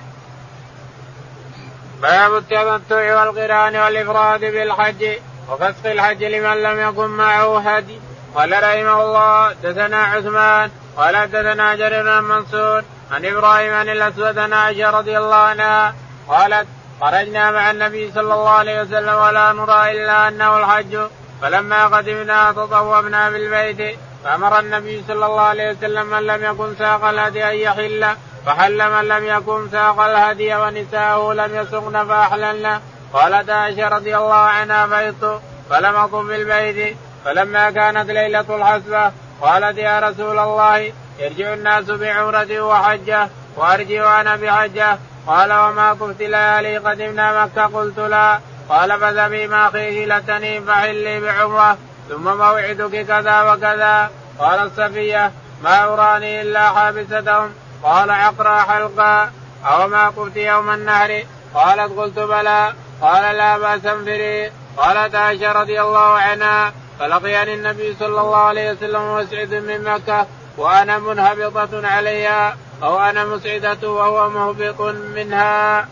باب 2.03 2.37
التمتع 2.37 3.21
والقران 3.21 3.77
والإفراد 3.77 4.41
بالحج. 4.41 5.07
وفسخ 5.51 5.87
الحج 5.87 6.25
لمن 6.25 6.63
لم 6.63 6.89
يكن 6.89 7.07
معه 7.07 7.59
هدي. 7.61 7.99
قال 8.35 8.53
رحمه 8.53 9.03
الله 9.03 9.53
دثنا 9.53 10.03
عثمان 10.03 10.71
قال 10.97 11.31
دثنا 11.31 11.75
جرير 11.75 12.03
بن 12.03 12.25
منصور 12.25 12.83
عن 13.13 13.25
إبراهيم 13.25 13.75
عن 13.75 13.89
الأسود 13.89 14.39
عن 14.39 14.53
عائشة 14.53 14.91
رضي 14.91 15.19
الله 15.19 15.37
عنها 15.37 15.95
قالت 16.29 16.67
خرجنا 17.01 17.51
مع 17.51 17.71
النبي 17.71 18.13
صلى 18.13 18.35
الله 18.35 18.51
عليه 18.51 18.83
وسلم 18.83 19.15
ولا 19.15 19.53
نرى 19.53 19.91
إلا 19.91 20.29
أنه 20.29 20.59
الحج. 20.59 20.99
فلما 21.43 21.87
قدمنا 21.87 22.53
تطوفنا 22.53 23.31
بالبيت 23.31 23.99
فأمر 24.25 24.59
النبي 24.59 25.05
صلى 25.09 25.27
الله 25.27 25.43
عليه 25.43 25.71
وسلم 25.71 26.07
من 26.07 26.23
لم 26.27 26.45
يكن 26.45 26.75
ساق 26.79 27.05
الهدي 27.05 27.45
أن 27.45 27.55
يحل 27.55 28.17
فحل 28.47 28.91
من 28.91 29.09
لم 29.09 29.25
يكن 29.25 29.69
ساق 29.71 30.01
الهدي 30.01 30.55
ونساءه 30.55 31.33
لم 31.33 31.55
يسقن 31.55 32.07
فاحللن 32.09 32.81
قالت 33.13 33.51
عائشة 33.51 33.89
رضي 33.89 34.17
الله 34.17 34.35
عنها 34.35 34.87
بيت 34.87 35.25
فلم 35.71 35.97
أقم 35.97 36.29
بالبيت 36.29 36.97
فلما 37.25 37.71
كانت 37.71 38.11
ليلة 38.11 38.57
الحسبه 38.57 39.13
قالت 39.41 39.79
يا 39.79 40.01
رسول 40.01 40.39
الله 40.39 40.93
يرجع 41.19 41.55
الناس 41.55 41.85
بعمرة 41.85 42.61
وحجة 42.61 43.29
وأرجع 43.57 44.21
أنا 44.21 44.37
بحجة. 44.37 44.99
قال 45.27 45.53
وما 45.53 45.95
كفت 45.95 46.21
ليالي 46.21 46.79
قدمنا 46.79 47.45
مكة 47.45 47.67
قلت 47.67 47.99
لا. 47.99 48.41
قال 48.69 49.01
فذهبي 49.01 49.47
ما 49.47 49.69
اخيه 49.69 50.07
لتني 50.07 50.61
فحلي 50.61 51.21
بعمرة 51.21 51.79
ثم 52.09 52.25
موعدك 52.25 53.07
كذا 53.07 53.43
وكذا. 53.43 54.11
قال 54.39 54.61
الصفية 54.61 55.33
ما 55.63 55.85
أراني 55.85 56.43
إلا 56.43 56.69
حابستهم. 56.69 57.55
قال 57.83 58.11
عقرى 58.11 58.61
حلقا 58.61 59.31
أو 59.65 59.89
ما 59.89 60.09
قلت 60.09 60.37
يوم 60.37 60.71
النهر؟ 60.71 61.23
قالت 61.55 61.99
قلت 61.99 62.19
بلى. 62.19 62.73
قال 63.01 63.37
لا 63.37 63.59
بأس 63.59 63.87
انفري 63.87 64.53
قالت 64.77 65.15
عائشة 65.15 65.53
رضي 65.53 65.81
الله 65.81 65.99
عنها 65.99 66.73
فلقيني 66.99 67.55
النبي 67.55 67.97
صلى 68.01 68.21
الله 68.21 68.37
عليه 68.37 68.73
وسلم 68.73 69.15
مسعد 69.15 69.55
من 69.55 69.85
مكة 69.85 70.27
وأنا 70.59 70.99
منهبطة 70.99 71.87
عليها 71.87 72.57
أو 72.83 72.99
أنا 72.99 73.25
مسعدة 73.25 73.91
وهو 73.91 74.31
مهبط 74.31 74.81
منها. 75.15 75.89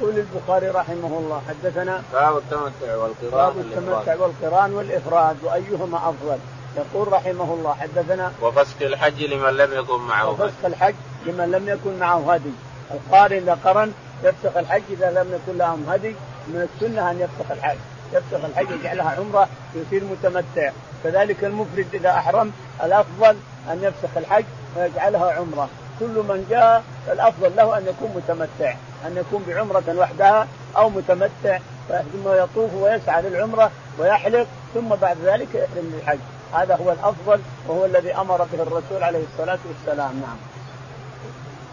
يقول 0.00 0.14
البخاري 0.18 0.68
رحمه 0.68 1.18
الله 1.18 1.42
حدثنا 1.48 2.02
باب 2.12 2.36
التمتع 2.36 2.96
والقران 2.96 3.30
باب 3.32 3.58
التمتع 3.58 4.14
والقران 4.16 4.74
والإفراد 4.74 5.36
وأيهما 5.42 5.96
أفضل؟ 5.96 6.38
يقول 6.76 7.12
رحمه 7.12 7.54
الله 7.54 7.74
حدثنا 7.80 8.32
وفسق 8.42 8.82
الحج 8.82 9.22
لمن 9.22 9.50
لم 9.50 9.72
يكن 9.72 10.00
معه 10.00 10.30
وفسق 10.30 10.64
الحج 10.64 10.94
لمن 11.26 11.50
لم 11.50 11.68
يكن 11.68 11.98
معه 11.98 12.34
هدي. 12.34 12.52
القارن 12.90 13.36
اذا 13.36 13.58
قرن 13.64 13.92
يفسخ 14.22 14.56
الحج 14.56 14.82
إذا 14.90 15.10
لم 15.10 15.34
يكن 15.34 15.58
لهم 15.58 15.86
هدي 15.88 16.14
من 16.48 16.68
السنة 16.74 17.10
أن 17.10 17.20
يفسخ 17.20 17.50
الحج. 17.50 17.78
يفسخ 18.12 18.44
الحج 18.44 18.70
يجعلها 18.70 19.10
عمرة 19.10 19.48
يصير 19.74 20.04
متمتع. 20.04 20.70
كذلك 21.04 21.44
المفرد 21.44 21.86
إذا 21.94 22.10
احرم 22.10 22.52
الأفضل 22.84 23.36
أن 23.70 23.82
يفسخ 23.82 24.16
الحج 24.16 24.44
ويجعلها 24.76 25.32
عمرة. 25.32 25.68
كل 26.00 26.06
من 26.06 26.46
جاء 26.50 26.82
الأفضل 27.12 27.56
له 27.56 27.78
أن 27.78 27.86
يكون 27.86 28.10
متمتع. 28.16 28.74
أن 29.06 29.16
يكون 29.16 29.44
بعمرة 29.48 29.98
وحدها 29.98 30.48
أو 30.76 30.88
متمتع 30.88 31.58
ثم 31.88 32.26
يطوف 32.26 32.74
ويسعى 32.74 33.22
للعمرة 33.22 33.70
ويحلق 33.98 34.46
ثم 34.74 34.88
بعد 34.88 35.16
ذلك 35.24 35.54
يحرم 35.54 35.92
للحج. 35.94 36.18
هذا 36.54 36.76
هو 36.76 36.92
الأفضل 36.92 37.40
وهو 37.68 37.84
الذي 37.84 38.14
أمر 38.14 38.36
به 38.36 38.62
الرسول 38.62 39.02
عليه 39.02 39.24
الصلاة 39.32 39.58
والسلام. 39.68 40.20
نعم. 40.20 40.61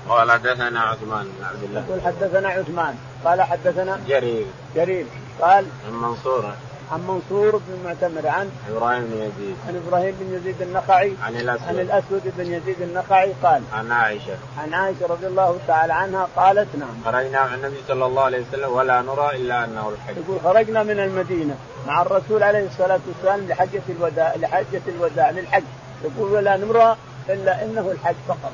قال 0.10 0.32
حدثنا 0.32 0.82
عثمان 0.82 1.28
بن 1.38 1.43
عبد 1.45 1.64
الله. 1.64 1.84
يقول 1.88 2.01
حدثنا 2.01 2.49
عثمان. 2.49 2.95
قال 3.26 3.41
حدثنا 3.41 3.99
جرير. 4.07 4.45
جرير. 4.76 5.05
قال 5.41 5.66
عن 5.88 5.93
منصور. 5.93 6.53
عن 6.91 6.99
منصور 7.07 7.51
بن 7.51 7.74
المعتمر 7.80 8.28
عن 8.28 8.49
إبراهيم 8.70 9.03
بن 9.05 9.18
يزيد. 9.18 9.55
عن 9.68 9.82
إبراهيم 9.88 10.16
بن 10.20 10.36
يزيد 10.36 10.62
النخعي. 10.62 11.14
عن 11.24 11.36
الأسود. 11.36 11.68
عن 11.68 11.80
الأسود 11.80 12.34
بن 12.38 12.53
يزيد 12.53 12.82
النخعي 12.82 13.34
قال 13.43 13.62
عن 13.74 13.91
عائشة. 13.91 14.38
عن 14.57 14.74
عائشة 14.74 15.07
رضي 15.07 15.28
الله 15.28 15.60
تعالى 15.68 15.93
عنها 15.93 16.28
قالت 16.36 16.68
نعم. 16.76 16.89
خرجنا 17.05 17.47
مع 17.47 17.55
النبي 17.55 17.78
صلى 17.88 18.05
الله 18.05 18.24
عليه 18.24 18.41
وسلم 18.47 18.72
ولا 18.72 19.01
نرى 19.01 19.36
إلا 19.36 19.66
أنه 19.66 19.89
الحج. 19.89 20.18
يقول 20.18 20.39
خرجنا 20.43 20.84
من 20.84 20.99
المدينة 20.99 21.55
مع 21.88 22.01
الرسول 22.01 22.43
عليه 22.43 22.68
الصلاة 22.68 22.99
والسلام 23.07 23.47
لحجة 23.47 23.82
الوداع 23.89 24.36
لحجة 24.36 24.82
الوداع 24.88 25.30
للحج. 25.30 25.64
يقول 26.03 26.32
ولا 26.32 26.57
نرى 26.57 26.97
إلا 27.30 27.63
إنه 27.63 27.91
الحج 27.91 28.15
فقط. 28.27 28.51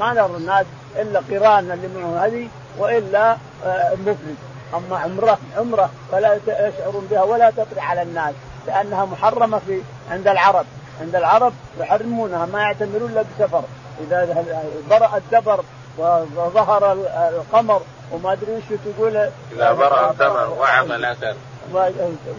ما 0.00 0.12
نرى 0.12 0.36
الناس 0.36 0.66
إلا 0.96 1.20
قران 1.30 1.70
اللي 1.70 1.88
معه 1.88 2.26
هذه 2.26 2.48
وإلا 2.78 3.36
آه، 3.66 3.94
مفرد. 3.94 4.36
أما 4.74 4.98
عمرة 4.98 5.38
عمرة 5.56 5.90
فلا 6.12 6.38
يشعرون 6.46 7.08
بها 7.10 7.22
ولا 7.22 7.50
تطري 7.50 7.80
على 7.80 8.02
الناس 8.02 8.34
لأنها 8.66 9.04
محرمة 9.04 9.58
في 9.58 9.80
عند 10.10 10.28
العرب. 10.28 10.66
عند 11.00 11.16
العرب 11.16 11.52
يحرمونها 11.80 12.46
ما 12.46 12.60
يعتمرون 12.60 13.10
إلا 13.10 13.22
بسفر. 13.22 13.62
إذا 14.00 14.44
برأ 14.90 15.16
الدبر 15.16 15.64
وظهر 16.36 16.92
القمر 17.16 17.82
وما 18.12 18.32
أدري 18.32 18.52
وش 18.52 18.78
تقول. 18.84 19.16
إذا 19.52 19.72
برأ 19.72 20.10
الدبر 20.10 20.50
وعف 20.50 20.90
الأثر. 20.90 21.34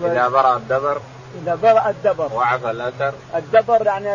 إذا 0.01 0.27
برأ 0.27 0.55
الدبر 0.55 1.01
إذا 1.43 1.55
برأ 1.55 1.89
الدبر. 1.89 2.33
وعف 2.33 2.65
الأثر. 2.65 3.13
الدبر 3.35 3.85
يعني 3.85 4.09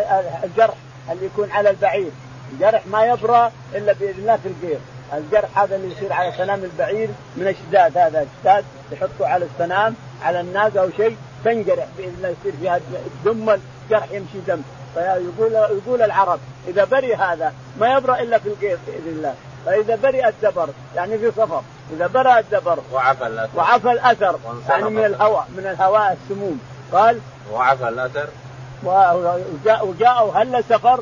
الجرح. 0.44 0.74
اللي 1.12 1.26
يكون 1.26 1.50
على 1.50 1.70
البعير. 1.70 2.10
الجرح 2.52 2.86
ما 2.86 3.04
يبرى 3.04 3.50
إلا 3.74 3.92
بإذن 3.92 4.18
الله 4.18 4.36
في 4.36 4.48
القير 4.48 4.78
الجرح 5.12 5.58
هذا 5.58 5.76
اللي 5.76 5.92
يصير 5.92 6.12
على 6.12 6.32
سنام 6.36 6.64
البعير 6.64 7.08
من 7.36 7.48
الشداد 7.48 7.98
هذا 7.98 8.22
الشداد 8.22 8.64
يحطه 8.92 9.26
على 9.26 9.44
السنام 9.44 9.94
على 10.22 10.40
الناقه 10.40 10.80
أو 10.80 10.90
شيء 10.96 11.16
تنجرح 11.44 11.86
بإذن 11.98 12.14
الله 12.16 12.28
يصير 12.28 12.52
فيها 12.60 12.80
دم 13.24 13.56
جرح 13.90 14.10
يمشي 14.10 14.40
دم. 14.46 14.62
فيقول 14.94 15.52
يقول 15.52 16.02
العرب 16.02 16.40
إذا 16.68 16.84
بري 16.84 17.14
هذا 17.14 17.52
ما 17.80 17.96
يبرأ 17.96 18.20
إلا 18.20 18.38
في 18.38 18.48
القير 18.48 18.78
بإذن 18.86 19.08
الله. 19.08 19.34
فإذا 19.66 19.96
برئ 19.96 20.28
الدبر 20.28 20.68
يعني 20.96 21.18
في 21.18 21.30
صفر. 21.30 21.62
إذا 21.92 22.06
برأ 22.06 22.38
الدبر 22.38 22.78
وعفى 22.92 23.26
الأثر. 23.26 23.58
وعفى 23.58 23.92
الأثر 23.92 24.38
يعني 24.68 24.90
من 24.90 25.04
الهواء 25.04 25.48
من 25.56 25.66
الهواء 25.66 26.18
السموم. 26.22 26.60
قال 26.92 27.20
وعفى 27.52 27.88
الأثر. 27.88 28.28
وجاء 28.84 29.86
وجاء 29.86 30.30
هل 30.34 30.64
سفر 30.64 31.00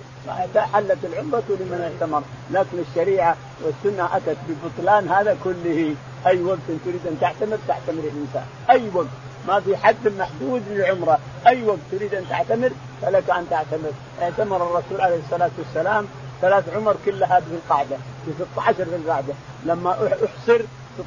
حلت 0.57 0.99
العمرة 1.05 1.43
لمن 1.49 1.93
اعتمر 1.93 2.23
لكن 2.51 2.79
الشريعة 2.91 3.37
والسنة 3.63 4.17
أتت 4.17 4.37
ببطلان 4.49 5.09
هذا 5.09 5.37
كله. 5.45 5.95
أي 6.27 6.43
وقت 6.43 6.59
تريد 6.85 7.07
أن 7.07 7.19
تعتمر 7.21 7.59
تعتمر 7.69 8.03
الإنسان. 8.03 8.45
أي 8.71 8.83
وقت. 8.95 9.07
ما 9.49 9.61
في 9.61 9.77
حد 9.77 10.09
محدود 10.19 10.63
للعمرة. 10.71 11.19
أي 11.47 11.65
وقت 11.65 11.79
تريد 11.93 12.15
أن 12.15 12.29
تعتمر 12.29 12.71
فلك 13.03 13.31
أن 13.31 13.47
تعتمر. 13.51 13.93
اعتمر 14.23 14.57
الرسول 14.57 15.01
عليه 15.01 15.19
الصلاة 15.27 15.51
والسلام 15.59 16.07
ثلاث 16.41 16.77
عمر 16.77 16.97
كلها 17.07 17.41
في 17.41 17.55
القعدة 17.55 17.97
في 18.25 18.33
16 18.55 18.85
في 18.85 18.97
القعدة 18.97 19.35
لما 19.65 19.91
أحصر 19.91 20.61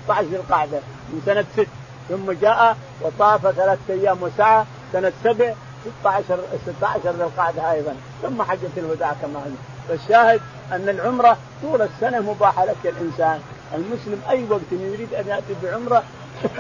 16 0.06 0.30
في 0.30 0.36
القعدة 0.36 0.80
من 1.10 1.22
سنة 1.26 1.46
ست. 1.58 1.68
ثم 2.10 2.32
جاء 2.32 2.78
وطاف 3.02 3.42
ثلاثة 3.42 3.94
أيام 3.94 4.24
وسعى. 4.24 4.64
سنة 4.94 5.12
سبع 5.24 5.54
16 6.02 6.40
16 6.66 7.12
ذي 7.12 7.24
القعدة 7.24 7.72
أيضا. 7.72 7.96
ثم 8.22 8.42
حجة 8.42 8.70
الوداع 8.78 9.14
كما 9.22 9.40
هي 9.40 9.52
فالشاهد 9.88 10.42
أن 10.72 10.90
العمرة 10.90 11.38
طول 11.62 11.82
السنة 11.82 12.20
مباحة 12.20 12.66
لك 12.66 12.76
الإنسان. 12.86 13.40
المسلم 13.76 14.22
أي 14.30 14.46
وقت 14.50 14.72
يريد 14.72 15.14
أن 15.14 15.28
يأتي 15.28 15.56
بعمرة 15.64 16.04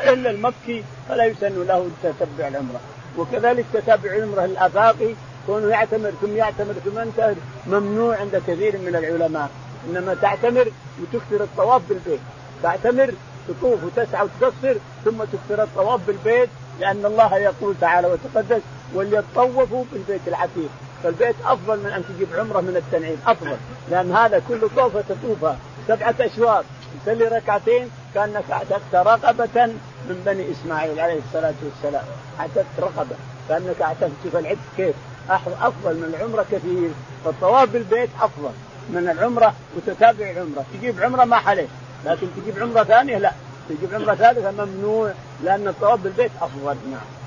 إلا 0.04 0.30
المكي 0.30 0.84
فلا 1.10 1.26
يسن 1.26 1.64
له 1.68 1.90
تتبع 2.04 2.48
العمرة. 2.48 2.80
وكذلك 3.18 3.66
تتابع 3.74 4.14
العمرة 4.14 4.46
الأفاقي 4.46 5.16
كونه 5.48 5.68
يعتمر 5.68 6.12
ثم 6.22 6.36
يعتمر 6.36 6.74
ثم 6.74 7.00
ينتهي 7.00 7.36
ممنوع 7.68 8.18
عند 8.18 8.42
كثير 8.48 8.78
من 8.78 8.96
العلماء. 8.96 9.50
إنما 9.90 10.14
تعتمر 10.22 10.72
وتكثر 11.02 11.44
الطواف 11.44 11.82
بالبيت. 11.90 12.20
تعتمر 12.64 13.14
تطوف 13.48 13.84
وتسعى 13.84 14.26
وتقصر 14.26 14.76
ثم 15.06 15.24
تكثر 15.24 15.64
الطواف 15.64 16.08
بالبيت 16.08 16.50
لأن 16.80 17.06
الله 17.06 17.38
يقول 17.38 17.76
تعالى 17.82 18.08
وتقدس 18.08 18.62
وليطوفوا 18.94 19.84
بالبيت 19.94 20.22
العتيق. 20.28 20.70
فالبيت 21.04 21.36
أفضل 21.46 21.80
من 21.80 21.89
أن 21.89 22.04
تجيب 22.10 22.28
عمرة 22.39 22.62
من 22.62 22.76
التنعيم 22.76 23.18
أفضل. 23.28 23.58
لأن 23.89 24.12
هذا 24.12 24.42
كل 24.48 24.70
طوفة 24.76 25.04
تطوفها. 25.10 25.58
سبعة 25.88 26.16
أشواط. 26.20 26.66
تصلي 27.06 27.28
ركعتين 27.28 27.89
كأنك 28.14 28.44
اعتقت 28.52 28.96
رقبة 28.96 29.66
من 30.10 30.24
بني 30.26 30.52
إسماعيل 30.52 31.00
عليه 31.00 31.20
الصلاة 31.28 31.54
والسلام. 31.64 32.04
اعتقت 32.39 32.80
رقبة. 32.80 33.16
كأنك 33.50 33.82
اعتقت 33.82 34.12
شوف 34.24 34.36
العتق 34.36 34.60
كيف. 34.78 34.96
أفضل 35.30 35.96
من 35.96 36.16
العمرة 36.16 36.46
كثير. 36.52 36.89
فالطواف 37.26 37.70
بالبيت 37.70 38.10
أفضل. 38.22 38.52
من 38.89 39.10
العمرة 39.10 39.54
وتتابع 39.78 40.32
العمره 40.32 40.66
تجيب 40.74 41.02
عمرة 41.02 41.26
ما 41.26 41.36
حليت. 41.36 41.70
لكن 42.06 42.28
تجيب 42.38 42.64
عمرة 42.64 42.84
ثانية 42.84 43.18
لا. 43.18 43.32
تجيب 43.70 43.94
عمرة 43.94 44.16
ثالثة 44.16 44.52
ممنوع. 44.52 45.12
لأن 45.44 45.68
الطواف 45.68 46.00
بالبيت 46.00 46.32
أفضل. 46.42 46.76
نعم. 46.92 47.21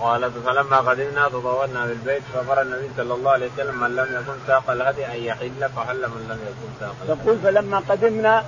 قال 0.00 0.32
فلما 0.32 0.76
قدمنا 0.76 1.28
تطولنا 1.28 1.86
بالبيت 1.86 2.22
فأمر 2.34 2.62
النبي 2.62 2.90
صلى 2.96 3.14
الله 3.14 3.30
عليه 3.30 3.50
وسلم 3.54 3.80
من 3.80 3.96
لم 3.96 4.04
يكن 4.04 4.38
ساق 4.46 4.70
الهدي 4.70 5.06
أن 5.06 5.16
يحل 5.16 5.68
فحل 5.76 6.00
من 6.00 6.26
لم 6.28 6.38
يكن 6.42 6.80
ساق 6.80 6.94
الهدي. 7.04 7.22
تقول 7.22 7.38
فلما 7.38 7.82
قدمنا 7.88 8.44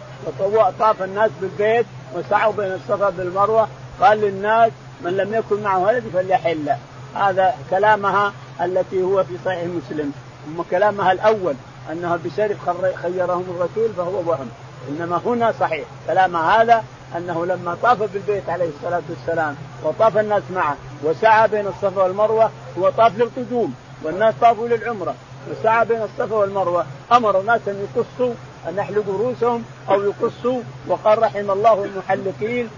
طاف 0.79 1.03
الناس 1.03 1.31
بالبيت 1.41 1.87
وسعوا 2.15 2.53
بين 2.53 2.73
الصفا 2.73 3.11
بالمروة 3.11 3.69
قال 4.01 4.21
للناس 4.21 4.73
من 5.05 5.17
لم 5.17 5.35
يكن 5.35 5.63
معه 5.63 5.91
هدي 5.91 6.11
فليحل. 6.11 6.71
هذا 7.15 7.55
كلامها 7.71 8.33
التي 8.61 9.03
هو 9.03 9.25
في 9.25 9.37
صحيح 9.45 9.65
مسلم. 9.65 10.13
ثم 10.47 10.63
كلامها 10.71 11.13
الأول 11.13 11.55
أنها 11.93 12.19
بشرف 12.25 12.71
خيرهم 13.03 13.45
الرسول 13.51 13.93
فهو 13.97 14.31
وهم. 14.31 14.51
إنما 14.89 15.21
هنا 15.27 15.55
صحيح. 15.61 15.87
كلام 16.07 16.37
هذا 16.37 16.85
أنه 17.17 17.47
لما 17.47 17.77
طاف 17.83 18.03
بالبيت 18.13 18.49
عليه 18.49 18.69
الصلاة 18.69 19.03
والسلام 19.11 19.57
وطاف 19.85 20.19
الناس 20.19 20.43
معه 20.55 20.77
وسعى 21.05 21.49
بين 21.49 21.67
الصفا 21.67 22.03
والمروة 22.03 22.51
هو 22.79 22.91
طاف 22.91 23.19
للقدوم 23.19 23.75
والناس 24.03 24.35
طافوا 24.41 24.69
للعمرة. 24.69 25.15
وسعى 25.51 25.85
بين 25.85 26.03
الصفا 26.03 26.37
والمروة 26.37 26.87
أمر 27.13 27.41
الناس 27.41 27.61
أن 27.69 27.87
يقصوا 27.97 28.35
أن 28.69 28.79
يحلقوا 28.79 29.19
رؤوسهم 29.19 29.65
أو 29.89 30.03
يقصوا. 30.03 30.61
وقال 30.89 31.23
رحم 31.23 31.51
الله 31.51 31.85
المحلقين 31.85 32.69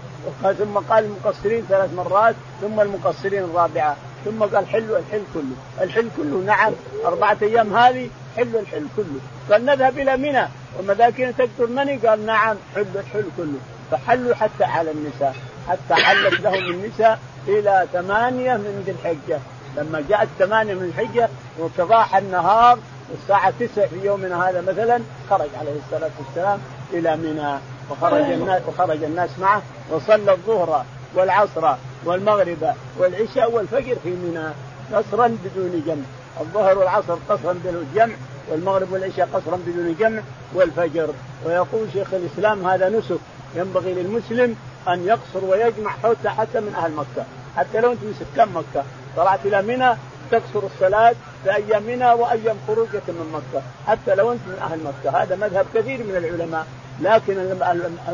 ثم 0.41 0.77
قال 0.89 1.05
المقصرين 1.05 1.65
ثلاث 1.69 1.93
مرات 1.93 2.35
ثم 2.61 2.79
المقصرين 2.79 3.43
الرابعة. 3.43 3.95
ثم 4.25 4.43
قال 4.43 4.67
حلوا 4.67 4.97
الحل 4.97 5.21
كله. 5.33 5.55
الحل 5.81 6.09
كله 6.17 6.43
نعم. 6.45 6.73
أربعة 7.05 7.37
أيام 7.41 7.75
هذه 7.75 8.09
حلوا 8.37 8.59
الحل 8.59 8.85
كله. 8.95 9.19
قال 9.51 9.65
نذهب 9.65 9.99
إلى 9.99 10.17
منى. 10.17 10.47
ومذاكين 10.79 11.35
تقتل 11.37 11.71
مني 11.73 11.97
قال 11.97 12.25
نعم 12.25 12.57
حلوا 12.75 13.01
الحل 13.01 13.25
كله. 13.37 13.59
فحلوا 13.91 14.35
حتى 14.35 14.63
على 14.63 14.91
النساء 14.91 15.35
حتى 15.67 15.93
حلت 15.93 16.41
لهم 16.41 16.69
النساء 16.69 17.19
إلى 17.47 17.87
ثمانية 17.93 18.53
من 18.57 18.83
ذي 18.85 18.91
الحجة. 18.91 19.39
لما 19.77 20.03
جاءت 20.09 20.27
ثمانية 20.39 20.73
من 20.73 20.83
الحجة 20.83 21.29
وتضاح 21.59 22.15
النهار 22.15 22.79
الساعة 23.13 23.53
تسع 23.59 23.85
في 23.85 24.05
يومنا 24.05 24.49
هذا 24.49 24.61
مثلا 24.61 24.99
خرج 25.29 25.49
عليه 25.59 25.75
الصلاة 25.85 26.11
والسلام 26.19 26.59
إلى 26.93 27.17
منى 27.17 27.57
وخرج 27.91 28.21
الناس 28.21 28.61
وخرج 28.67 29.03
الناس 29.03 29.29
معه 29.39 29.61
وصلى 29.91 30.31
الظهر 30.31 30.85
والعصر 31.15 31.75
والمغرب 32.05 32.73
والعشاء 32.97 33.51
والفجر 33.51 33.95
في 34.03 34.09
منى 34.09 34.47
قصرا 34.93 35.27
بدون 35.27 35.83
جمع. 35.87 36.03
الظهر 36.41 36.77
والعصر 36.77 37.17
قصرا 37.29 37.53
بدون 37.53 37.91
جمع. 37.95 38.15
والمغرب 38.51 38.91
والعشاء 38.91 39.29
قصرا 39.33 39.59
بدون 39.67 39.95
جمع 39.99 40.21
والفجر. 40.53 41.09
ويقول 41.45 41.87
شيخ 41.93 42.13
الإسلام 42.13 42.67
هذا 42.67 42.89
نسك 42.89 43.19
ينبغي 43.55 43.93
للمسلم 43.93 44.55
أن 44.87 45.05
يقصر 45.07 45.45
ويجمع 45.45 45.91
حتى 46.03 46.29
حتى 46.29 46.59
من 46.59 46.75
أهل 46.75 46.91
مكة. 46.91 47.25
حتى 47.57 47.79
لو 47.81 47.91
أنت 47.91 48.03
من 48.03 48.13
سكان 48.19 48.49
مكة؟ 48.53 48.85
طلعت 49.17 49.39
إلى 49.45 49.61
منى 49.61 49.97
تقصر 50.31 50.65
الصلاة 50.65 51.15
في 51.43 51.55
أيامنا 51.55 52.13
وأيام 52.13 52.55
خروجك 52.67 53.03
من 53.07 53.31
مكة. 53.33 53.63
حتى 53.87 54.15
لو 54.15 54.31
أنت 54.31 54.41
من 54.47 54.59
أهل 54.61 54.79
مكة. 54.83 55.23
هذا 55.23 55.35
مذهب 55.35 55.65
كثير 55.73 56.03
من 56.03 56.15
العلماء. 56.15 56.67
لكن 57.01 57.37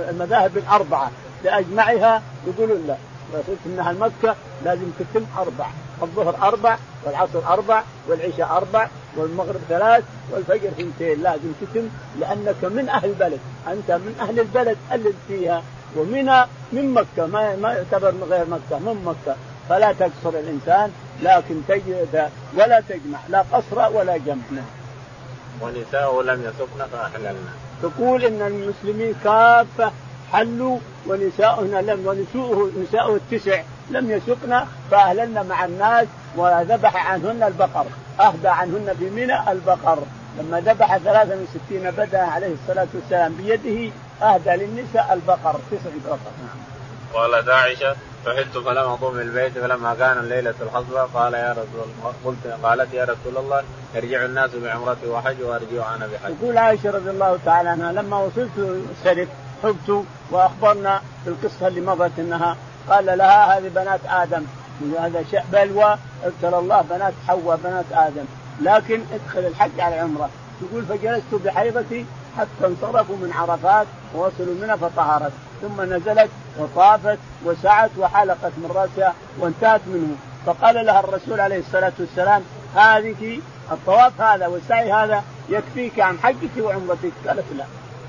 المذاهب 0.10 0.58
الأربعة 0.58 1.12
بأجمعها 1.44 2.22
يقولون 2.48 2.88
لا. 2.88 2.96
إذا 3.34 3.44
صرت 3.48 3.58
من 3.66 3.80
أهل 3.80 4.00
مكة 4.00 4.36
لازم 4.66 4.92
تتم 5.00 5.26
أربع 5.38 5.66
الظهر 6.02 6.36
أربع 6.42 6.78
والعصر 7.06 7.54
أربع 7.54 7.84
والعشاء 8.08 8.58
أربع 8.58 8.88
والمغرب 9.18 9.60
ثلاث 9.70 10.04
والفجر 10.32 10.68
اثنتين 10.68 11.24
لازم 11.24 11.52
تتم 11.62 11.88
لأنك 12.20 12.64
من 12.64 12.90
أهل 12.90 13.10
البلد. 13.10 13.40
أنت 13.68 13.92
من 13.92 14.16
أهل 14.22 14.40
البلد 14.40 14.78
اللي 14.92 15.14
فيها 15.28 15.64
ومنها 15.98 16.48
من 16.72 16.94
مكة. 16.94 17.26
ما, 17.26 17.56
ما 17.56 17.74
يعتبر 17.74 18.12
من 18.12 18.28
غير 18.30 18.46
مكة 18.46 18.80
من 18.80 19.04
مكة. 19.06 19.36
فلا 19.70 19.92
تقصر 19.94 20.40
الإنسان 20.40 20.92
لكن 21.24 21.62
تجد 21.68 22.30
ولا 22.58 22.84
تجمع 22.90 23.20
لا 23.30 23.46
قصر 23.52 23.98
ولا 23.98 24.18
جمع. 24.18 24.64
ونساءه 25.62 26.22
لم 26.22 26.44
يسقن 26.44 26.88
فأحللنا 26.92 27.54
تقول 27.84 28.24
إن 28.26 28.42
المسلمين 28.42 29.16
كافة 29.24 29.92
حلوا 30.32 30.80
ونساؤنا 31.08 31.82
لم 31.82 32.08
ونساؤه 32.08 32.72
نساؤه 32.84 33.16
التسع. 33.16 33.62
لم 33.90 34.12
يسقن 34.12 34.66
فأهللنا 34.92 35.44
مع 35.44 35.66
الناس 35.66 36.08
وذبح 36.36 37.12
عنهن 37.12 37.44
البقر 37.44 37.86
أهدى 38.20 38.48
عنهن 38.48 38.96
في 39.00 39.10
منى 39.10 39.52
البقر. 39.52 40.00
لما 40.40 40.60
ذبح 40.60 40.98
63 40.98 41.92
بدنة 41.92 42.22
عليه 42.22 42.54
الصلاة 42.54 42.88
والسلام 42.94 43.34
بيده 43.34 43.92
أهدى 44.22 44.50
للنساء 44.50 45.14
البقر. 45.14 45.60
تسع 45.72 45.90
بقر. 46.06 46.18
قالت 47.14 47.50
عائشة 47.50 47.96
فحدت 48.26 48.58
فلم 48.58 48.78
أقوم 48.78 49.20
البيت 49.20 49.54
فلما 49.54 49.96
كان 49.96 50.30
ليله 50.30 50.54
الحصبة 50.62 51.02
قال 51.02 51.34
يا 51.34 51.52
رسول 51.52 51.90
الله 52.00 52.14
قلت 52.26 52.48
قالت 52.64 52.94
يا 52.94 53.04
رسول 53.04 53.38
الله 53.38 53.64
يرجع 53.96 54.26
الناس 54.26 54.52
بعمرتي 54.56 55.08
وحج 55.08 55.42
وأرجع 55.42 55.96
أنا 55.96 56.08
بحج. 56.08 56.34
يقول 56.42 56.58
عائشة 56.58 56.92
رضي 56.92 57.10
الله 57.10 57.40
تعالى 57.46 57.70
عنها 57.70 57.92
لما 57.92 58.18
وصلت 58.18 58.84
سرف 59.04 59.28
حبت 59.64 60.04
وأخبرنا 60.32 61.02
بالقصة 61.26 61.68
اللي 61.68 61.82
مضت 61.82 62.20
إنها 62.20 62.58
قال 62.90 63.18
لها 63.18 63.58
هذه 63.58 63.70
بنات 63.76 64.00
آدم. 64.10 64.44
هذا 65.00 65.24
بلوى. 65.52 65.98
ابتلى 66.24 66.60
الله 66.60 66.82
بنات 66.82 67.14
حواء 67.28 67.60
بنات 67.64 67.86
آدم. 67.92 68.26
لكن 68.62 69.02
ادخل 69.14 69.40
الحج 69.40 69.80
على 69.80 69.96
العمرة. 69.96 70.30
تقول 70.62 70.86
فجلست 70.86 71.36
بحيضتي 71.46 72.06
حتى 72.38 72.66
انصرفوا 72.66 73.16
من 73.16 73.34
عرفات 73.34 73.88
ووصلوا 74.16 74.56
منها 74.62 74.76
فطهرت. 74.76 75.32
ثم 75.62 75.82
نزلت 75.82 76.30
وطافت 76.60 77.18
وسعت 77.46 77.92
وحلقت 77.98 78.52
من 78.58 78.72
رأسها 78.76 79.14
وانتهت 79.40 79.82
منه. 79.88 80.16
فقال 80.46 80.86
لها 80.86 81.00
الرسول 81.00 81.40
عليه 81.40 81.60
الصلاة 81.60 81.94
والسلام 82.00 82.44
هذه 82.76 83.40
الطواف 83.72 84.22
هذا 84.22 84.48
والسعي 84.48 84.94
هذا 84.94 85.24
يكفيك 85.50 86.00
عن 86.00 86.18
حجك 86.24 86.58
وعمرتك. 86.60 87.12
قالت 87.28 87.46
لا. 87.58 87.66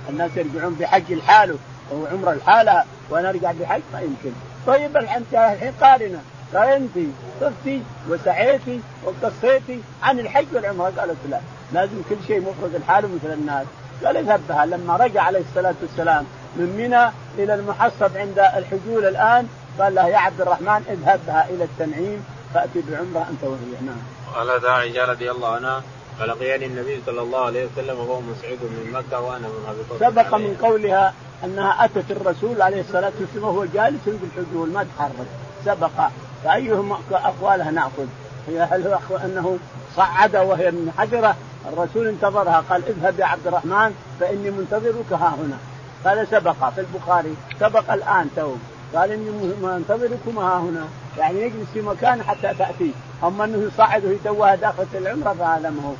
الناس 0.08 0.30
يرجعون 0.36 0.74
بحج 0.74 1.12
لحاله 1.12 1.58
وعمره 1.92 2.32
لحالها. 2.32 2.86
وأنا 3.10 3.28
أرجع 3.28 3.52
بحج؟ 3.52 3.82
ما 3.92 4.00
يمكن. 4.00 4.32
طيب 4.66 4.96
انت 4.96 5.32
الحين 5.32 5.72
قارنه 5.80 6.20
قال 6.54 6.68
انت 6.68 6.98
طفتي 7.40 7.82
وسعيتي 8.08 8.80
وقصيتي 9.04 9.80
عن 10.02 10.18
الحج 10.18 10.46
والعمرة. 10.54 10.92
قالت 10.98 11.16
لا 11.30 11.40
لازم 11.72 12.02
كل 12.08 12.16
شيء 12.26 12.40
مفرد 12.40 12.80
لحاله 12.80 13.08
مثل 13.08 13.32
الناس. 13.32 13.66
قال 14.04 14.16
اذهب 14.16 14.40
بها 14.48 14.66
لما 14.66 14.96
رجع 14.96 15.22
عليه 15.22 15.40
الصلاة 15.40 15.74
والسلام 15.82 16.24
من 16.56 16.76
منى 16.76 17.10
إلى 17.38 17.54
المحصب 17.54 18.16
عند 18.16 18.38
الحجول 18.38 19.04
الآن 19.04 19.48
قال 19.78 19.94
له 19.94 20.08
يا 20.08 20.18
عبد 20.18 20.40
الرحمن 20.40 20.82
اذهب 20.90 21.20
بها 21.26 21.46
إلى 21.50 21.64
التنعيم 21.64 22.24
فأتي 22.54 22.82
بعمرة 22.88 23.26
أنت 23.30 23.42
وهي. 23.42 23.86
نعم. 23.86 23.96
قالت 24.34 24.64
عائشه 24.64 25.04
رضي 25.04 25.30
الله 25.30 25.48
عنها 25.48 25.82
فلقيني 26.18 26.66
النبي 26.66 27.02
صلى 27.06 27.22
الله 27.22 27.44
عليه 27.46 27.66
وسلم 27.66 27.98
وهو 27.98 28.20
مسعود 28.20 28.58
من 28.62 28.92
مكة 28.92 29.20
وأنا 29.20 29.48
من 29.48 29.98
سبق 30.00 30.34
من 30.34 30.56
قولها 30.62 31.14
أنها 31.44 31.84
أتت 31.84 32.10
الرسول 32.10 32.62
عليه 32.62 32.80
الصلاة 32.80 33.12
والسلام 33.20 33.44
وهو 33.44 33.64
جالس 33.64 34.00
بالحجول 34.06 34.68
ما 34.68 34.86
تحرك 34.98 35.26
سبق. 35.64 36.08
فأيهم 36.44 36.92
أقوالها 37.12 37.70
نأخذ. 37.70 38.06
هي 38.48 38.62
هل 38.62 38.98
أنه 39.24 39.58
صعد 39.96 40.36
وهي 40.36 40.70
منحدره 40.70 41.36
الرسول 41.72 42.08
انتظرها. 42.08 42.64
قال 42.70 42.82
اذهب 42.88 43.18
يا 43.18 43.24
عبد 43.24 43.46
الرحمن 43.46 43.94
فإني 44.20 44.50
منتظرك 44.50 45.12
ها 45.12 45.36
هنا. 45.38 45.58
هذا 46.04 46.24
سبق. 46.24 46.70
في 46.74 46.80
البخاري. 46.80 47.34
سبق 47.60 47.92
الآن 47.92 48.30
تو 48.36 48.54
قال 48.94 49.12
إني 49.12 49.30
منتظركم 49.62 50.38
ها 50.38 50.58
هنا. 50.58 50.84
يعني 51.18 51.40
يجلس 51.40 51.66
في 51.74 51.80
مكان 51.80 52.22
حتى 52.22 52.54
تأتي. 52.58 52.92
أما 53.24 53.44
أنه 53.44 53.68
يصعد 53.72 54.04
ويتوها 54.04 54.54
داخل 54.54 54.86
العمرة 54.94 55.32
فهذا 55.38 55.70
ما 55.70 55.82
هو. 55.82 55.94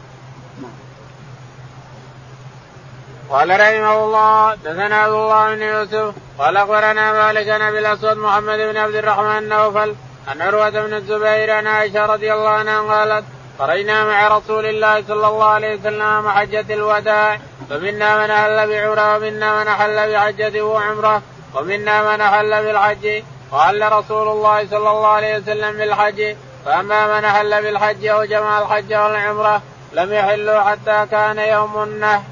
قال 3.30 3.50
رحمه 3.50 4.04
الله 4.04 4.54
دثنا 4.54 4.96
عبد 4.96 5.12
الله 5.12 5.54
بن 5.54 5.62
يوسف 5.62 6.14
قال 6.38 6.56
أخبرنا 6.56 7.12
مالك 7.12 7.48
أبي 7.48 7.78
الأسود 7.78 8.16
محمد 8.16 8.58
بن 8.58 8.76
عبد 8.76 8.94
الرحمن 8.94 9.38
النوفل 9.38 9.94
عن 10.28 10.42
عروة 10.42 10.70
بن 10.70 10.94
الزبير 10.94 11.50
عن 11.50 11.66
عائشة 11.66 12.06
رضي 12.06 12.34
الله 12.34 12.48
عنها 12.48 12.80
قالت 12.80 13.24
خرجنا 13.58 14.04
مع 14.04 14.38
رسول 14.38 14.66
الله 14.66 15.02
صلى 15.08 15.28
الله 15.28 15.44
عليه 15.44 15.76
وسلم 15.76 16.28
حجة 16.28 16.74
الوداع 16.74 17.40
فمنا 17.70 18.24
من 18.24 18.30
أهل 18.30 18.68
بعمرة 18.68 19.16
ومنا 19.16 19.60
من 19.60 19.68
أحل 19.68 20.12
بحجة 20.12 20.62
وعمرة 20.62 21.22
ومنا 21.54 22.16
من 22.16 22.20
أحل 22.20 22.64
بالحج 22.64 23.22
وأهل 23.52 23.92
رسول 23.92 24.28
الله 24.28 24.66
صلى 24.66 24.90
الله 24.90 25.06
عليه 25.06 25.38
وسلم 25.38 25.76
بالحج. 25.78 26.36
فأما 26.64 27.18
من 27.18 27.24
أحل 27.24 27.62
بالحج 27.62 28.06
أو 28.06 28.24
جمع 28.24 28.62
الحج 28.62 28.94
والعمرة 28.94 29.62
لم 29.92 30.12
يحلوا 30.12 30.60
حتى 30.60 31.06
كان 31.10 31.38
يوم 31.38 31.82
النهر. 31.82 32.22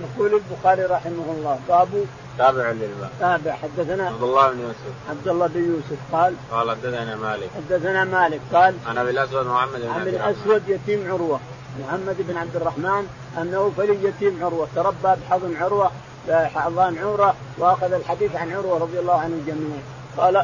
يقول 0.00 0.34
البخاري 0.34 0.82
رحمه 0.82 1.24
الله 1.28 1.58
باب 1.68 1.88
تابع 2.38 2.70
للباب. 2.70 3.10
تابع. 3.20 3.52
حدثنا 3.52 4.06
عبد 4.06 4.22
الله 4.22 4.50
بن 4.50 4.60
يوسف. 4.60 4.94
عبد 5.10 5.28
الله 5.28 5.46
بن 5.46 5.64
يوسف 5.74 5.98
قال 6.12 6.34
قال 6.50 6.70
حدثنا 6.70 7.16
مالك. 7.16 7.50
حدثنا 7.56 8.04
مالك 8.04 8.40
قال 8.52 8.74
عن 8.86 8.98
أبي 8.98 9.10
الأسود 9.10 9.46
محمد 9.46 9.80
بن 9.80 9.90
عن 9.90 10.08
الأسود 10.08 10.68
يتيم 10.68 11.12
عروة 11.12 11.40
محمد 11.80 12.16
بن 12.18 12.36
عبد 12.36 12.56
الرحمن 12.56 13.06
أنه 13.38 13.72
فلي 13.76 14.08
يتيم 14.08 14.44
عروة 14.44 14.68
تربى 14.76 15.20
بحضن 15.20 15.56
عروة 15.56 15.90
حضان 16.30 16.98
عروة 16.98 17.34
وأخذ 17.58 17.92
الحديث 17.92 18.36
عن 18.36 18.52
عروة 18.52 18.78
رضي 18.78 18.98
الله 18.98 19.20
عنه 19.20 19.34
الجميع 19.34 19.76
قال 20.16 20.36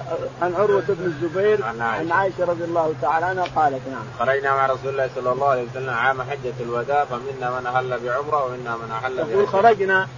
عن 0.42 0.54
عروة 0.54 0.84
بن 0.88 1.04
الزبير 1.04 1.64
عن 1.64 1.80
عائشة, 1.80 2.00
عن 2.00 2.12
عائشة. 2.12 2.44
رضي 2.44 2.64
الله 2.64 2.94
تعالى 3.02 3.26
عنها 3.26 3.44
قالت 3.56 3.80
نعم. 3.90 4.04
خرجنا 4.18 4.54
مع 4.54 4.66
رسول 4.66 4.88
الله 4.92 5.10
صلى 5.14 5.32
الله 5.32 5.48
عليه 5.48 5.64
وسلم 5.70 5.90
عام 5.90 6.22
حجة 6.22 6.52
الوداع 6.60 7.04
فمنا 7.04 7.60
من 7.60 7.66
أهل 7.66 7.98
بعمرة 8.04 8.44
ومنا 8.44 8.76
من 8.76 8.90
أحل 8.92 9.16
تقول 9.16 9.48
خرجنا 9.48 10.08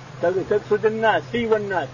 تقصد 0.51 0.87
الناس 0.87 1.23
هي 1.33 1.47
والناس 1.47 1.89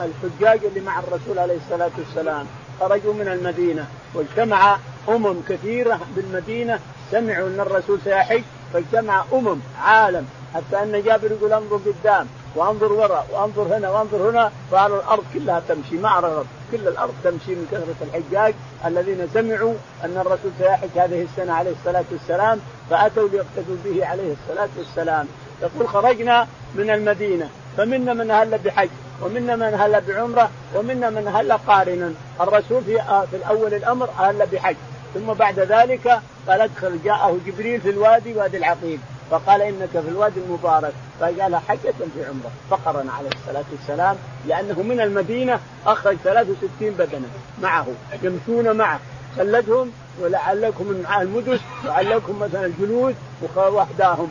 الحجاج 0.00 0.64
اللي 0.64 0.80
مع 0.80 0.98
الرسول 0.98 1.38
عليه 1.38 1.56
الصلاة 1.56 1.90
والسلام. 1.98 2.46
خرجوا 2.80 3.14
من 3.14 3.28
المدينة 3.28 3.86
واجتمع 4.14 4.78
أمم 5.08 5.36
كثيرة 5.48 6.00
بالمدينة 6.16 6.78
سمعوا 7.10 7.48
أن 7.48 7.60
الرسول 7.60 7.98
سيحج 8.04 8.42
فاجتمع 8.72 9.24
أمم 9.32 9.58
عالم. 9.82 10.26
حتى 10.54 10.82
أن 10.82 11.02
جابر 11.02 11.30
يقول 11.32 11.52
انظر 11.52 11.76
قدام 11.76 12.26
وانظر 12.56 12.92
وراء 12.92 13.26
وانظر 13.32 13.76
هنا 13.76 13.90
وانظر 13.90 14.30
هنا 14.30 14.52
فعلى 14.70 14.94
الأرض 14.96 15.24
كلها 15.34 15.62
تمشي 15.68 15.96
ما 15.96 16.18
الأرض 16.18 16.46
كل 16.72 16.88
الأرض 16.88 17.14
تمشي 17.24 17.54
من 17.54 17.66
كثرة 17.72 18.06
الحجاج 18.08 18.54
الذين 18.86 19.28
سمعوا 19.34 19.74
أن 20.04 20.16
الرسول 20.16 20.50
سيحج 20.58 20.98
هذه 20.98 21.22
السنة 21.22 21.52
عليه 21.52 21.72
الصلاة 21.80 22.04
والسلام 22.12 22.60
فأتوا 22.90 23.28
ليقتدوا 23.28 23.76
به 23.84 24.06
عليه 24.06 24.32
الصلاة 24.32 24.68
والسلام. 24.78 25.26
يقول 25.62 25.88
خرجنا 25.88 26.46
من 26.74 26.90
المدينة 26.90 27.48
فمنا 27.76 28.14
من 28.14 28.30
أهل 28.30 28.58
بحج 28.58 28.88
ومنا 29.22 29.56
من 29.56 29.62
أهل 29.62 30.00
بعمرة 30.00 30.50
ومنا 30.74 31.10
من 31.10 31.26
أهل 31.26 31.52
قارنا 31.52 32.12
الرسول 32.40 32.84
في 32.84 33.00
آه 33.00 33.24
في 33.30 33.36
الأول 33.36 33.74
الأمر 33.74 34.08
أهل 34.18 34.46
بحج 34.52 34.76
ثم 35.14 35.32
بعد 35.32 35.60
ذلك 35.60 36.20
قال 36.48 36.60
ادخل 36.60 36.98
جاءه 37.04 37.38
جبريل 37.46 37.80
في 37.80 37.90
الوادي 37.90 38.34
وادي 38.34 38.56
العقيق 38.56 38.98
فقال 39.30 39.62
إنك 39.62 39.88
في 39.90 40.08
الوادي 40.08 40.40
المبارك. 40.40 40.92
فجعلها 41.20 41.60
حجة 41.68 41.94
في 42.14 42.24
عمرة. 42.24 42.50
فقرن 42.70 43.08
عليه 43.08 43.28
الصلاة 43.28 43.64
والسلام 43.72 44.16
لأنه 44.46 44.82
من 44.82 45.00
المدينة 45.00 45.60
أخرج 45.86 46.16
63 46.24 46.90
بدنة 46.90 47.28
معه 47.62 47.86
يمشون 48.22 48.76
معه. 48.76 49.00
خلدهم 49.36 49.90
ولعلكم 50.20 50.84
من 50.84 51.06
المدن 51.20 51.58
وعلكم 51.86 52.38
مثلا 52.38 52.66
الجلود 52.66 53.14
وحداهم 53.56 54.30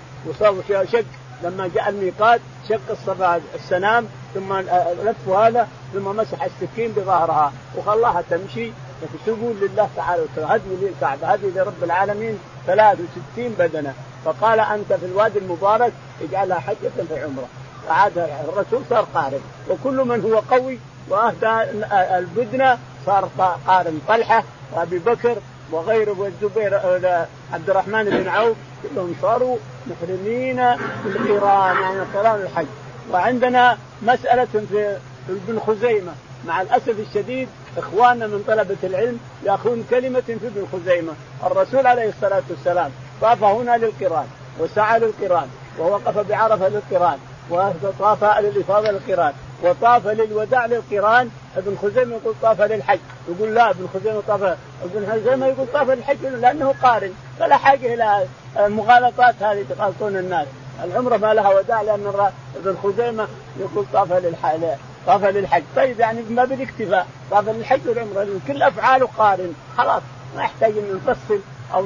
فيها 0.68 0.86
شك. 0.86 1.06
لما 1.44 1.70
جاء 1.76 1.89
الميقات 1.89 2.41
شق 2.70 2.98
السنام 3.56 4.06
ثم 4.34 4.54
لف 5.04 5.30
هذا 5.30 5.68
ثم 5.94 6.06
مسح 6.18 6.44
السكين 6.44 6.91
بظهرها. 6.91 7.54
وخلاها 7.78 8.24
تمشي. 8.30 8.72
تقول 9.26 9.56
لله 9.62 9.89
تعالى 9.96 10.26
هدي 10.38 10.64
للكعبة 10.82 11.28
هدي 11.28 11.50
لرب 11.50 11.84
العالمين 11.84 12.39
63 12.68 13.56
بدنه 13.60 13.94
فقال 14.26 14.59
أنت 14.59 14.93
في 14.93 15.05
الوادي 15.05 15.39
المبارك 15.39 15.93
اجعلها 16.21 16.59
حجه 16.59 16.91
في 17.09 17.24
عمرة. 17.24 17.47
فعاد 17.88 18.17
الرسول 18.17 18.82
صار 18.89 19.07
قارن. 19.13 19.41
وكل 19.69 19.95
من 19.95 20.21
هو 20.21 20.57
قوي 20.57 20.80
وأهدى 21.09 21.71
البدنة 22.17 22.78
صار 23.05 23.30
قارن. 23.67 24.01
طلحة 24.07 24.43
وأبي 24.71 24.99
بكر 24.99 25.38
وغيره 25.71 26.15
والزبير 26.19 26.76
عبد 27.53 27.69
الرحمن 27.69 28.03
بن 28.03 28.28
عوف 28.28 28.57
كلهم 28.84 29.15
صاروا 29.21 29.57
محرمين 29.88 30.55
بالقران 31.05 31.82
يعني 31.82 32.01
قرآن 32.13 32.41
الحج. 32.41 32.65
وعندنا 33.11 33.78
مسألة 34.01 34.45
في 34.45 34.97
ابن 35.30 35.59
خزيمة. 35.59 36.11
مع 36.47 36.61
الأسف 36.61 36.99
الشديد 36.99 37.47
إخواننا 37.78 38.28
من 38.28 38.43
طلبة 38.47 38.78
العلم 38.84 39.19
يأخذون 39.43 39.86
كلمة 39.89 40.21
في 40.21 40.34
ابن 40.34 40.67
خزيمة. 40.74 41.13
الرسول 41.43 41.88
عليه 41.88 42.09
الصلاة 42.09 42.43
والسلام 42.49 42.91
طاف 43.24 43.43
هنا 43.43 43.78
للقران 43.78 44.28
وسعى 44.59 44.99
للقران 44.99 45.47
ووقف 45.80 46.17
بعرفة 46.17 46.67
للقران 46.67 47.17
وطاف 47.49 48.24
للإفاضة 48.24 48.91
للقران 48.91 49.34
وطاف 49.63 50.07
للوداع 50.07 50.65
للقران 50.65 51.30
ابن 51.57 51.78
خزيمة 51.82 52.15
يقول 52.15 52.34
طاف 52.41 52.61
للحج 52.61 52.99
يقول 53.30 53.55
لا 53.55 53.69
ابن 53.69 53.88
خزيمة 53.93 54.21
طاف 54.28 54.43
ابن 54.84 55.11
خزيمة 55.11 55.47
يقول 55.47 55.67
طاف 55.74 55.89
للحج 55.89 56.26
لأنه 56.26 56.74
قارن 56.84 57.13
فلا 57.39 57.57
حاجة 57.57 57.93
إلى 57.93 58.28
المغالطات 58.59 59.43
هذه 59.43 59.65
تغالطون 59.69 60.17
الناس. 60.17 60.47
العمرة 60.84 61.17
ما 61.17 61.34
لها 61.34 61.49
وداع 61.49 61.82
لأن 61.82 62.30
ابن 62.55 62.78
خزيمة 62.84 63.28
يقول 63.59 63.86
طاف 63.93 64.13
للحج 64.13 64.61
طاف 65.07 65.26
للحج. 65.26 65.63
طيب 65.76 65.99
يعني 65.99 66.21
ما 66.30 66.45
بالاكتفاء 66.45 67.07
طاف 67.32 67.49
للحج 67.49 67.88
والعمرة 67.88 68.28
كل 68.47 68.63
أفعاله 68.63 69.07
قارن 69.17 69.53
خلاص 69.78 70.01
ما 70.36 70.43
يحتاج 70.43 70.78
ان 70.78 71.01
نفصل. 71.07 71.39
أو 71.74 71.84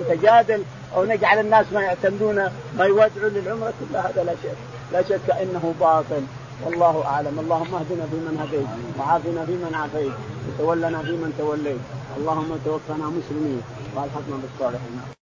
نتجادل 0.00 0.62
أو 0.96 1.04
نجعل 1.04 1.38
الناس 1.38 1.66
ما 1.72 1.82
يعتمدون 1.82 2.36
ما 2.78 2.84
يودعوا 2.84 3.28
للعمرة. 3.28 3.72
كل 3.80 3.96
هذا 3.96 4.24
لا 4.24 4.34
شك. 4.42 4.56
لا 4.92 5.02
شك 5.02 5.30
إنه 5.30 5.74
باطل. 5.80 6.22
والله 6.64 7.04
أعلم. 7.06 7.40
اللهم 7.40 7.74
اهدنا 7.74 8.06
فيمن 8.10 8.34
هديت 8.42 8.66
وعافنا 8.98 9.44
فيمن 9.46 9.74
عافيت 9.74 10.12
وتولنا 10.48 11.02
فيمن 11.02 11.34
توليت. 11.38 11.80
اللهم 12.18 12.58
توفنا 12.64 13.06
مسلمين. 13.18 13.62
وألحقنا 13.96 14.36
بالصالحين. 14.42 15.04